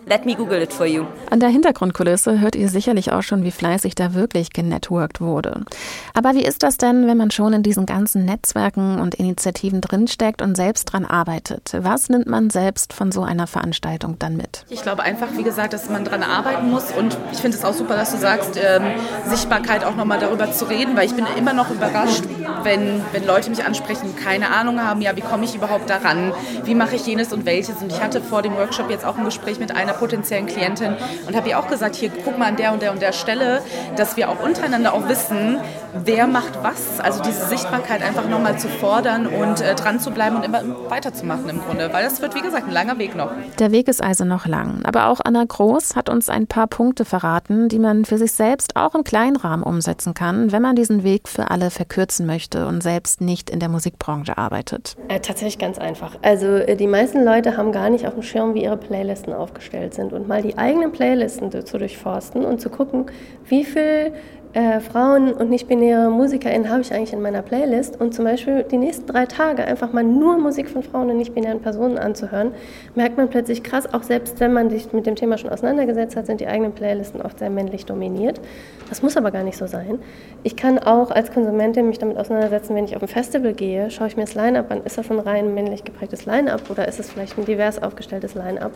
Let 0.09 0.25
me 0.25 0.35
Google 0.35 0.61
it 0.61 0.71
for 0.71 0.85
you. 0.85 1.03
An 1.29 1.41
der 1.41 1.49
Hintergrundkulisse 1.49 2.39
hört 2.39 2.55
ihr 2.55 2.69
sicherlich 2.69 3.11
auch 3.11 3.23
schon, 3.23 3.43
wie 3.43 3.51
fleißig 3.51 3.93
da 3.93 4.13
wirklich 4.13 4.53
genetworked 4.53 5.19
wurde. 5.19 5.65
Aber 6.13 6.33
wie 6.33 6.45
ist 6.45 6.63
das 6.63 6.77
denn, 6.77 7.07
wenn 7.07 7.17
man 7.17 7.29
schon 7.29 7.51
in 7.51 7.61
diesen 7.61 7.85
ganzen 7.85 8.23
Netzwerken 8.23 8.99
und 9.01 9.15
Initiativen 9.15 9.81
drinsteckt 9.81 10.41
und 10.41 10.55
selbst 10.55 10.85
dran 10.85 11.03
arbeitet? 11.03 11.73
Was 11.77 12.07
nimmt 12.07 12.25
man 12.25 12.49
selbst 12.49 12.93
von 12.93 13.11
so 13.11 13.21
einer 13.23 13.47
Veranstaltung 13.47 14.17
dann 14.17 14.37
mit? 14.37 14.65
Ich 14.69 14.81
glaube 14.81 15.03
einfach, 15.03 15.27
wie 15.35 15.43
gesagt, 15.43 15.73
dass 15.73 15.89
man 15.89 16.05
dran 16.05 16.23
arbeiten 16.23 16.71
muss 16.71 16.85
und 16.97 17.17
ich 17.33 17.39
finde 17.39 17.57
es 17.57 17.65
auch 17.65 17.73
super, 17.73 17.97
dass 17.97 18.11
du 18.11 18.17
sagst, 18.17 18.57
ähm, 18.57 18.83
Sichtbarkeit 19.25 19.83
auch 19.83 19.97
nochmal 19.97 20.19
darüber 20.19 20.49
zu 20.53 20.69
reden, 20.69 20.95
weil 20.95 21.07
ich 21.07 21.15
bin 21.15 21.25
immer 21.37 21.51
noch 21.51 21.69
überrascht, 21.69 22.23
wenn, 22.63 23.01
wenn 23.11 23.27
Leute 23.27 23.49
mich 23.49 23.65
ansprechen, 23.65 24.15
keine 24.15 24.51
Ahnung 24.51 24.79
haben, 24.79 25.01
ja, 25.01 25.17
wie 25.17 25.21
komme 25.21 25.43
ich 25.43 25.53
überhaupt 25.53 25.89
daran? 25.89 26.31
Wie 26.63 26.75
mache 26.75 26.95
ich 26.95 27.05
jenes 27.05 27.33
und 27.33 27.45
welches? 27.45 27.81
Und 27.81 27.91
ich 27.91 28.01
hatte 28.01 28.21
vor 28.21 28.41
dem 28.41 28.55
Workshop 28.55 28.89
jetzt 28.89 29.03
auch 29.03 29.17
ein 29.17 29.25
Gespräch 29.25 29.59
mit 29.59 29.75
einer 29.75 29.96
potenziellen 29.97 30.45
Klientin 30.45 30.95
und 31.27 31.35
habe 31.35 31.49
ihr 31.49 31.59
auch 31.59 31.67
gesagt, 31.67 31.95
hier 31.95 32.09
guck 32.23 32.37
mal 32.37 32.47
an 32.47 32.55
der 32.55 32.73
und 32.73 32.81
der 32.81 32.91
und 32.91 33.01
der 33.01 33.11
Stelle, 33.11 33.61
dass 33.95 34.17
wir 34.17 34.29
auch 34.29 34.41
untereinander 34.43 34.93
auch 34.93 35.07
wissen, 35.07 35.59
wer 36.05 36.27
macht 36.27 36.63
was. 36.63 36.99
Also 36.99 37.21
diese 37.23 37.45
Sichtbarkeit 37.47 38.01
einfach 38.01 38.27
nochmal 38.27 38.59
zu 38.59 38.67
fordern 38.67 39.27
und 39.27 39.61
äh, 39.61 39.75
dran 39.75 39.99
zu 39.99 40.11
bleiben 40.11 40.35
und 40.35 40.45
immer 40.45 40.61
weiterzumachen 40.89 41.49
im 41.49 41.61
Grunde, 41.61 41.91
weil 41.91 42.03
das 42.03 42.21
wird, 42.21 42.35
wie 42.35 42.41
gesagt, 42.41 42.67
ein 42.67 42.73
langer 42.73 42.97
Weg 42.97 43.15
noch. 43.15 43.31
Der 43.59 43.71
Weg 43.71 43.87
ist 43.87 44.03
also 44.03 44.25
noch 44.25 44.45
lang. 44.45 44.81
Aber 44.83 45.07
auch 45.07 45.19
Anna 45.23 45.43
Groß 45.43 45.95
hat 45.95 46.09
uns 46.09 46.29
ein 46.29 46.47
paar 46.47 46.67
Punkte 46.67 47.05
verraten, 47.05 47.69
die 47.69 47.79
man 47.79 48.05
für 48.05 48.17
sich 48.17 48.31
selbst 48.31 48.75
auch 48.75 48.95
im 48.95 49.03
kleinen 49.03 49.35
Rahmen 49.35 49.63
umsetzen 49.63 50.13
kann, 50.13 50.51
wenn 50.51 50.61
man 50.61 50.75
diesen 50.75 51.03
Weg 51.03 51.27
für 51.27 51.49
alle 51.51 51.71
verkürzen 51.71 52.25
möchte 52.25 52.67
und 52.67 52.83
selbst 52.83 53.21
nicht 53.21 53.49
in 53.49 53.59
der 53.59 53.69
Musikbranche 53.69 54.37
arbeitet. 54.37 54.95
Äh, 55.07 55.19
tatsächlich 55.19 55.57
ganz 55.57 55.77
einfach. 55.77 56.17
Also 56.21 56.47
äh, 56.47 56.75
die 56.75 56.87
meisten 56.87 57.23
Leute 57.23 57.57
haben 57.57 57.71
gar 57.71 57.89
nicht 57.89 58.07
auf 58.07 58.13
dem 58.13 58.23
Schirm, 58.23 58.53
wie 58.53 58.63
ihre 58.63 58.77
Playlisten 58.77 59.33
aufgestellt 59.33 59.86
sind 59.93 60.13
und 60.13 60.27
mal 60.27 60.41
die 60.41 60.57
eigenen 60.57 60.91
Playlisten 60.91 61.51
zu 61.51 61.77
durchforsten 61.77 62.45
und 62.45 62.61
zu 62.61 62.69
gucken, 62.69 63.05
wie 63.45 63.63
viel 63.63 64.13
äh, 64.53 64.79
Frauen 64.79 65.33
und 65.33 65.49
nicht-binäre 65.49 66.09
MusikerInnen 66.09 66.69
habe 66.69 66.81
ich 66.81 66.93
eigentlich 66.93 67.13
in 67.13 67.21
meiner 67.21 67.43
Playlist 67.43 67.99
und 68.01 68.15
zum 68.15 68.25
Beispiel 68.25 68.63
die 68.63 68.77
nächsten 68.77 69.05
drei 69.05 69.25
Tage 69.25 69.63
einfach 69.63 69.93
mal 69.93 70.03
nur 70.03 70.37
Musik 70.39 70.69
von 70.69 70.81
Frauen 70.83 71.11
und 71.11 71.17
nicht-binären 71.17 71.59
Personen 71.59 71.97
anzuhören, 71.99 72.53
merkt 72.95 73.17
man 73.17 73.29
plötzlich 73.29 73.61
krass, 73.61 73.93
auch 73.93 74.03
selbst 74.03 74.39
wenn 74.39 74.53
man 74.53 74.69
sich 74.69 74.91
mit 74.93 75.05
dem 75.05 75.15
Thema 75.15 75.37
schon 75.37 75.51
auseinandergesetzt 75.51 76.15
hat, 76.15 76.25
sind 76.25 76.41
die 76.41 76.47
eigenen 76.47 76.71
Playlisten 76.71 77.21
oft 77.21 77.39
sehr 77.39 77.49
männlich 77.49 77.85
dominiert. 77.85 78.41
Das 78.89 79.03
muss 79.03 79.15
aber 79.15 79.29
gar 79.29 79.43
nicht 79.43 79.57
so 79.57 79.67
sein. 79.67 79.99
Ich 80.43 80.55
kann 80.55 80.79
auch 80.79 81.11
als 81.11 81.31
Konsumentin 81.31 81.87
mich 81.87 81.99
damit 81.99 82.17
auseinandersetzen, 82.17 82.73
wenn 82.73 82.85
ich 82.85 82.95
auf 82.95 83.01
ein 83.03 83.07
Festival 83.07 83.53
gehe, 83.53 83.91
schaue 83.91 84.07
ich 84.07 84.17
mir 84.17 84.23
das 84.23 84.33
Line-Up 84.33 84.71
an, 84.71 84.81
ist 84.85 84.97
das 84.97 85.11
ein 85.11 85.19
rein 85.19 85.53
männlich 85.53 85.83
geprägtes 85.83 86.25
Line-Up 86.25 86.69
oder 86.71 86.87
ist 86.87 86.99
es 86.99 87.11
vielleicht 87.11 87.37
ein 87.37 87.45
divers 87.45 87.83
aufgestelltes 87.83 88.33
Line-Up? 88.33 88.71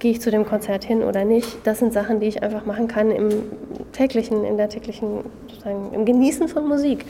Gehe 0.00 0.10
ich 0.10 0.20
zu 0.20 0.30
dem 0.30 0.44
Konzert 0.44 0.82
hin 0.82 1.04
oder 1.04 1.24
nicht. 1.24 1.58
Das 1.64 1.78
sind 1.78 1.92
Sachen, 1.92 2.20
die 2.20 2.26
ich 2.26 2.42
einfach 2.42 2.66
machen 2.66 2.88
kann 2.88 3.10
im 3.10 3.28
täglichen, 3.92 4.44
in 4.44 4.56
der 4.56 4.68
täglichen, 4.68 5.20
sozusagen 5.48 5.92
im 5.92 6.04
Genießen 6.04 6.48
von 6.48 6.66
Musik. 6.66 7.04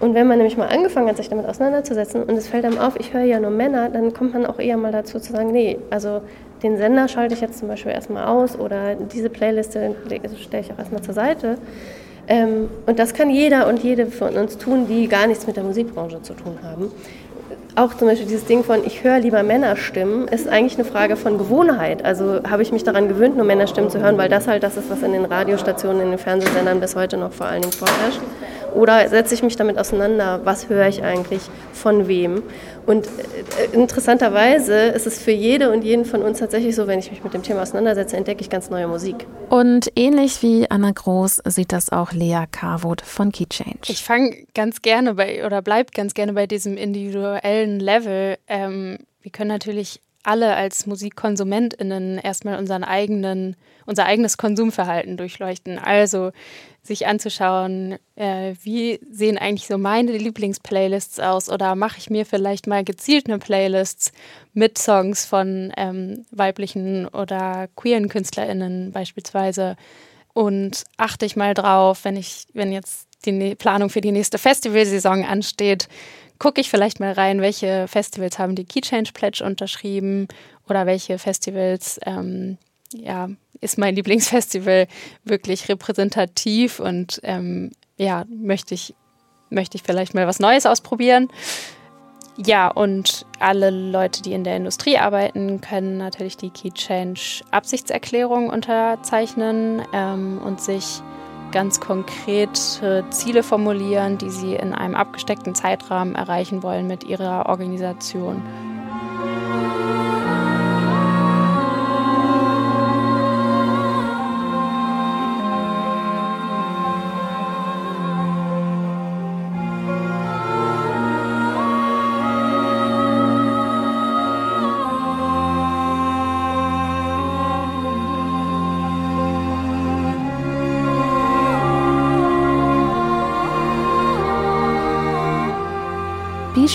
Und 0.00 0.14
wenn 0.14 0.28
man 0.28 0.38
nämlich 0.38 0.56
mal 0.56 0.68
angefangen 0.68 1.08
hat, 1.08 1.16
sich 1.16 1.28
damit 1.28 1.46
auseinanderzusetzen 1.46 2.22
und 2.22 2.36
es 2.36 2.46
fällt 2.46 2.64
einem 2.64 2.78
auf, 2.78 2.94
ich 3.00 3.12
höre 3.12 3.24
ja 3.24 3.40
nur 3.40 3.50
Männer, 3.50 3.88
dann 3.88 4.12
kommt 4.12 4.34
man 4.34 4.46
auch 4.46 4.60
eher 4.60 4.76
mal 4.76 4.92
dazu 4.92 5.18
zu 5.18 5.32
sagen, 5.32 5.50
nee, 5.50 5.78
also 5.90 6.20
den 6.62 6.76
Sender 6.76 7.08
schalte 7.08 7.34
ich 7.34 7.40
jetzt 7.40 7.58
zum 7.58 7.66
Beispiel 7.66 7.92
erstmal 7.92 8.26
aus 8.26 8.56
oder 8.58 8.94
diese 8.94 9.28
Playliste 9.28 9.96
stelle 10.36 10.62
ich 10.62 10.72
auch 10.72 10.78
erstmal 10.78 11.02
zur 11.02 11.14
Seite. 11.14 11.56
Ähm, 12.28 12.68
und 12.86 12.98
das 12.98 13.14
kann 13.14 13.30
jeder 13.30 13.66
und 13.68 13.82
jede 13.82 14.06
von 14.06 14.36
uns 14.36 14.58
tun, 14.58 14.86
die 14.86 15.08
gar 15.08 15.26
nichts 15.26 15.46
mit 15.46 15.56
der 15.56 15.64
Musikbranche 15.64 16.20
zu 16.22 16.34
tun 16.34 16.58
haben 16.62 16.92
auch 17.76 17.94
zum 17.94 18.08
Beispiel 18.08 18.26
dieses 18.26 18.44
Ding 18.44 18.64
von, 18.64 18.84
ich 18.84 19.04
höre 19.04 19.18
lieber 19.18 19.42
Männerstimmen, 19.42 20.28
ist 20.28 20.48
eigentlich 20.48 20.74
eine 20.74 20.84
Frage 20.84 21.16
von 21.16 21.38
Gewohnheit. 21.38 22.04
Also 22.04 22.40
habe 22.48 22.62
ich 22.62 22.72
mich 22.72 22.84
daran 22.84 23.08
gewöhnt, 23.08 23.36
nur 23.36 23.44
Männerstimmen 23.44 23.90
zu 23.90 24.00
hören, 24.00 24.18
weil 24.18 24.28
das 24.28 24.48
halt 24.48 24.62
das 24.62 24.76
ist, 24.76 24.90
was 24.90 25.02
in 25.02 25.12
den 25.12 25.24
Radiostationen, 25.24 26.02
in 26.02 26.10
den 26.10 26.18
Fernsehsendern 26.18 26.80
bis 26.80 26.96
heute 26.96 27.16
noch 27.16 27.32
vor 27.32 27.46
allen 27.46 27.62
Dingen 27.62 27.72
vorherrscht. 27.72 28.20
Oder 28.78 29.08
setze 29.08 29.34
ich 29.34 29.42
mich 29.42 29.56
damit 29.56 29.76
auseinander, 29.76 30.40
was 30.44 30.68
höre 30.68 30.86
ich 30.86 31.02
eigentlich 31.02 31.42
von 31.72 32.06
wem. 32.06 32.42
Und 32.86 33.06
äh, 33.06 33.74
interessanterweise 33.74 34.74
ist 34.74 35.06
es 35.06 35.20
für 35.20 35.32
jede 35.32 35.70
und 35.72 35.82
jeden 35.82 36.04
von 36.04 36.22
uns 36.22 36.38
tatsächlich 36.38 36.74
so, 36.76 36.86
wenn 36.86 37.00
ich 37.00 37.10
mich 37.10 37.22
mit 37.22 37.34
dem 37.34 37.42
Thema 37.42 37.62
auseinandersetze, 37.62 38.16
entdecke 38.16 38.40
ich 38.40 38.48
ganz 38.48 38.70
neue 38.70 38.86
Musik. 38.86 39.26
Und 39.50 39.90
ähnlich 39.96 40.42
wie 40.42 40.70
Anna 40.70 40.92
Groß 40.92 41.42
sieht 41.46 41.72
das 41.72 41.90
auch 41.90 42.12
Lea 42.12 42.44
Carwood 42.50 43.00
von 43.00 43.32
Key 43.32 43.46
Change. 43.46 43.80
Ich 43.88 44.04
fange 44.04 44.46
ganz 44.54 44.80
gerne 44.80 45.14
bei 45.14 45.44
oder 45.44 45.60
bleib 45.60 45.92
ganz 45.92 46.14
gerne 46.14 46.32
bei 46.32 46.46
diesem 46.46 46.76
individuellen 46.76 47.80
Level. 47.80 48.38
Ähm, 48.46 48.98
wir 49.22 49.32
können 49.32 49.48
natürlich 49.48 50.00
alle 50.28 50.54
als 50.54 50.86
MusikkonsumentInnen 50.86 52.18
erstmal 52.18 52.58
unseren 52.58 52.84
eigenen, 52.84 53.56
unser 53.86 54.04
eigenes 54.04 54.36
Konsumverhalten 54.36 55.16
durchleuchten. 55.16 55.78
Also 55.78 56.32
sich 56.82 57.06
anzuschauen, 57.06 57.96
äh, 58.14 58.54
wie 58.62 59.00
sehen 59.10 59.38
eigentlich 59.38 59.66
so 59.66 59.78
meine 59.78 60.12
Lieblingsplaylists 60.12 61.18
aus 61.18 61.48
oder 61.48 61.74
mache 61.74 61.96
ich 61.96 62.10
mir 62.10 62.26
vielleicht 62.26 62.66
mal 62.66 62.84
gezielt 62.84 63.26
eine 63.26 63.38
Playlist 63.38 64.12
mit 64.52 64.76
Songs 64.76 65.24
von 65.24 65.72
ähm, 65.78 66.26
weiblichen 66.30 67.06
oder 67.08 67.68
queeren 67.74 68.10
KünstlerInnen 68.10 68.92
beispielsweise 68.92 69.76
und 70.34 70.84
achte 70.98 71.24
ich 71.24 71.36
mal 71.36 71.54
drauf, 71.54 72.04
wenn 72.04 72.16
ich, 72.16 72.46
wenn 72.52 72.70
jetzt 72.70 73.08
die 73.24 73.54
Planung 73.54 73.88
für 73.88 74.02
die 74.02 74.12
nächste 74.12 74.36
Festivalsaison 74.38 75.24
ansteht, 75.24 75.88
gucke 76.38 76.60
ich 76.60 76.70
vielleicht 76.70 77.00
mal 77.00 77.12
rein, 77.12 77.40
welche 77.40 77.88
Festivals 77.88 78.38
haben 78.38 78.54
die 78.54 78.64
Key 78.64 78.80
Change 78.80 79.12
Pledge 79.12 79.44
unterschrieben 79.44 80.28
oder 80.68 80.86
welche 80.86 81.18
Festivals 81.18 81.98
ähm, 82.06 82.58
ja, 82.92 83.28
ist 83.60 83.78
mein 83.78 83.94
Lieblingsfestival 83.96 84.86
wirklich 85.24 85.68
repräsentativ 85.68 86.80
und 86.80 87.20
ähm, 87.22 87.72
ja, 87.96 88.24
möchte 88.28 88.74
ich, 88.74 88.94
möchte 89.50 89.76
ich 89.76 89.82
vielleicht 89.82 90.14
mal 90.14 90.26
was 90.26 90.40
Neues 90.40 90.66
ausprobieren. 90.66 91.28
Ja, 92.46 92.68
und 92.68 93.26
alle 93.40 93.70
Leute, 93.70 94.22
die 94.22 94.32
in 94.32 94.44
der 94.44 94.56
Industrie 94.56 94.96
arbeiten, 94.96 95.60
können 95.60 95.98
natürlich 95.98 96.36
die 96.36 96.50
Key 96.50 96.70
Change 96.70 97.42
Absichtserklärung 97.50 98.48
unterzeichnen 98.48 99.82
ähm, 99.92 100.40
und 100.44 100.60
sich 100.60 101.02
ganz 101.50 101.80
konkrete 101.80 103.04
Ziele 103.10 103.42
formulieren, 103.42 104.18
die 104.18 104.30
sie 104.30 104.54
in 104.54 104.74
einem 104.74 104.94
abgesteckten 104.94 105.54
Zeitrahmen 105.54 106.14
erreichen 106.14 106.62
wollen 106.62 106.86
mit 106.86 107.04
ihrer 107.04 107.46
Organisation. 107.46 108.42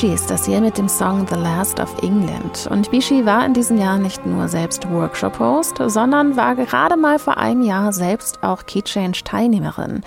Bishi 0.04 0.16
ist 0.16 0.30
das 0.30 0.46
hier 0.46 0.60
mit 0.60 0.78
dem 0.78 0.90
Song 0.90 1.26
The 1.30 1.36
Last 1.36 1.80
of 1.80 2.04
England. 2.04 2.68
Und 2.70 2.92
Bishi 2.92 3.26
war 3.26 3.46
in 3.46 3.54
diesem 3.54 3.78
Jahr 3.78 3.98
nicht 3.98 4.26
nur 4.26 4.50
selbst 4.50 4.92
Workshop-Host, 4.92 5.78
sondern 5.88 6.36
war 6.36 6.58
gerade 6.58 6.98
mal 6.98 7.20
vor 7.20 7.38
einem 7.38 7.62
Jahr 7.62 7.94
selbst 7.94 8.44
auch 8.44 8.66
Keychange-Teilnehmerin. 8.66 10.02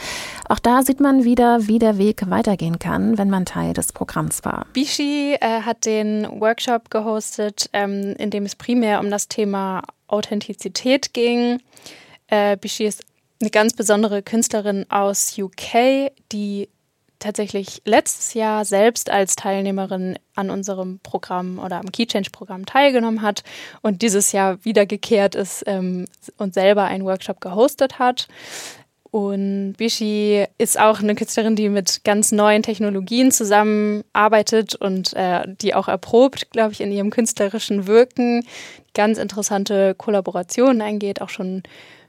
Auch 0.50 0.58
da 0.58 0.82
sieht 0.82 1.00
man 1.00 1.24
wieder, 1.24 1.66
wie 1.66 1.78
der 1.78 1.96
Weg 1.96 2.28
weitergehen 2.28 2.78
kann, 2.78 3.16
wenn 3.16 3.30
man 3.30 3.46
Teil 3.46 3.72
des 3.72 3.92
Programms 3.94 4.44
war. 4.44 4.66
Bishi 4.74 5.34
äh, 5.40 5.62
hat 5.62 5.86
den 5.86 6.28
Workshop 6.40 6.90
gehostet, 6.90 7.70
ähm, 7.72 8.14
in 8.18 8.28
dem 8.28 8.44
es 8.44 8.54
primär 8.54 9.00
um 9.00 9.08
das 9.10 9.28
Thema 9.28 9.80
Authentizität 10.08 11.14
ging. 11.14 11.62
Äh, 12.26 12.58
Bishi 12.58 12.84
ist 12.84 13.02
eine 13.40 13.48
ganz 13.48 13.72
besondere 13.72 14.22
Künstlerin 14.22 14.84
aus 14.90 15.38
UK, 15.38 16.12
die 16.32 16.68
tatsächlich 17.26 17.82
letztes 17.84 18.34
Jahr 18.34 18.64
selbst 18.64 19.10
als 19.10 19.34
Teilnehmerin 19.34 20.16
an 20.36 20.48
unserem 20.48 21.00
Programm 21.02 21.58
oder 21.58 21.80
am 21.80 21.90
Keychange-Programm 21.90 22.66
teilgenommen 22.66 23.20
hat 23.20 23.42
und 23.82 24.02
dieses 24.02 24.32
Jahr 24.32 24.64
wiedergekehrt 24.64 25.34
ist 25.34 25.64
ähm, 25.66 26.06
und 26.38 26.54
selber 26.54 26.84
einen 26.84 27.04
Workshop 27.04 27.40
gehostet 27.40 27.98
hat. 27.98 28.28
Und 29.10 29.74
Bishi 29.78 30.44
ist 30.58 30.78
auch 30.78 31.00
eine 31.00 31.14
Künstlerin, 31.14 31.56
die 31.56 31.68
mit 31.68 32.04
ganz 32.04 32.32
neuen 32.32 32.62
Technologien 32.62 33.32
zusammenarbeitet 33.32 34.74
und 34.74 35.14
äh, 35.14 35.44
die 35.60 35.74
auch 35.74 35.88
erprobt, 35.88 36.50
glaube 36.50 36.72
ich, 36.72 36.80
in 36.80 36.92
ihrem 36.92 37.10
künstlerischen 37.10 37.86
Wirken 37.86 38.46
ganz 38.94 39.18
interessante 39.18 39.94
Kollaborationen 39.94 40.82
eingeht, 40.82 41.20
auch 41.22 41.28
schon 41.30 41.62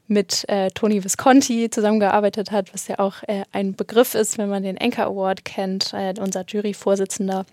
mit 0.07 0.47
äh, 0.47 0.69
Tony 0.71 1.03
Visconti 1.03 1.69
zusammengearbeitet 1.69 2.51
hat, 2.51 2.73
was 2.73 2.87
ja 2.87 2.99
auch 2.99 3.23
äh, 3.27 3.43
ein 3.51 3.75
Begriff 3.75 4.15
ist, 4.15 4.37
wenn 4.37 4.49
man 4.49 4.63
den 4.63 4.77
Anchor 4.77 5.05
Award 5.05 5.45
kennt, 5.45 5.93
äh, 5.93 6.13
unser 6.19 6.45
Juryvorsitzender 6.47 7.45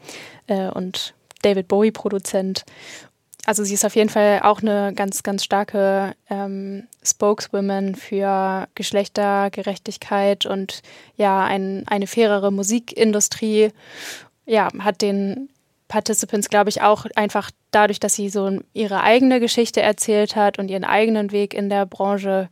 äh, 0.47 0.69
und 0.69 1.14
David 1.43 1.69
Bowie-Produzent. 1.69 2.64
Also 3.47 3.62
sie 3.62 3.75
ist 3.75 3.85
auf 3.85 3.95
jeden 3.95 4.09
Fall 4.09 4.40
auch 4.43 4.62
eine 4.62 4.95
ganz, 4.95 5.23
ganz 5.23 5.45
starke 5.45 6.14
ähm, 6.31 6.87
Spokeswoman 7.03 7.95
für 7.95 8.69
Geschlechtergerechtigkeit 8.75 10.47
und 10.47 10.81
ja, 11.17 11.45
ein, 11.45 11.85
eine 11.87 12.07
fairere 12.07 12.51
Musikindustrie. 12.51 13.71
Ja, 14.47 14.69
hat 14.79 15.03
den 15.03 15.51
Participants, 15.88 16.49
glaube 16.49 16.70
ich, 16.70 16.83
auch 16.83 17.07
einfach 17.14 17.51
dadurch, 17.70 18.01
dass 18.01 18.14
sie 18.14 18.29
so 18.29 18.59
ihre 18.73 19.03
eigene 19.03 19.40
Geschichte 19.40 19.83
erzählt 19.83 20.37
hat 20.37 20.59
und 20.59 20.70
ihren 20.70 20.85
eigenen 20.85 21.31
Weg 21.33 21.55
in 21.55 21.68
der 21.68 21.87
Branche 21.87 22.49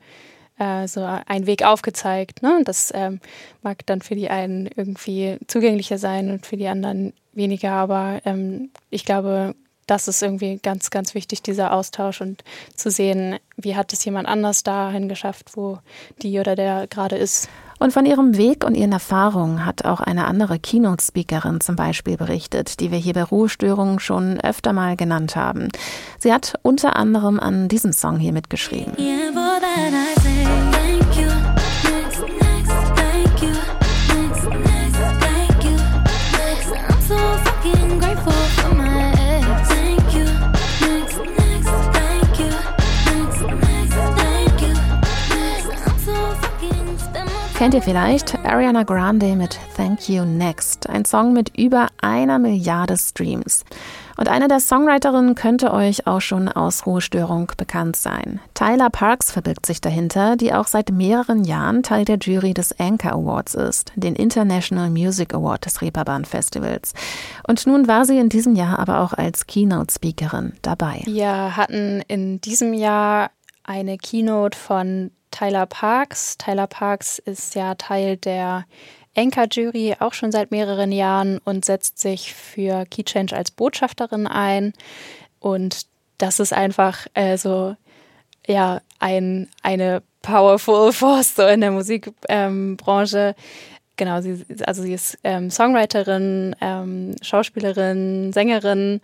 äh, 0.59 0.87
so 0.87 1.03
einen 1.03 1.47
Weg 1.47 1.65
aufgezeigt. 1.65 2.43
Ne? 2.43 2.63
Das 2.65 2.93
ähm, 2.95 3.21
mag 3.63 3.87
dann 3.87 4.03
für 4.03 4.15
die 4.15 4.31
einen 4.31 4.67
irgendwie 4.77 5.39
zugänglicher 5.47 5.99
sein 5.99 6.31
und 6.31 6.47
für 6.47 6.57
die 6.57 6.69
anderen 6.69 7.15
weniger, 7.33 7.73
aber 7.73 8.21
ähm, 8.25 8.71
ich 8.91 9.05
glaube, 9.05 9.55
das 9.87 10.09
ist 10.09 10.23
irgendwie 10.23 10.59
ganz, 10.63 10.91
ganz 10.91 11.15
wichtig, 11.15 11.43
dieser 11.43 11.73
Austausch 11.73 12.21
und 12.21 12.45
zu 12.77 12.91
sehen, 12.91 13.39
wie 13.57 13.77
hat 13.77 13.93
es 13.93 14.05
jemand 14.05 14.29
anders 14.29 14.63
dahin 14.63 15.09
geschafft, 15.09 15.51
wo 15.55 15.79
die 16.23 16.39
oder 16.39 16.57
der 16.57 16.87
gerade 16.87 17.17
ist. 17.17 17.49
Und 17.79 17.93
von 17.93 18.07
ihrem 18.07 18.37
Weg 18.37 18.65
und 18.65 18.77
ihren 18.77 18.93
Erfahrungen 18.93 19.67
hat 19.67 19.85
auch 19.85 20.01
eine 20.01 20.27
andere 20.27 20.61
Keynote-Speakerin 20.61 21.61
zum 21.61 21.75
Beispiel 21.75 22.17
berichtet, 22.17 22.79
die 22.79 22.93
wir 22.93 22.99
hier 22.99 23.15
bei 23.15 23.25
Ruhestörungen 23.25 23.99
schon 23.99 24.41
öfter 24.41 24.73
mal 24.73 24.97
genannt 24.97 25.35
haben. 25.35 25.69
Sie 26.19 26.33
hat 26.33 26.55
unter 26.63 26.95
anderem 26.95 27.41
an 27.41 27.67
diesem 27.67 27.93
Song 27.93 28.21
hier 28.21 28.33
mitgeschrieben. 28.33 28.95
Yeah, 28.99 29.33
Kennt 47.63 47.75
ihr 47.75 47.83
vielleicht 47.83 48.37
Ariana 48.45 48.83
Grande 48.83 49.37
mit 49.37 49.57
Thank 49.77 50.09
You 50.09 50.25
Next, 50.25 50.91
ein 50.91 51.05
Song 51.05 51.33
mit 51.33 51.57
über 51.57 51.87
einer 52.01 52.41
Milliarde 52.41 52.97
Streams. 52.97 53.65
Und 54.17 54.27
eine 54.29 54.49
der 54.49 54.59
Songwriterinnen 54.59 55.37
könnte 55.37 55.73
euch 55.73 56.09
auch 56.09 56.21
schon 56.21 56.49
aus 56.49 56.87
Ruhestörung 56.87 57.53
bekannt 57.57 57.95
sein. 57.95 58.41
Tyler 58.55 58.91
Parks 58.91 59.31
verbirgt 59.31 59.65
sich 59.65 59.81
dahinter, 59.81 60.35
die 60.35 60.53
auch 60.53 60.67
seit 60.67 60.91
mehreren 60.91 61.45
Jahren 61.45 61.85
Teil 61.85 62.05
der 62.05 62.19
Jury 62.19 62.53
des 62.53 62.77
Anchor 62.81 63.13
Awards 63.13 63.55
ist, 63.55 63.93
den 63.95 64.17
International 64.17 64.91
Music 64.91 65.33
Award 65.33 65.65
des 65.65 65.83
Reeperbahn 65.83 66.25
Festivals. 66.25 66.95
Und 67.47 67.65
nun 67.69 67.87
war 67.87 68.07
sie 68.07 68.19
in 68.19 68.29
diesem 68.29 68.57
Jahr 68.57 68.81
aber 68.81 68.99
auch 68.99 69.13
als 69.13 69.47
Keynote-Speakerin 69.47 70.55
dabei. 70.63 71.03
Wir 71.05 71.57
hatten 71.57 72.03
in 72.09 72.41
diesem 72.41 72.75
Jahr 72.75 73.31
eine 73.63 73.99
Keynote 73.99 74.59
von 74.59 75.13
Tyler 75.33 75.67
Parks. 75.67 76.39
Tyler 76.39 76.69
Parks 76.69 77.19
ist 77.19 77.57
ja 77.57 77.75
Teil 77.75 78.17
der 78.17 78.65
Anchor-Jury 79.17 79.97
auch 79.99 80.15
schon 80.15 80.33
seit 80.33 80.51
mehreren 80.51 80.93
Jahren 80.93 81.39
und 81.39 81.65
setzt 81.65 81.99
sich 81.99 82.33
für 82.33 82.87
Key 82.87 83.03
Change 83.03 83.37
als 83.37 83.51
Botschafterin 83.51 84.27
ein. 84.27 84.73
Und 85.41 85.87
das 86.19 86.39
ist 86.39 86.53
einfach 86.53 87.07
äh, 87.15 87.37
so, 87.37 87.77
ja, 88.47 88.81
ein, 89.01 89.49
eine 89.63 90.03
powerful 90.23 90.93
force 90.93 91.35
so 91.35 91.47
in 91.47 91.61
der 91.61 91.73
Musikbranche. 91.73 93.19
Ähm, 93.19 93.35
genau, 93.97 94.21
sie, 94.21 94.45
also 94.65 94.83
sie 94.83 94.95
ist 94.95 95.19
ähm, 95.25 95.51
Songwriterin, 95.51 96.57
ähm, 96.61 97.17
Schauspielerin, 97.21 98.33
Sängerin 98.33 99.01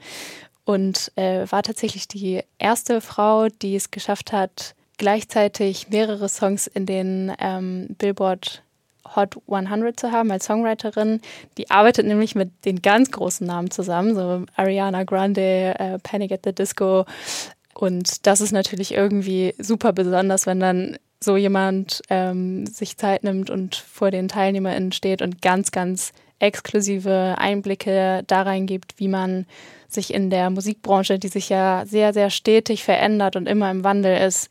und 0.64 1.12
äh, 1.16 1.46
war 1.50 1.62
tatsächlich 1.62 2.08
die 2.08 2.42
erste 2.58 3.00
Frau, 3.00 3.48
die 3.48 3.76
es 3.76 3.90
geschafft 3.90 4.32
hat, 4.32 4.74
gleichzeitig 4.98 5.88
mehrere 5.88 6.28
Songs 6.28 6.66
in 6.66 6.86
den 6.86 7.32
ähm, 7.40 7.88
Billboard 7.98 8.62
Hot 9.16 9.36
100 9.48 9.98
zu 9.98 10.12
haben 10.12 10.30
als 10.30 10.46
Songwriterin. 10.46 11.20
Die 11.56 11.70
arbeitet 11.70 12.06
nämlich 12.06 12.34
mit 12.34 12.50
den 12.64 12.82
ganz 12.82 13.10
großen 13.10 13.46
Namen 13.46 13.70
zusammen, 13.70 14.14
so 14.14 14.44
Ariana 14.56 15.04
Grande, 15.04 15.74
äh, 15.78 15.98
Panic 15.98 16.32
at 16.32 16.40
the 16.44 16.52
Disco. 16.52 17.06
Und 17.74 18.26
das 18.26 18.40
ist 18.40 18.52
natürlich 18.52 18.92
irgendwie 18.92 19.54
super 19.58 19.92
besonders, 19.92 20.46
wenn 20.46 20.60
dann 20.60 20.98
so 21.20 21.36
jemand 21.36 22.02
ähm, 22.10 22.66
sich 22.66 22.96
Zeit 22.96 23.24
nimmt 23.24 23.50
und 23.50 23.76
vor 23.76 24.10
den 24.10 24.28
TeilnehmerInnen 24.28 24.92
steht 24.92 25.22
und 25.22 25.42
ganz, 25.42 25.70
ganz 25.72 26.12
exklusive 26.38 27.34
Einblicke 27.38 28.22
da 28.26 28.42
reingibt, 28.42 28.94
wie 28.98 29.08
man 29.08 29.46
sich 29.88 30.14
in 30.14 30.30
der 30.30 30.50
Musikbranche, 30.50 31.18
die 31.18 31.28
sich 31.28 31.48
ja 31.48 31.84
sehr, 31.86 32.12
sehr 32.12 32.30
stetig 32.30 32.84
verändert 32.84 33.34
und 33.36 33.48
immer 33.48 33.70
im 33.70 33.82
Wandel 33.82 34.18
ist, 34.18 34.48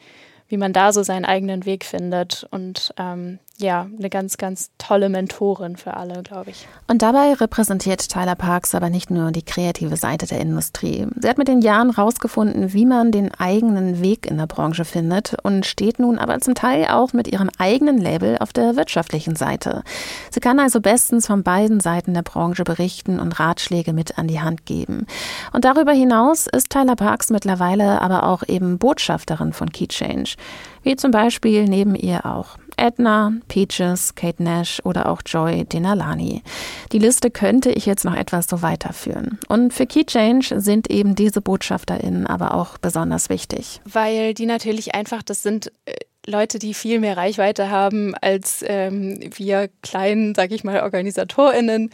wie 0.49 0.57
man 0.57 0.73
da 0.73 0.93
so 0.93 1.03
seinen 1.03 1.25
eigenen 1.25 1.65
Weg 1.65 1.85
findet. 1.85 2.47
Und 2.51 2.93
ähm, 2.97 3.39
ja, 3.59 3.87
eine 3.97 4.09
ganz, 4.09 4.37
ganz 4.37 4.69
tolle 4.77 5.09
Mentorin 5.09 5.77
für 5.77 5.95
alle, 5.95 6.21
glaube 6.21 6.51
ich. 6.51 6.67
Und 6.87 7.01
dabei 7.01 7.33
repräsentiert 7.33 8.07
Tyler 8.07 8.35
Parks 8.35 8.75
aber 8.75 8.91
nicht 8.91 9.09
nur 9.09 9.31
die 9.31 9.41
kreative 9.41 9.97
Seite 9.97 10.27
der 10.27 10.39
Industrie. 10.39 11.07
Sie 11.19 11.27
hat 11.27 11.39
mit 11.39 11.47
den 11.47 11.61
Jahren 11.61 11.95
herausgefunden, 11.95 12.73
wie 12.73 12.85
man 12.85 13.11
den 13.11 13.33
eigenen 13.33 13.99
Weg 13.99 14.29
in 14.29 14.37
der 14.37 14.45
Branche 14.45 14.85
findet 14.85 15.35
und 15.41 15.65
steht 15.65 15.97
nun 15.97 16.19
aber 16.19 16.39
zum 16.39 16.53
Teil 16.53 16.85
auch 16.85 17.13
mit 17.13 17.27
ihrem 17.27 17.49
eigenen 17.57 17.97
Label 17.97 18.37
auf 18.39 18.53
der 18.53 18.75
wirtschaftlichen 18.75 19.35
Seite. 19.35 19.81
Sie 20.29 20.39
kann 20.39 20.59
also 20.59 20.79
bestens 20.79 21.25
von 21.25 21.41
beiden 21.41 21.79
Seiten 21.79 22.13
der 22.13 22.21
Branche 22.21 22.63
berichten 22.63 23.19
und 23.19 23.39
Ratschläge 23.39 23.91
mit 23.91 24.19
an 24.19 24.27
die 24.27 24.39
Hand 24.39 24.67
geben. 24.67 25.07
Und 25.51 25.65
darüber 25.65 25.93
hinaus 25.93 26.45
ist 26.45 26.69
Tyler 26.69 26.95
Parks 26.95 27.31
mittlerweile 27.31 28.01
aber 28.01 28.27
auch 28.27 28.43
eben 28.47 28.77
Botschafterin 28.77 29.51
von 29.51 29.71
Key 29.71 29.87
Change. 29.87 30.35
Wie 30.83 30.95
zum 30.95 31.09
Beispiel 31.09 31.65
neben 31.65 31.95
ihr 31.95 32.25
auch 32.25 32.57
Edna, 32.77 33.33
Peaches, 33.47 34.15
Kate 34.15 34.41
Nash 34.41 34.79
oder 34.83 35.09
auch 35.09 35.21
Joy 35.25 35.65
Denalani. 35.65 36.43
Die 36.91 36.99
Liste 36.99 37.31
könnte 37.31 37.71
ich 37.71 37.85
jetzt 37.85 38.05
noch 38.05 38.15
etwas 38.15 38.47
so 38.47 38.61
weiterführen. 38.61 39.39
Und 39.49 39.73
für 39.73 39.85
Key 39.85 40.05
Change 40.05 40.61
sind 40.61 40.89
eben 40.89 41.15
diese 41.15 41.41
BotschafterInnen 41.41 42.27
aber 42.27 42.53
auch 42.53 42.77
besonders 42.77 43.29
wichtig. 43.29 43.81
Weil 43.85 44.33
die 44.33 44.45
natürlich 44.45 44.95
einfach, 44.95 45.23
das 45.23 45.43
sind 45.43 45.71
äh, 45.85 45.93
Leute, 46.27 46.59
die 46.59 46.73
viel 46.73 46.99
mehr 46.99 47.15
Reichweite 47.15 47.71
haben 47.71 48.13
als 48.15 48.63
ähm, 48.67 49.19
wir 49.35 49.69
kleinen, 49.81 50.35
sag 50.35 50.51
ich 50.51 50.63
mal, 50.63 50.81
OrganisatorInnen 50.81 51.89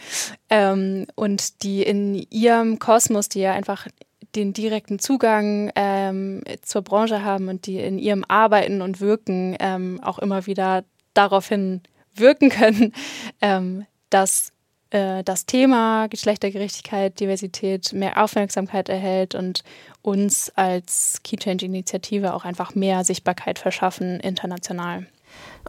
ähm, 0.50 1.06
und 1.16 1.64
die 1.64 1.84
in 1.84 2.16
ihrem 2.32 2.80
Kosmos, 2.80 3.30
die 3.30 3.42
ja 3.42 3.54
einfach 3.54 3.88
den 4.36 4.54
direkten 4.54 5.00
Zugang 5.00 5.72
ähm, 5.76 6.44
zur 6.62 6.82
Branche 6.82 7.24
haben 7.24 7.50
und 7.50 7.68
die 7.68 7.80
in 7.80 8.00
ihrem 8.00 8.24
Arbeiten 8.28 8.82
und 8.82 9.00
Wirken 9.00 9.56
ähm, 9.60 10.00
auch 10.04 10.20
immer 10.20 10.46
wieder 10.46 10.84
daraufhin 11.14 11.82
wirken 12.16 12.50
können, 12.50 12.94
ähm, 13.42 13.86
dass 14.10 14.52
äh, 14.90 15.24
das 15.24 15.46
Thema 15.46 16.08
Geschlechtergerechtigkeit, 16.08 17.20
Diversität 17.20 17.94
mehr 17.94 18.24
Aufmerksamkeit 18.24 18.90
erhält 18.90 19.36
und 19.36 19.64
uns 20.02 20.52
als 20.56 21.22
Key 21.24 21.38
Change 21.38 21.66
Initiative 21.66 22.34
auch 22.34 22.46
einfach 22.46 22.76
mehr 22.76 23.04
Sichtbarkeit 23.04 23.60
verschaffen 23.60 24.20
international. 24.20 25.08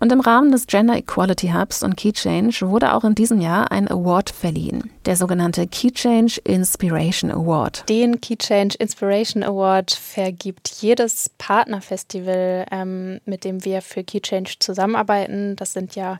Und 0.00 0.10
im 0.10 0.20
Rahmen 0.20 0.50
des 0.50 0.66
Gender 0.66 0.96
Equality 0.96 1.48
Hubs 1.48 1.82
und 1.82 1.96
Key 1.96 2.12
Change 2.12 2.68
wurde 2.68 2.94
auch 2.94 3.04
in 3.04 3.14
diesem 3.14 3.40
Jahr 3.40 3.70
ein 3.70 3.88
Award 3.88 4.30
verliehen, 4.30 4.90
der 5.06 5.16
sogenannte 5.16 5.66
Key 5.66 5.92
Change 5.92 6.40
Inspiration 6.44 7.30
Award. 7.30 7.88
Den 7.88 8.20
Key 8.20 8.36
Change 8.36 8.76
Inspiration 8.78 9.42
Award 9.42 9.92
vergibt 9.92 10.68
jedes 10.80 11.30
Partnerfestival, 11.38 12.66
ähm, 12.70 13.20
mit 13.24 13.44
dem 13.44 13.64
wir 13.64 13.82
für 13.82 14.02
Key 14.02 14.20
Change 14.20 14.56
zusammenarbeiten. 14.58 15.56
Das 15.56 15.72
sind 15.72 15.94
ja 15.94 16.18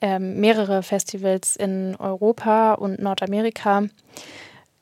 ähm, 0.00 0.40
mehrere 0.40 0.82
Festivals 0.82 1.56
in 1.56 1.96
Europa 1.96 2.74
und 2.74 3.00
Nordamerika. 3.00 3.84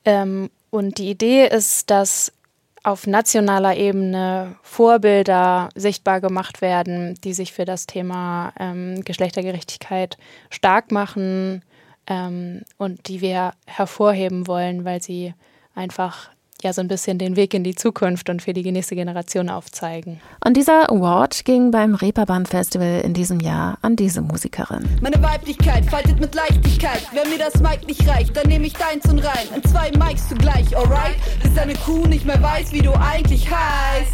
Ähm, 0.05 0.51
und 0.71 0.99
die 0.99 1.11
Idee 1.11 1.47
ist, 1.47 1.91
dass 1.91 2.33
auf 2.83 3.07
nationaler 3.07 3.77
Ebene 3.77 4.57
Vorbilder 4.63 5.69
sichtbar 5.75 6.21
gemacht 6.21 6.63
werden, 6.63 7.15
die 7.23 7.35
sich 7.35 7.53
für 7.53 7.65
das 7.65 7.87
Thema 7.87 8.53
ähm, 8.59 9.03
Geschlechtergerechtigkeit 9.05 10.17
stark 10.51 10.91
machen 10.91 11.63
ähm, 12.07 12.63
und 12.79 13.09
die 13.09 13.21
wir 13.21 13.53
hervorheben 13.67 14.47
wollen, 14.47 14.85
weil 14.85 15.03
sie 15.03 15.35
einfach 15.75 16.31
ja 16.65 16.73
so 16.73 16.81
ein 16.81 16.89
bisschen 16.89 17.19
den 17.19 17.37
Weg 17.37 17.55
in 17.55 17.65
die 17.65 17.75
Zukunft 17.75 18.31
und 18.31 18.43
für 18.43 18.53
die 18.53 18.71
nächste 18.71 18.95
Generation 18.95 19.49
aufzeigen. 19.49 20.21
Und 20.45 20.57
dieser 20.57 20.91
Award 20.91 21.45
ging 21.45 21.71
beim 21.71 21.95
Reeperbahn 21.95 22.47
Festival 22.47 23.01
in 23.05 23.15
diesem 23.15 23.41
Jahr 23.41 23.79
an 23.83 23.97
diese 23.97 24.23
Musikerin. 24.23 24.89
Meine 25.01 25.23
Weiblichkeit 25.23 25.87
faltet 25.87 26.21
mit 26.21 26.35
Leichtigkeit. 26.35 27.03
Wenn 27.13 27.31
mir 27.31 27.39
das 27.39 27.61
Mic 27.61 27.87
nicht 27.87 28.07
reicht, 28.09 28.37
dann 28.37 28.49
nehme 28.49 28.67
ich 28.67 28.75
deins 28.75 29.05
und 29.07 29.21
rein. 29.21 29.47
In 29.55 29.63
zwei 29.65 29.91
Mics 29.93 30.29
zugleich, 30.29 30.77
alright? 30.77 31.17
Bis 31.43 31.55
deine 31.55 31.75
Kuh 31.75 32.07
nicht 32.07 32.25
mehr 32.25 32.41
weiß, 32.41 32.73
wie 32.73 32.83
du 32.83 32.93
eigentlich 32.93 33.49
heißt. 33.51 34.10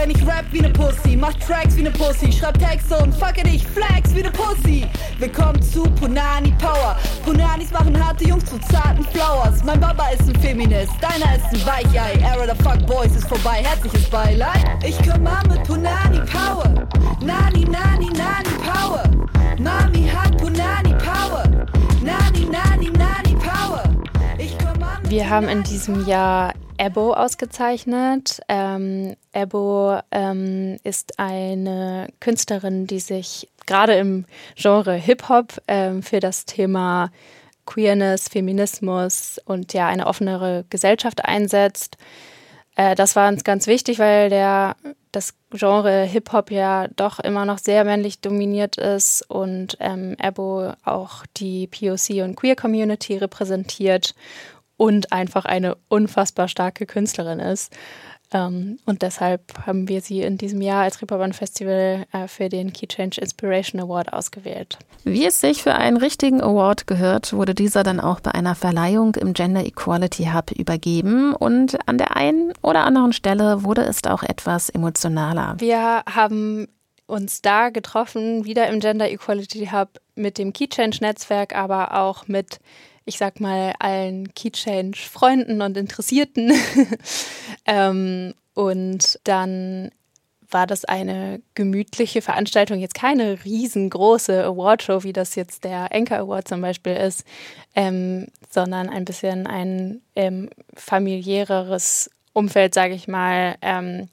Denn 0.00 0.12
ich 0.12 0.26
rap 0.26 0.46
wie 0.50 0.62
ne 0.62 0.70
Pussy, 0.70 1.14
mach 1.14 1.34
Tracks 1.34 1.76
wie 1.76 1.82
ne 1.82 1.90
Pussy, 1.90 2.32
schreib 2.32 2.58
Texte 2.58 2.96
und 2.96 3.14
fucke 3.14 3.42
dich 3.42 3.66
flex 3.66 4.14
wie 4.14 4.22
ne 4.22 4.30
Pussy. 4.30 4.86
Willkommen 5.18 5.60
zu 5.60 5.82
Punani 5.82 6.54
Power. 6.58 6.96
Punanis 7.22 7.70
machen 7.70 8.02
harte 8.02 8.26
Jungs 8.26 8.46
zu 8.46 8.58
zarten 8.60 9.04
Flowers. 9.04 9.62
Mein 9.62 9.78
Baba 9.78 10.08
ist 10.08 10.22
ein 10.22 10.40
Feminist, 10.40 10.92
deiner 11.02 11.36
ist 11.36 11.44
ein 11.52 11.66
Weich. 11.66 11.84
Weichei. 11.92 12.14
Era 12.14 12.46
der 12.46 12.56
Fuck 12.56 12.86
Boys 12.86 13.14
ist 13.14 13.28
vorbei, 13.28 13.62
herzliches 13.62 14.08
Beileid. 14.08 14.64
Ich 14.82 14.96
komm 15.06 15.26
an 15.26 15.46
mit 15.50 15.64
Punani 15.64 16.20
Power. 16.20 16.88
Nani, 17.20 17.66
Nani, 17.66 18.06
Nani 18.06 18.54
Power. 18.64 19.02
Mami 19.58 20.08
hat 20.08 20.34
Punani 20.38 20.94
Power. 20.94 21.49
Wir 25.10 25.28
haben 25.28 25.48
in 25.48 25.64
diesem 25.64 26.06
Jahr 26.06 26.54
Ebo 26.78 27.14
ausgezeichnet. 27.14 28.38
Ähm, 28.46 29.16
Ebo 29.32 29.98
ähm, 30.12 30.76
ist 30.84 31.18
eine 31.18 32.06
Künstlerin, 32.20 32.86
die 32.86 33.00
sich 33.00 33.48
gerade 33.66 33.94
im 33.94 34.24
Genre 34.54 34.94
Hip-Hop 34.94 35.60
ähm, 35.66 36.04
für 36.04 36.20
das 36.20 36.46
Thema 36.46 37.10
Queerness, 37.66 38.28
Feminismus 38.28 39.40
und 39.44 39.72
ja 39.72 39.88
eine 39.88 40.06
offenere 40.06 40.64
Gesellschaft 40.70 41.24
einsetzt. 41.24 41.96
Äh, 42.76 42.94
das 42.94 43.16
war 43.16 43.28
uns 43.28 43.42
ganz 43.42 43.66
wichtig, 43.66 43.98
weil 43.98 44.30
der, 44.30 44.76
das 45.10 45.34
Genre 45.50 46.04
Hip-Hop 46.04 46.52
ja 46.52 46.86
doch 46.86 47.18
immer 47.18 47.44
noch 47.46 47.58
sehr 47.58 47.82
männlich 47.82 48.20
dominiert 48.20 48.76
ist 48.76 49.28
und 49.28 49.76
ähm, 49.80 50.14
Ebo 50.22 50.72
auch 50.84 51.26
die 51.36 51.66
POC 51.66 52.22
und 52.22 52.36
Queer 52.36 52.54
Community 52.54 53.16
repräsentiert 53.16 54.14
und 54.80 55.12
einfach 55.12 55.44
eine 55.44 55.76
unfassbar 55.88 56.48
starke 56.48 56.86
Künstlerin 56.86 57.38
ist. 57.38 57.70
Ähm, 58.32 58.78
und 58.86 59.02
deshalb 59.02 59.66
haben 59.66 59.88
wir 59.88 60.00
sie 60.00 60.22
in 60.22 60.38
diesem 60.38 60.62
Jahr 60.62 60.84
als 60.84 61.02
Reeperbahn 61.02 61.34
Festival 61.34 62.06
äh, 62.12 62.26
für 62.28 62.48
den 62.48 62.72
Key 62.72 62.86
Change 62.86 63.20
Inspiration 63.20 63.78
Award 63.78 64.14
ausgewählt. 64.14 64.78
Wie 65.04 65.26
es 65.26 65.38
sich 65.38 65.62
für 65.62 65.74
einen 65.74 65.98
richtigen 65.98 66.40
Award 66.40 66.86
gehört, 66.86 67.34
wurde 67.34 67.54
dieser 67.54 67.82
dann 67.82 68.00
auch 68.00 68.20
bei 68.20 68.30
einer 68.30 68.54
Verleihung 68.54 69.16
im 69.16 69.34
Gender 69.34 69.66
Equality 69.66 70.30
Hub 70.32 70.50
übergeben 70.52 71.34
und 71.34 71.76
an 71.86 71.98
der 71.98 72.16
einen 72.16 72.54
oder 72.62 72.84
anderen 72.86 73.12
Stelle 73.12 73.64
wurde 73.64 73.82
es 73.82 74.02
auch 74.04 74.22
etwas 74.22 74.70
emotionaler. 74.70 75.56
Wir 75.58 76.04
haben 76.08 76.68
uns 77.06 77.42
da 77.42 77.68
getroffen, 77.68 78.46
wieder 78.46 78.66
im 78.68 78.80
Gender 78.80 79.10
Equality 79.10 79.68
Hub 79.72 80.00
mit 80.14 80.38
dem 80.38 80.54
Key 80.54 80.68
Change 80.68 81.00
Netzwerk, 81.02 81.54
aber 81.54 82.00
auch 82.00 82.28
mit 82.28 82.60
ich 83.10 83.18
sag 83.18 83.40
mal, 83.40 83.74
allen 83.80 84.32
Keychange-Freunden 84.34 85.62
und 85.62 85.76
Interessierten. 85.76 86.52
ähm, 87.66 88.34
und 88.54 89.18
dann 89.24 89.90
war 90.48 90.68
das 90.68 90.84
eine 90.84 91.42
gemütliche 91.54 92.22
Veranstaltung, 92.22 92.78
jetzt 92.78 92.94
keine 92.94 93.44
riesengroße 93.44 94.44
Awardshow, 94.44 95.02
wie 95.02 95.12
das 95.12 95.34
jetzt 95.34 95.64
der 95.64 95.92
Anchor 95.92 96.18
Award 96.18 96.46
zum 96.46 96.60
Beispiel 96.60 96.94
ist, 96.94 97.24
ähm, 97.74 98.28
sondern 98.48 98.88
ein 98.88 99.04
bisschen 99.04 99.48
ein 99.48 100.02
ähm, 100.14 100.48
familiäreres 100.74 102.10
Umfeld, 102.32 102.74
sage 102.74 102.94
ich 102.94 103.08
mal. 103.08 103.56
Ähm, 103.60 104.08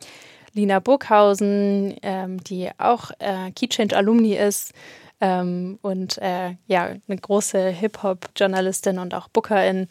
Lina 0.54 0.80
Burghausen, 0.80 1.96
ähm, 2.02 2.44
die 2.44 2.70
auch 2.80 3.12
äh, 3.20 3.52
Keychange-Alumni 3.52 4.34
ist, 4.34 4.74
ähm, 5.22 5.80
und 5.82 6.18
äh, 6.20 6.56
ja, 6.68 6.84
eine 7.08 7.18
große 7.18 7.70
Hip-Hop-Journalistin 7.70 9.00
und 9.00 9.14
auch 9.14 9.28
Bookerin 9.30 9.88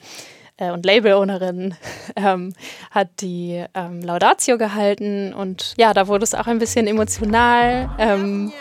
äh, 0.56 0.70
und 0.70 0.84
Label-Ownerin 0.84 1.74
ähm, 2.16 2.52
hat 2.90 3.08
die 3.20 3.64
ähm, 3.74 4.02
Laudatio 4.02 4.58
gehalten 4.58 5.34
und 5.34 5.74
ja, 5.76 5.94
da 5.94 6.08
wurde 6.08 6.24
es 6.24 6.34
auch 6.34 6.46
ein 6.46 6.58
bisschen 6.58 6.86
emotional 6.86 7.90
ähm, 7.98 8.52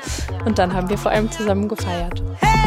und 0.46 0.60
dann 0.60 0.74
haben 0.74 0.90
wir 0.90 0.98
vor 0.98 1.12
allem 1.12 1.32
zusammen 1.32 1.68
gefeiert. 1.68 2.22
Hey! 2.40 2.65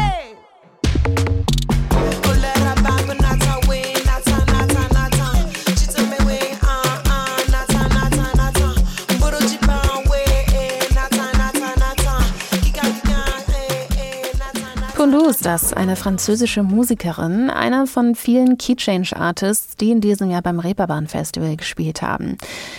Das, 15.49 15.73
eine 15.73 15.95
französische 15.95 16.61
Musikerin, 16.61 17.49
einer 17.49 17.87
von 17.87 18.15
vielen 18.15 18.57
Keychange-Artists, 18.57 19.75
die 19.75 19.91
in 19.91 20.01
diesem 20.01 20.29
Jahr 20.29 20.41
beim 20.41 20.59
Reeperbahn 20.59 21.07
Festival 21.07 21.55
gespielt 21.55 22.01
haben. 22.01 22.37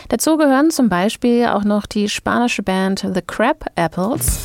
Dazu 0.08 0.36
gehören 0.36 0.70
zum 0.70 0.88
Beispiel 0.88 1.46
auch 1.46 1.64
noch 1.64 1.86
die 1.86 2.08
spanische 2.08 2.62
Band 2.62 3.06
The 3.12 3.22
Crab 3.22 3.66
Apples. 3.74 4.38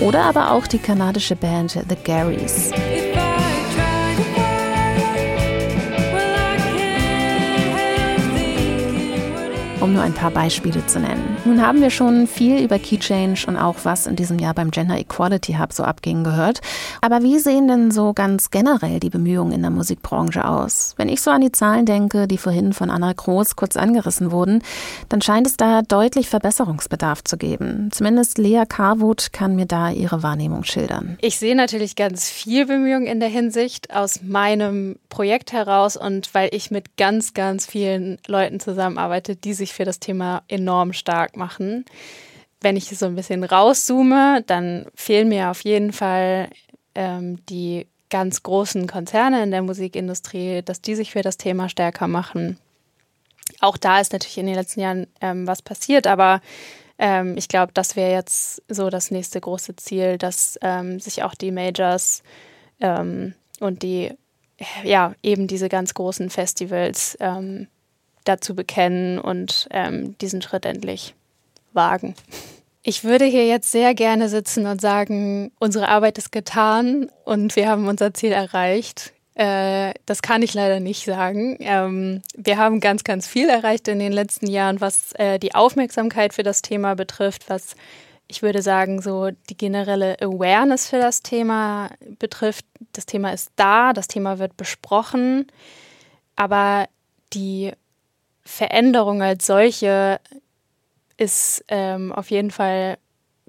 Oder 0.00 0.24
aber 0.24 0.50
auch 0.50 0.66
die 0.66 0.78
kanadische 0.78 1.36
Band 1.36 1.72
The 1.72 1.96
Garys. 2.02 2.70
Um 9.82 9.92
nur 9.92 10.02
ein 10.02 10.14
paar 10.14 10.30
Beispiele 10.30 10.86
zu 10.86 11.00
nennen. 11.00 11.31
Nun 11.44 11.60
haben 11.60 11.80
wir 11.80 11.90
schon 11.90 12.28
viel 12.28 12.62
über 12.62 12.78
Key 12.78 12.98
Change 12.98 13.46
und 13.48 13.56
auch 13.56 13.78
was 13.82 14.06
in 14.06 14.14
diesem 14.14 14.38
Jahr 14.38 14.54
beim 14.54 14.70
Gender 14.70 14.96
Equality 14.96 15.54
Hub 15.54 15.72
so 15.72 15.82
abging 15.82 16.22
gehört. 16.22 16.60
Aber 17.00 17.24
wie 17.24 17.40
sehen 17.40 17.66
denn 17.66 17.90
so 17.90 18.12
ganz 18.12 18.52
generell 18.52 19.00
die 19.00 19.10
Bemühungen 19.10 19.50
in 19.50 19.62
der 19.62 19.72
Musikbranche 19.72 20.46
aus? 20.46 20.94
Wenn 20.98 21.08
ich 21.08 21.20
so 21.20 21.32
an 21.32 21.40
die 21.40 21.50
Zahlen 21.50 21.84
denke, 21.84 22.28
die 22.28 22.38
vorhin 22.38 22.72
von 22.72 22.90
Anna 22.90 23.12
Groß 23.12 23.56
kurz 23.56 23.76
angerissen 23.76 24.30
wurden, 24.30 24.62
dann 25.08 25.20
scheint 25.20 25.48
es 25.48 25.56
da 25.56 25.82
deutlich 25.82 26.28
Verbesserungsbedarf 26.28 27.24
zu 27.24 27.36
geben. 27.36 27.88
Zumindest 27.90 28.38
Lea 28.38 28.62
Carwood 28.68 29.32
kann 29.32 29.56
mir 29.56 29.66
da 29.66 29.90
ihre 29.90 30.22
Wahrnehmung 30.22 30.62
schildern. 30.62 31.18
Ich 31.20 31.40
sehe 31.40 31.56
natürlich 31.56 31.96
ganz 31.96 32.30
viel 32.30 32.66
Bemühungen 32.66 33.08
in 33.08 33.18
der 33.18 33.28
Hinsicht 33.28 33.92
aus 33.92 34.22
meinem 34.22 34.94
Projekt 35.08 35.52
heraus 35.52 35.96
und 35.96 36.32
weil 36.34 36.50
ich 36.52 36.70
mit 36.70 36.96
ganz, 36.96 37.34
ganz 37.34 37.66
vielen 37.66 38.18
Leuten 38.28 38.60
zusammenarbeite, 38.60 39.34
die 39.34 39.54
sich 39.54 39.72
für 39.72 39.84
das 39.84 39.98
Thema 39.98 40.42
enorm 40.46 40.92
stark 40.92 41.31
machen. 41.36 41.84
Wenn 42.60 42.76
ich 42.76 42.86
so 42.86 43.06
ein 43.06 43.16
bisschen 43.16 43.44
rauszoome, 43.44 44.44
dann 44.46 44.86
fehlen 44.94 45.28
mir 45.28 45.50
auf 45.50 45.62
jeden 45.62 45.92
Fall 45.92 46.48
ähm, 46.94 47.44
die 47.46 47.86
ganz 48.10 48.42
großen 48.42 48.86
Konzerne 48.86 49.42
in 49.42 49.50
der 49.50 49.62
Musikindustrie, 49.62 50.62
dass 50.62 50.82
die 50.82 50.94
sich 50.94 51.12
für 51.12 51.22
das 51.22 51.38
Thema 51.38 51.68
stärker 51.68 52.08
machen. 52.08 52.58
Auch 53.60 53.76
da 53.76 54.00
ist 54.00 54.12
natürlich 54.12 54.38
in 54.38 54.46
den 54.46 54.54
letzten 54.54 54.80
Jahren 54.80 55.06
ähm, 55.20 55.46
was 55.46 55.62
passiert, 55.62 56.06
aber 56.06 56.40
ähm, 56.98 57.36
ich 57.36 57.48
glaube, 57.48 57.72
das 57.72 57.96
wäre 57.96 58.12
jetzt 58.12 58.62
so 58.68 58.90
das 58.90 59.10
nächste 59.10 59.40
große 59.40 59.76
Ziel, 59.76 60.18
dass 60.18 60.58
ähm, 60.62 61.00
sich 61.00 61.22
auch 61.22 61.34
die 61.34 61.50
Majors 61.50 62.22
ähm, 62.80 63.34
und 63.60 63.82
die, 63.82 64.12
ja, 64.84 65.14
eben 65.22 65.46
diese 65.46 65.68
ganz 65.68 65.94
großen 65.94 66.30
Festivals 66.30 67.16
ähm, 67.18 67.66
dazu 68.24 68.54
bekennen 68.54 69.18
und 69.18 69.68
ähm, 69.70 70.16
diesen 70.18 70.42
Schritt 70.42 70.66
endlich 70.66 71.14
wagen. 71.74 72.14
Ich 72.82 73.04
würde 73.04 73.24
hier 73.24 73.46
jetzt 73.46 73.70
sehr 73.70 73.94
gerne 73.94 74.28
sitzen 74.28 74.66
und 74.66 74.80
sagen, 74.80 75.52
unsere 75.60 75.88
Arbeit 75.88 76.18
ist 76.18 76.32
getan 76.32 77.10
und 77.24 77.54
wir 77.54 77.68
haben 77.68 77.86
unser 77.86 78.12
Ziel 78.12 78.32
erreicht. 78.32 79.12
Äh, 79.34 79.94
das 80.04 80.20
kann 80.20 80.42
ich 80.42 80.52
leider 80.52 80.80
nicht 80.80 81.04
sagen. 81.04 81.56
Ähm, 81.60 82.22
wir 82.36 82.58
haben 82.58 82.80
ganz, 82.80 83.04
ganz 83.04 83.26
viel 83.26 83.48
erreicht 83.48 83.88
in 83.88 83.98
den 83.98 84.12
letzten 84.12 84.48
Jahren, 84.48 84.80
was 84.80 85.12
äh, 85.12 85.38
die 85.38 85.54
Aufmerksamkeit 85.54 86.34
für 86.34 86.42
das 86.42 86.60
Thema 86.60 86.94
betrifft, 86.94 87.48
was 87.48 87.76
ich 88.28 88.42
würde 88.42 88.62
sagen, 88.62 89.02
so 89.02 89.30
die 89.50 89.56
generelle 89.56 90.16
Awareness 90.20 90.88
für 90.88 90.98
das 90.98 91.22
Thema 91.22 91.90
betrifft. 92.18 92.64
Das 92.92 93.06
Thema 93.06 93.30
ist 93.32 93.50
da, 93.56 93.92
das 93.92 94.08
Thema 94.08 94.38
wird 94.38 94.56
besprochen, 94.56 95.46
aber 96.34 96.88
die 97.32 97.72
Veränderung 98.44 99.22
als 99.22 99.46
solche 99.46 100.18
ist 101.22 101.64
ähm, 101.68 102.12
auf 102.12 102.30
jeden 102.30 102.50
Fall 102.50 102.98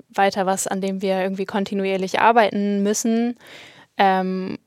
weiter 0.10 0.46
was, 0.46 0.68
an 0.68 0.80
dem 0.80 1.02
wir 1.02 1.22
irgendwie 1.22 1.46
kontinuierlich 1.46 2.20
arbeiten 2.20 2.84
müssen. 2.84 3.36
Ähm, 3.98 4.60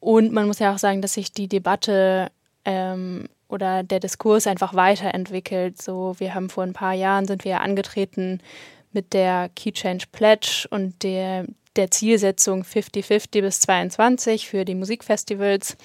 und 0.00 0.32
man 0.32 0.46
muss 0.46 0.58
ja 0.58 0.74
auch 0.74 0.78
sagen, 0.78 1.00
dass 1.00 1.14
sich 1.14 1.32
die 1.32 1.46
Debatte 1.48 2.30
ähm, 2.64 3.28
oder 3.48 3.84
der 3.84 4.00
Diskurs 4.00 4.48
einfach 4.48 4.74
weiterentwickelt. 4.74 5.80
So, 5.80 6.14
wir 6.18 6.34
haben 6.34 6.50
vor 6.50 6.64
ein 6.64 6.72
paar 6.72 6.94
Jahren 6.94 7.26
sind 7.26 7.44
wir 7.44 7.60
angetreten 7.60 8.40
mit 8.92 9.12
der 9.12 9.48
Key 9.54 9.70
Change 9.70 10.06
Pledge 10.10 10.66
und 10.70 11.04
der, 11.04 11.46
der 11.76 11.90
Zielsetzung 11.92 12.62
50-50 12.62 13.42
bis 13.42 13.60
22 13.60 14.48
für 14.48 14.64
die 14.64 14.74
Musikfestivals. 14.74 15.76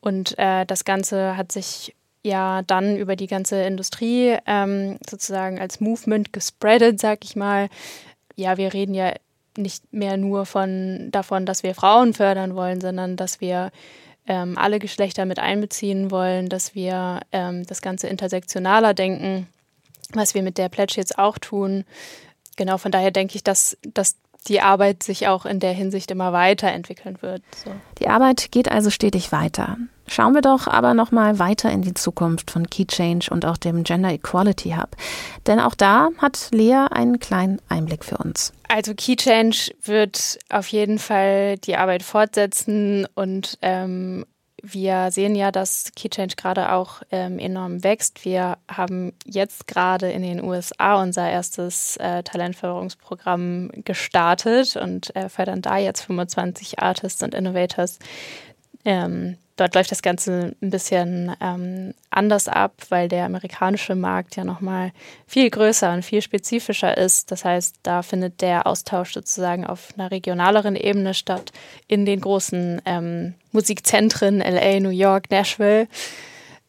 Und 0.00 0.38
äh, 0.38 0.64
das 0.64 0.84
Ganze 0.84 1.36
hat 1.36 1.50
sich 1.50 1.96
ja 2.22 2.62
dann 2.62 2.96
über 2.96 3.16
die 3.16 3.26
ganze 3.26 3.62
Industrie 3.62 4.36
ähm, 4.46 4.98
sozusagen 5.08 5.58
als 5.58 5.80
Movement 5.80 6.32
gespreadet, 6.32 7.00
sag 7.00 7.24
ich 7.24 7.36
mal. 7.36 7.68
Ja, 8.36 8.56
wir 8.56 8.72
reden 8.72 8.94
ja 8.94 9.12
nicht 9.56 9.92
mehr 9.92 10.16
nur 10.16 10.46
von 10.46 11.08
davon, 11.10 11.46
dass 11.46 11.62
wir 11.62 11.74
Frauen 11.74 12.14
fördern 12.14 12.54
wollen, 12.54 12.80
sondern 12.80 13.16
dass 13.16 13.40
wir 13.40 13.70
ähm, 14.26 14.56
alle 14.56 14.78
Geschlechter 14.78 15.24
mit 15.24 15.38
einbeziehen 15.38 16.10
wollen, 16.10 16.48
dass 16.48 16.74
wir 16.74 17.20
ähm, 17.32 17.66
das 17.66 17.82
Ganze 17.82 18.08
intersektionaler 18.08 18.94
denken, 18.94 19.48
was 20.12 20.34
wir 20.34 20.42
mit 20.42 20.58
der 20.58 20.68
Pledge 20.68 20.94
jetzt 20.96 21.18
auch 21.18 21.38
tun. 21.38 21.84
Genau, 22.56 22.78
von 22.78 22.92
daher 22.92 23.10
denke 23.10 23.36
ich, 23.36 23.44
dass, 23.44 23.76
dass 23.82 24.16
die 24.46 24.60
Arbeit 24.60 25.02
sich 25.02 25.28
auch 25.28 25.44
in 25.44 25.60
der 25.60 25.72
Hinsicht 25.72 26.10
immer 26.10 26.32
weiterentwickeln 26.32 27.20
wird. 27.20 27.42
So. 27.64 27.70
Die 27.98 28.08
Arbeit 28.08 28.50
geht 28.50 28.70
also 28.70 28.90
stetig 28.90 29.32
weiter. 29.32 29.76
Schauen 30.06 30.34
wir 30.34 30.40
doch 30.40 30.66
aber 30.66 30.94
noch 30.94 31.12
mal 31.12 31.38
weiter 31.38 31.70
in 31.70 31.82
die 31.82 31.92
Zukunft 31.92 32.50
von 32.50 32.66
Key 32.68 32.86
Change 32.86 33.28
und 33.30 33.44
auch 33.44 33.58
dem 33.58 33.84
Gender 33.84 34.10
Equality 34.10 34.70
Hub. 34.70 34.96
Denn 35.46 35.60
auch 35.60 35.74
da 35.74 36.08
hat 36.18 36.48
Lea 36.52 36.86
einen 36.90 37.18
kleinen 37.18 37.60
Einblick 37.68 38.04
für 38.04 38.16
uns. 38.16 38.52
Also 38.68 38.94
Key 38.94 39.16
Change 39.16 39.72
wird 39.82 40.38
auf 40.48 40.68
jeden 40.68 40.98
Fall 40.98 41.58
die 41.58 41.76
Arbeit 41.76 42.02
fortsetzen 42.02 43.06
und 43.14 43.58
ähm, 43.60 44.24
wir 44.62 45.10
sehen 45.10 45.34
ja, 45.34 45.52
dass 45.52 45.92
KeyChange 45.94 46.34
gerade 46.36 46.72
auch 46.72 47.02
ähm, 47.10 47.38
enorm 47.38 47.84
wächst. 47.84 48.24
Wir 48.24 48.58
haben 48.68 49.12
jetzt 49.24 49.66
gerade 49.66 50.10
in 50.10 50.22
den 50.22 50.42
USA 50.42 51.00
unser 51.00 51.30
erstes 51.30 51.96
äh, 51.98 52.22
Talentförderungsprogramm 52.22 53.70
gestartet 53.84 54.76
und 54.76 55.14
äh, 55.14 55.28
fördern 55.28 55.62
da 55.62 55.76
jetzt 55.76 56.02
25 56.02 56.80
Artists 56.80 57.22
und 57.22 57.34
Innovators. 57.34 57.98
Ähm, 58.84 59.36
Dort 59.58 59.74
läuft 59.74 59.90
das 59.90 60.02
Ganze 60.02 60.54
ein 60.62 60.70
bisschen 60.70 61.34
ähm, 61.40 61.92
anders 62.10 62.46
ab, 62.46 62.74
weil 62.90 63.08
der 63.08 63.24
amerikanische 63.24 63.96
Markt 63.96 64.36
ja 64.36 64.44
nochmal 64.44 64.92
viel 65.26 65.50
größer 65.50 65.92
und 65.92 66.04
viel 66.04 66.22
spezifischer 66.22 66.96
ist. 66.96 67.32
Das 67.32 67.44
heißt, 67.44 67.80
da 67.82 68.02
findet 68.02 68.40
der 68.40 68.68
Austausch 68.68 69.12
sozusagen 69.12 69.66
auf 69.66 69.88
einer 69.96 70.12
regionaleren 70.12 70.76
Ebene 70.76 71.12
statt, 71.12 71.50
in 71.88 72.06
den 72.06 72.20
großen 72.20 72.80
ähm, 72.84 73.34
Musikzentren 73.50 74.38
LA, 74.38 74.78
New 74.78 74.90
York, 74.90 75.28
Nashville. 75.28 75.88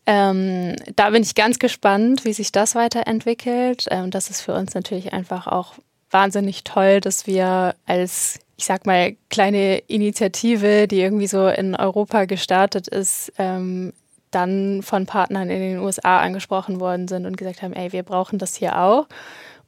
Ähm, 0.07 0.75
da 0.95 1.11
bin 1.11 1.21
ich 1.21 1.35
ganz 1.35 1.59
gespannt, 1.59 2.25
wie 2.25 2.33
sich 2.33 2.51
das 2.51 2.73
weiterentwickelt. 2.73 3.85
Ähm, 3.91 4.09
das 4.09 4.31
ist 4.31 4.41
für 4.41 4.55
uns 4.55 4.73
natürlich 4.73 5.13
einfach 5.13 5.45
auch 5.45 5.75
wahnsinnig 6.11 6.63
toll, 6.63 6.99
dass 7.01 7.27
wir 7.27 7.75
als 7.85 8.39
ich 8.59 8.65
sag 8.65 8.85
mal, 8.85 9.15
kleine 9.29 9.77
Initiative, 9.87 10.89
die 10.89 10.99
irgendwie 10.99 11.27
so 11.27 11.47
in 11.47 11.75
Europa 11.75 12.25
gestartet 12.25 12.89
ist, 12.89 13.31
ähm, 13.37 13.93
dann 14.31 14.83
von 14.83 15.05
Partnern 15.05 15.49
in 15.49 15.61
den 15.61 15.79
USA 15.79 16.19
angesprochen 16.19 16.81
worden 16.81 17.07
sind 17.07 17.25
und 17.25 17.37
gesagt 17.37 17.61
haben, 17.61 17.71
ey, 17.71 17.93
wir 17.93 18.03
brauchen 18.03 18.37
das 18.37 18.55
hier 18.55 18.77
auch 18.77 19.07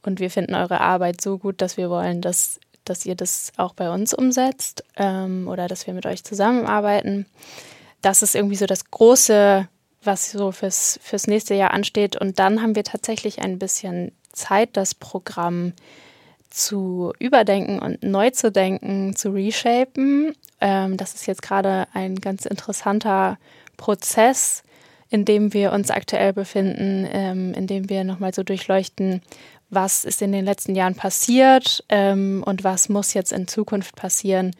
und 0.02 0.20
wir 0.20 0.30
finden 0.30 0.54
eure 0.54 0.82
Arbeit 0.82 1.22
so 1.22 1.38
gut, 1.38 1.62
dass 1.62 1.78
wir 1.78 1.88
wollen, 1.88 2.20
dass, 2.20 2.60
dass 2.84 3.06
ihr 3.06 3.14
das 3.14 3.52
auch 3.56 3.72
bei 3.72 3.90
uns 3.90 4.12
umsetzt 4.12 4.84
ähm, 4.96 5.48
oder 5.48 5.68
dass 5.68 5.86
wir 5.86 5.94
mit 5.94 6.04
euch 6.04 6.22
zusammenarbeiten. 6.22 7.24
Das 8.02 8.22
ist 8.22 8.34
irgendwie 8.34 8.56
so 8.56 8.66
das 8.66 8.90
Große, 8.90 9.68
was 10.04 10.32
so 10.32 10.52
fürs, 10.52 11.00
fürs 11.02 11.26
nächste 11.26 11.54
Jahr 11.54 11.72
ansteht. 11.72 12.14
Und 12.16 12.38
dann 12.38 12.60
haben 12.60 12.76
wir 12.76 12.84
tatsächlich 12.84 13.40
ein 13.40 13.58
bisschen 13.58 14.12
Zeit, 14.32 14.76
das 14.76 14.94
Programm 14.94 15.72
zu 16.52 17.12
überdenken 17.18 17.78
und 17.78 18.02
neu 18.02 18.30
zu 18.30 18.52
denken, 18.52 19.16
zu 19.16 19.30
reshapen. 19.30 20.34
Ähm, 20.60 20.96
das 20.96 21.14
ist 21.14 21.26
jetzt 21.26 21.42
gerade 21.42 21.86
ein 21.92 22.16
ganz 22.16 22.46
interessanter 22.46 23.38
Prozess, 23.76 24.62
in 25.08 25.24
dem 25.24 25.52
wir 25.52 25.72
uns 25.72 25.90
aktuell 25.90 26.32
befinden, 26.32 27.08
ähm, 27.10 27.54
in 27.54 27.66
dem 27.66 27.88
wir 27.88 28.04
nochmal 28.04 28.34
so 28.34 28.42
durchleuchten, 28.42 29.22
was 29.70 30.04
ist 30.04 30.20
in 30.20 30.32
den 30.32 30.44
letzten 30.44 30.74
Jahren 30.74 30.94
passiert 30.94 31.84
ähm, 31.88 32.42
und 32.46 32.62
was 32.62 32.88
muss 32.88 33.14
jetzt 33.14 33.32
in 33.32 33.48
Zukunft 33.48 33.96
passieren, 33.96 34.54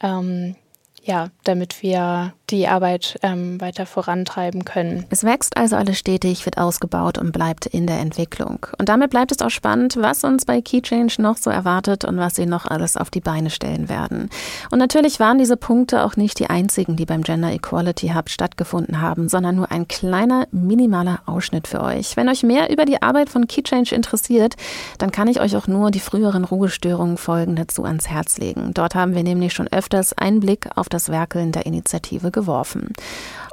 ähm, 0.00 0.56
ja, 1.02 1.30
damit 1.44 1.82
wir 1.82 2.32
die 2.50 2.68
Arbeit 2.68 3.18
ähm, 3.22 3.60
weiter 3.60 3.86
vorantreiben 3.86 4.64
können. 4.64 5.04
Es 5.10 5.24
wächst 5.24 5.56
also 5.56 5.76
alles 5.76 5.98
stetig, 5.98 6.44
wird 6.44 6.58
ausgebaut 6.58 7.18
und 7.18 7.32
bleibt 7.32 7.66
in 7.66 7.86
der 7.86 7.98
Entwicklung. 7.98 8.66
Und 8.78 8.88
damit 8.88 9.10
bleibt 9.10 9.32
es 9.32 9.40
auch 9.40 9.50
spannend, 9.50 9.96
was 9.98 10.24
uns 10.24 10.44
bei 10.44 10.60
Keychange 10.60 11.12
noch 11.18 11.36
so 11.36 11.50
erwartet 11.50 12.04
und 12.04 12.16
was 12.16 12.36
sie 12.36 12.46
noch 12.46 12.66
alles 12.66 12.96
auf 12.96 13.10
die 13.10 13.20
Beine 13.20 13.50
stellen 13.50 13.88
werden. 13.88 14.30
Und 14.70 14.78
natürlich 14.78 15.20
waren 15.20 15.38
diese 15.38 15.56
Punkte 15.56 16.04
auch 16.04 16.16
nicht 16.16 16.38
die 16.38 16.48
einzigen, 16.48 16.96
die 16.96 17.06
beim 17.06 17.22
Gender 17.22 17.52
Equality 17.52 18.08
Hub 18.14 18.30
stattgefunden 18.30 19.00
haben, 19.00 19.28
sondern 19.28 19.56
nur 19.56 19.70
ein 19.70 19.88
kleiner, 19.88 20.46
minimaler 20.50 21.20
Ausschnitt 21.26 21.68
für 21.68 21.82
euch. 21.82 22.16
Wenn 22.16 22.28
euch 22.28 22.42
mehr 22.42 22.70
über 22.70 22.84
die 22.84 23.02
Arbeit 23.02 23.28
von 23.30 23.46
Keychange 23.46 23.92
interessiert, 23.92 24.54
dann 24.98 25.12
kann 25.12 25.28
ich 25.28 25.40
euch 25.40 25.56
auch 25.56 25.66
nur 25.66 25.90
die 25.90 26.00
früheren 26.00 26.44
Ruhestörungen 26.44 27.16
Folgen 27.18 27.56
dazu 27.56 27.84
ans 27.84 28.08
Herz 28.08 28.38
legen. 28.38 28.72
Dort 28.74 28.94
haben 28.94 29.14
wir 29.14 29.22
nämlich 29.22 29.52
schon 29.52 29.68
öfters 29.68 30.16
einen 30.16 30.40
Blick 30.40 30.68
auf 30.76 30.88
das 30.88 31.10
Werkeln 31.10 31.52
der 31.52 31.66
Initiative 31.66 32.30
geworfen. 32.38 32.92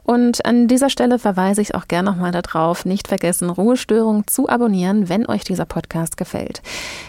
Und 0.03 0.45
an 0.45 0.67
dieser 0.67 0.91
Stelle 0.91 1.17
verweise 1.17 1.61
ich 1.61 1.73
auch 1.73 1.87
gerne 1.87 2.11
nochmal 2.11 2.31
darauf, 2.31 2.85
nicht 2.85 3.07
vergessen, 3.07 3.49
Ruhestörung 3.49 4.27
zu 4.27 4.47
abonnieren, 4.47 5.09
wenn 5.09 5.27
euch 5.27 5.43
dieser 5.43 5.65
Podcast 5.65 6.15
gefällt. 6.15 6.61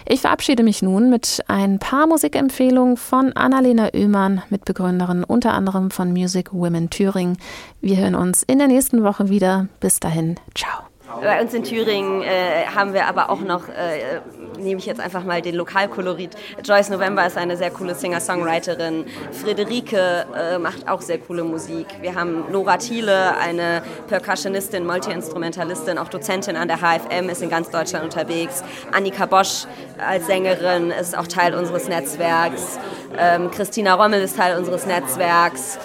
Ich 0.09 0.23
verabschiede 0.23 0.63
mich 0.63 0.81
nun 0.81 1.11
mit 1.11 1.45
ein 1.47 1.79
paar 1.79 2.07
Musikempfehlungen 2.07 2.97
von 2.97 3.35
Annalena 3.35 3.91
Oehmann, 3.95 4.43
Mitbegründerin 4.49 5.25
unter 5.25 5.53
anderem 5.53 5.91
von 5.91 6.11
Music 6.13 6.55
Women 6.55 6.89
Thüringen. 6.89 7.37
Wir 7.83 7.99
hören 7.99 8.15
uns 8.15 8.43
in 8.43 8.59
der 8.59 8.69
nächsten 8.69 9.05
Woche 9.05 9.29
wieder. 9.29 9.69
Bis 9.79 10.01
dahin, 10.01 10.37
ciao. 10.55 10.96
Bei 11.21 11.41
uns 11.41 11.55
in 11.55 11.63
Thüringen 11.63 12.23
äh, 12.23 12.67
haben 12.75 12.93
wir 12.93 13.07
aber 13.07 13.31
auch 13.31 13.41
noch, 13.41 13.69
äh, 13.69 14.21
nehme 14.59 14.79
ich 14.79 14.87
jetzt 14.87 15.01
einfach 15.01 15.25
mal 15.25 15.43
den 15.43 15.55
Lokalkolorit. 15.55 16.37
Joyce 16.63 16.91
November 16.91 17.27
ist 17.27 17.37
eine 17.37 17.57
sehr 17.57 17.71
coole 17.71 17.95
Singer-Songwriterin. 17.95 19.05
Friederike 19.33 20.27
äh, 20.35 20.59
macht 20.59 20.89
auch 20.89 21.01
sehr 21.01 21.19
coole 21.19 21.45
Musik. 21.45 21.87
Wir 22.01 22.15
haben 22.15 22.45
Nora 22.51 22.77
Thiele, 22.77 23.37
eine 23.39 23.83
Percussionistin, 24.09 24.87
Multi-Instrumentalistin, 24.87 25.99
auch 25.99 26.09
Dozentin 26.09 26.57
an 26.57 26.69
der 26.69 26.79
HFM, 26.79 27.29
ist 27.29 27.43
in 27.43 27.51
ganz 27.51 27.71
Deutschland 27.71 28.05
unterwegs. 28.05 28.63
Annika 28.93 29.27
Bosch 29.27 29.65
als 29.99 30.27
Sängerin 30.27 30.91
ist 30.91 31.17
auch 31.17 31.27
Teil 31.27 31.55
unseres 31.55 31.89
Netzwerks. 31.89 32.79
Ähm, 33.19 33.51
Christina 33.51 33.95
Rommel 33.95 34.23
ist 34.23 34.37
Teil 34.37 34.59
unseres 34.59 34.87
Netzwerks. 34.87 35.79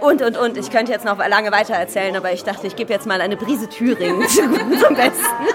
Und, 0.00 0.22
und, 0.22 0.36
und. 0.36 0.56
Ich 0.56 0.70
könnte 0.70 0.92
jetzt 0.92 1.04
noch 1.04 1.18
lange 1.18 1.52
weiter 1.52 1.74
erzählen, 1.74 2.16
aber 2.16 2.32
ich 2.32 2.42
dachte, 2.42 2.66
ich 2.66 2.76
gebe 2.76 2.92
jetzt 2.92 3.06
mal 3.06 3.20
eine 3.20 3.36
Brise 3.36 3.68
Thüringen 3.68 4.26
zum 4.28 4.94
Besten. 4.94 5.46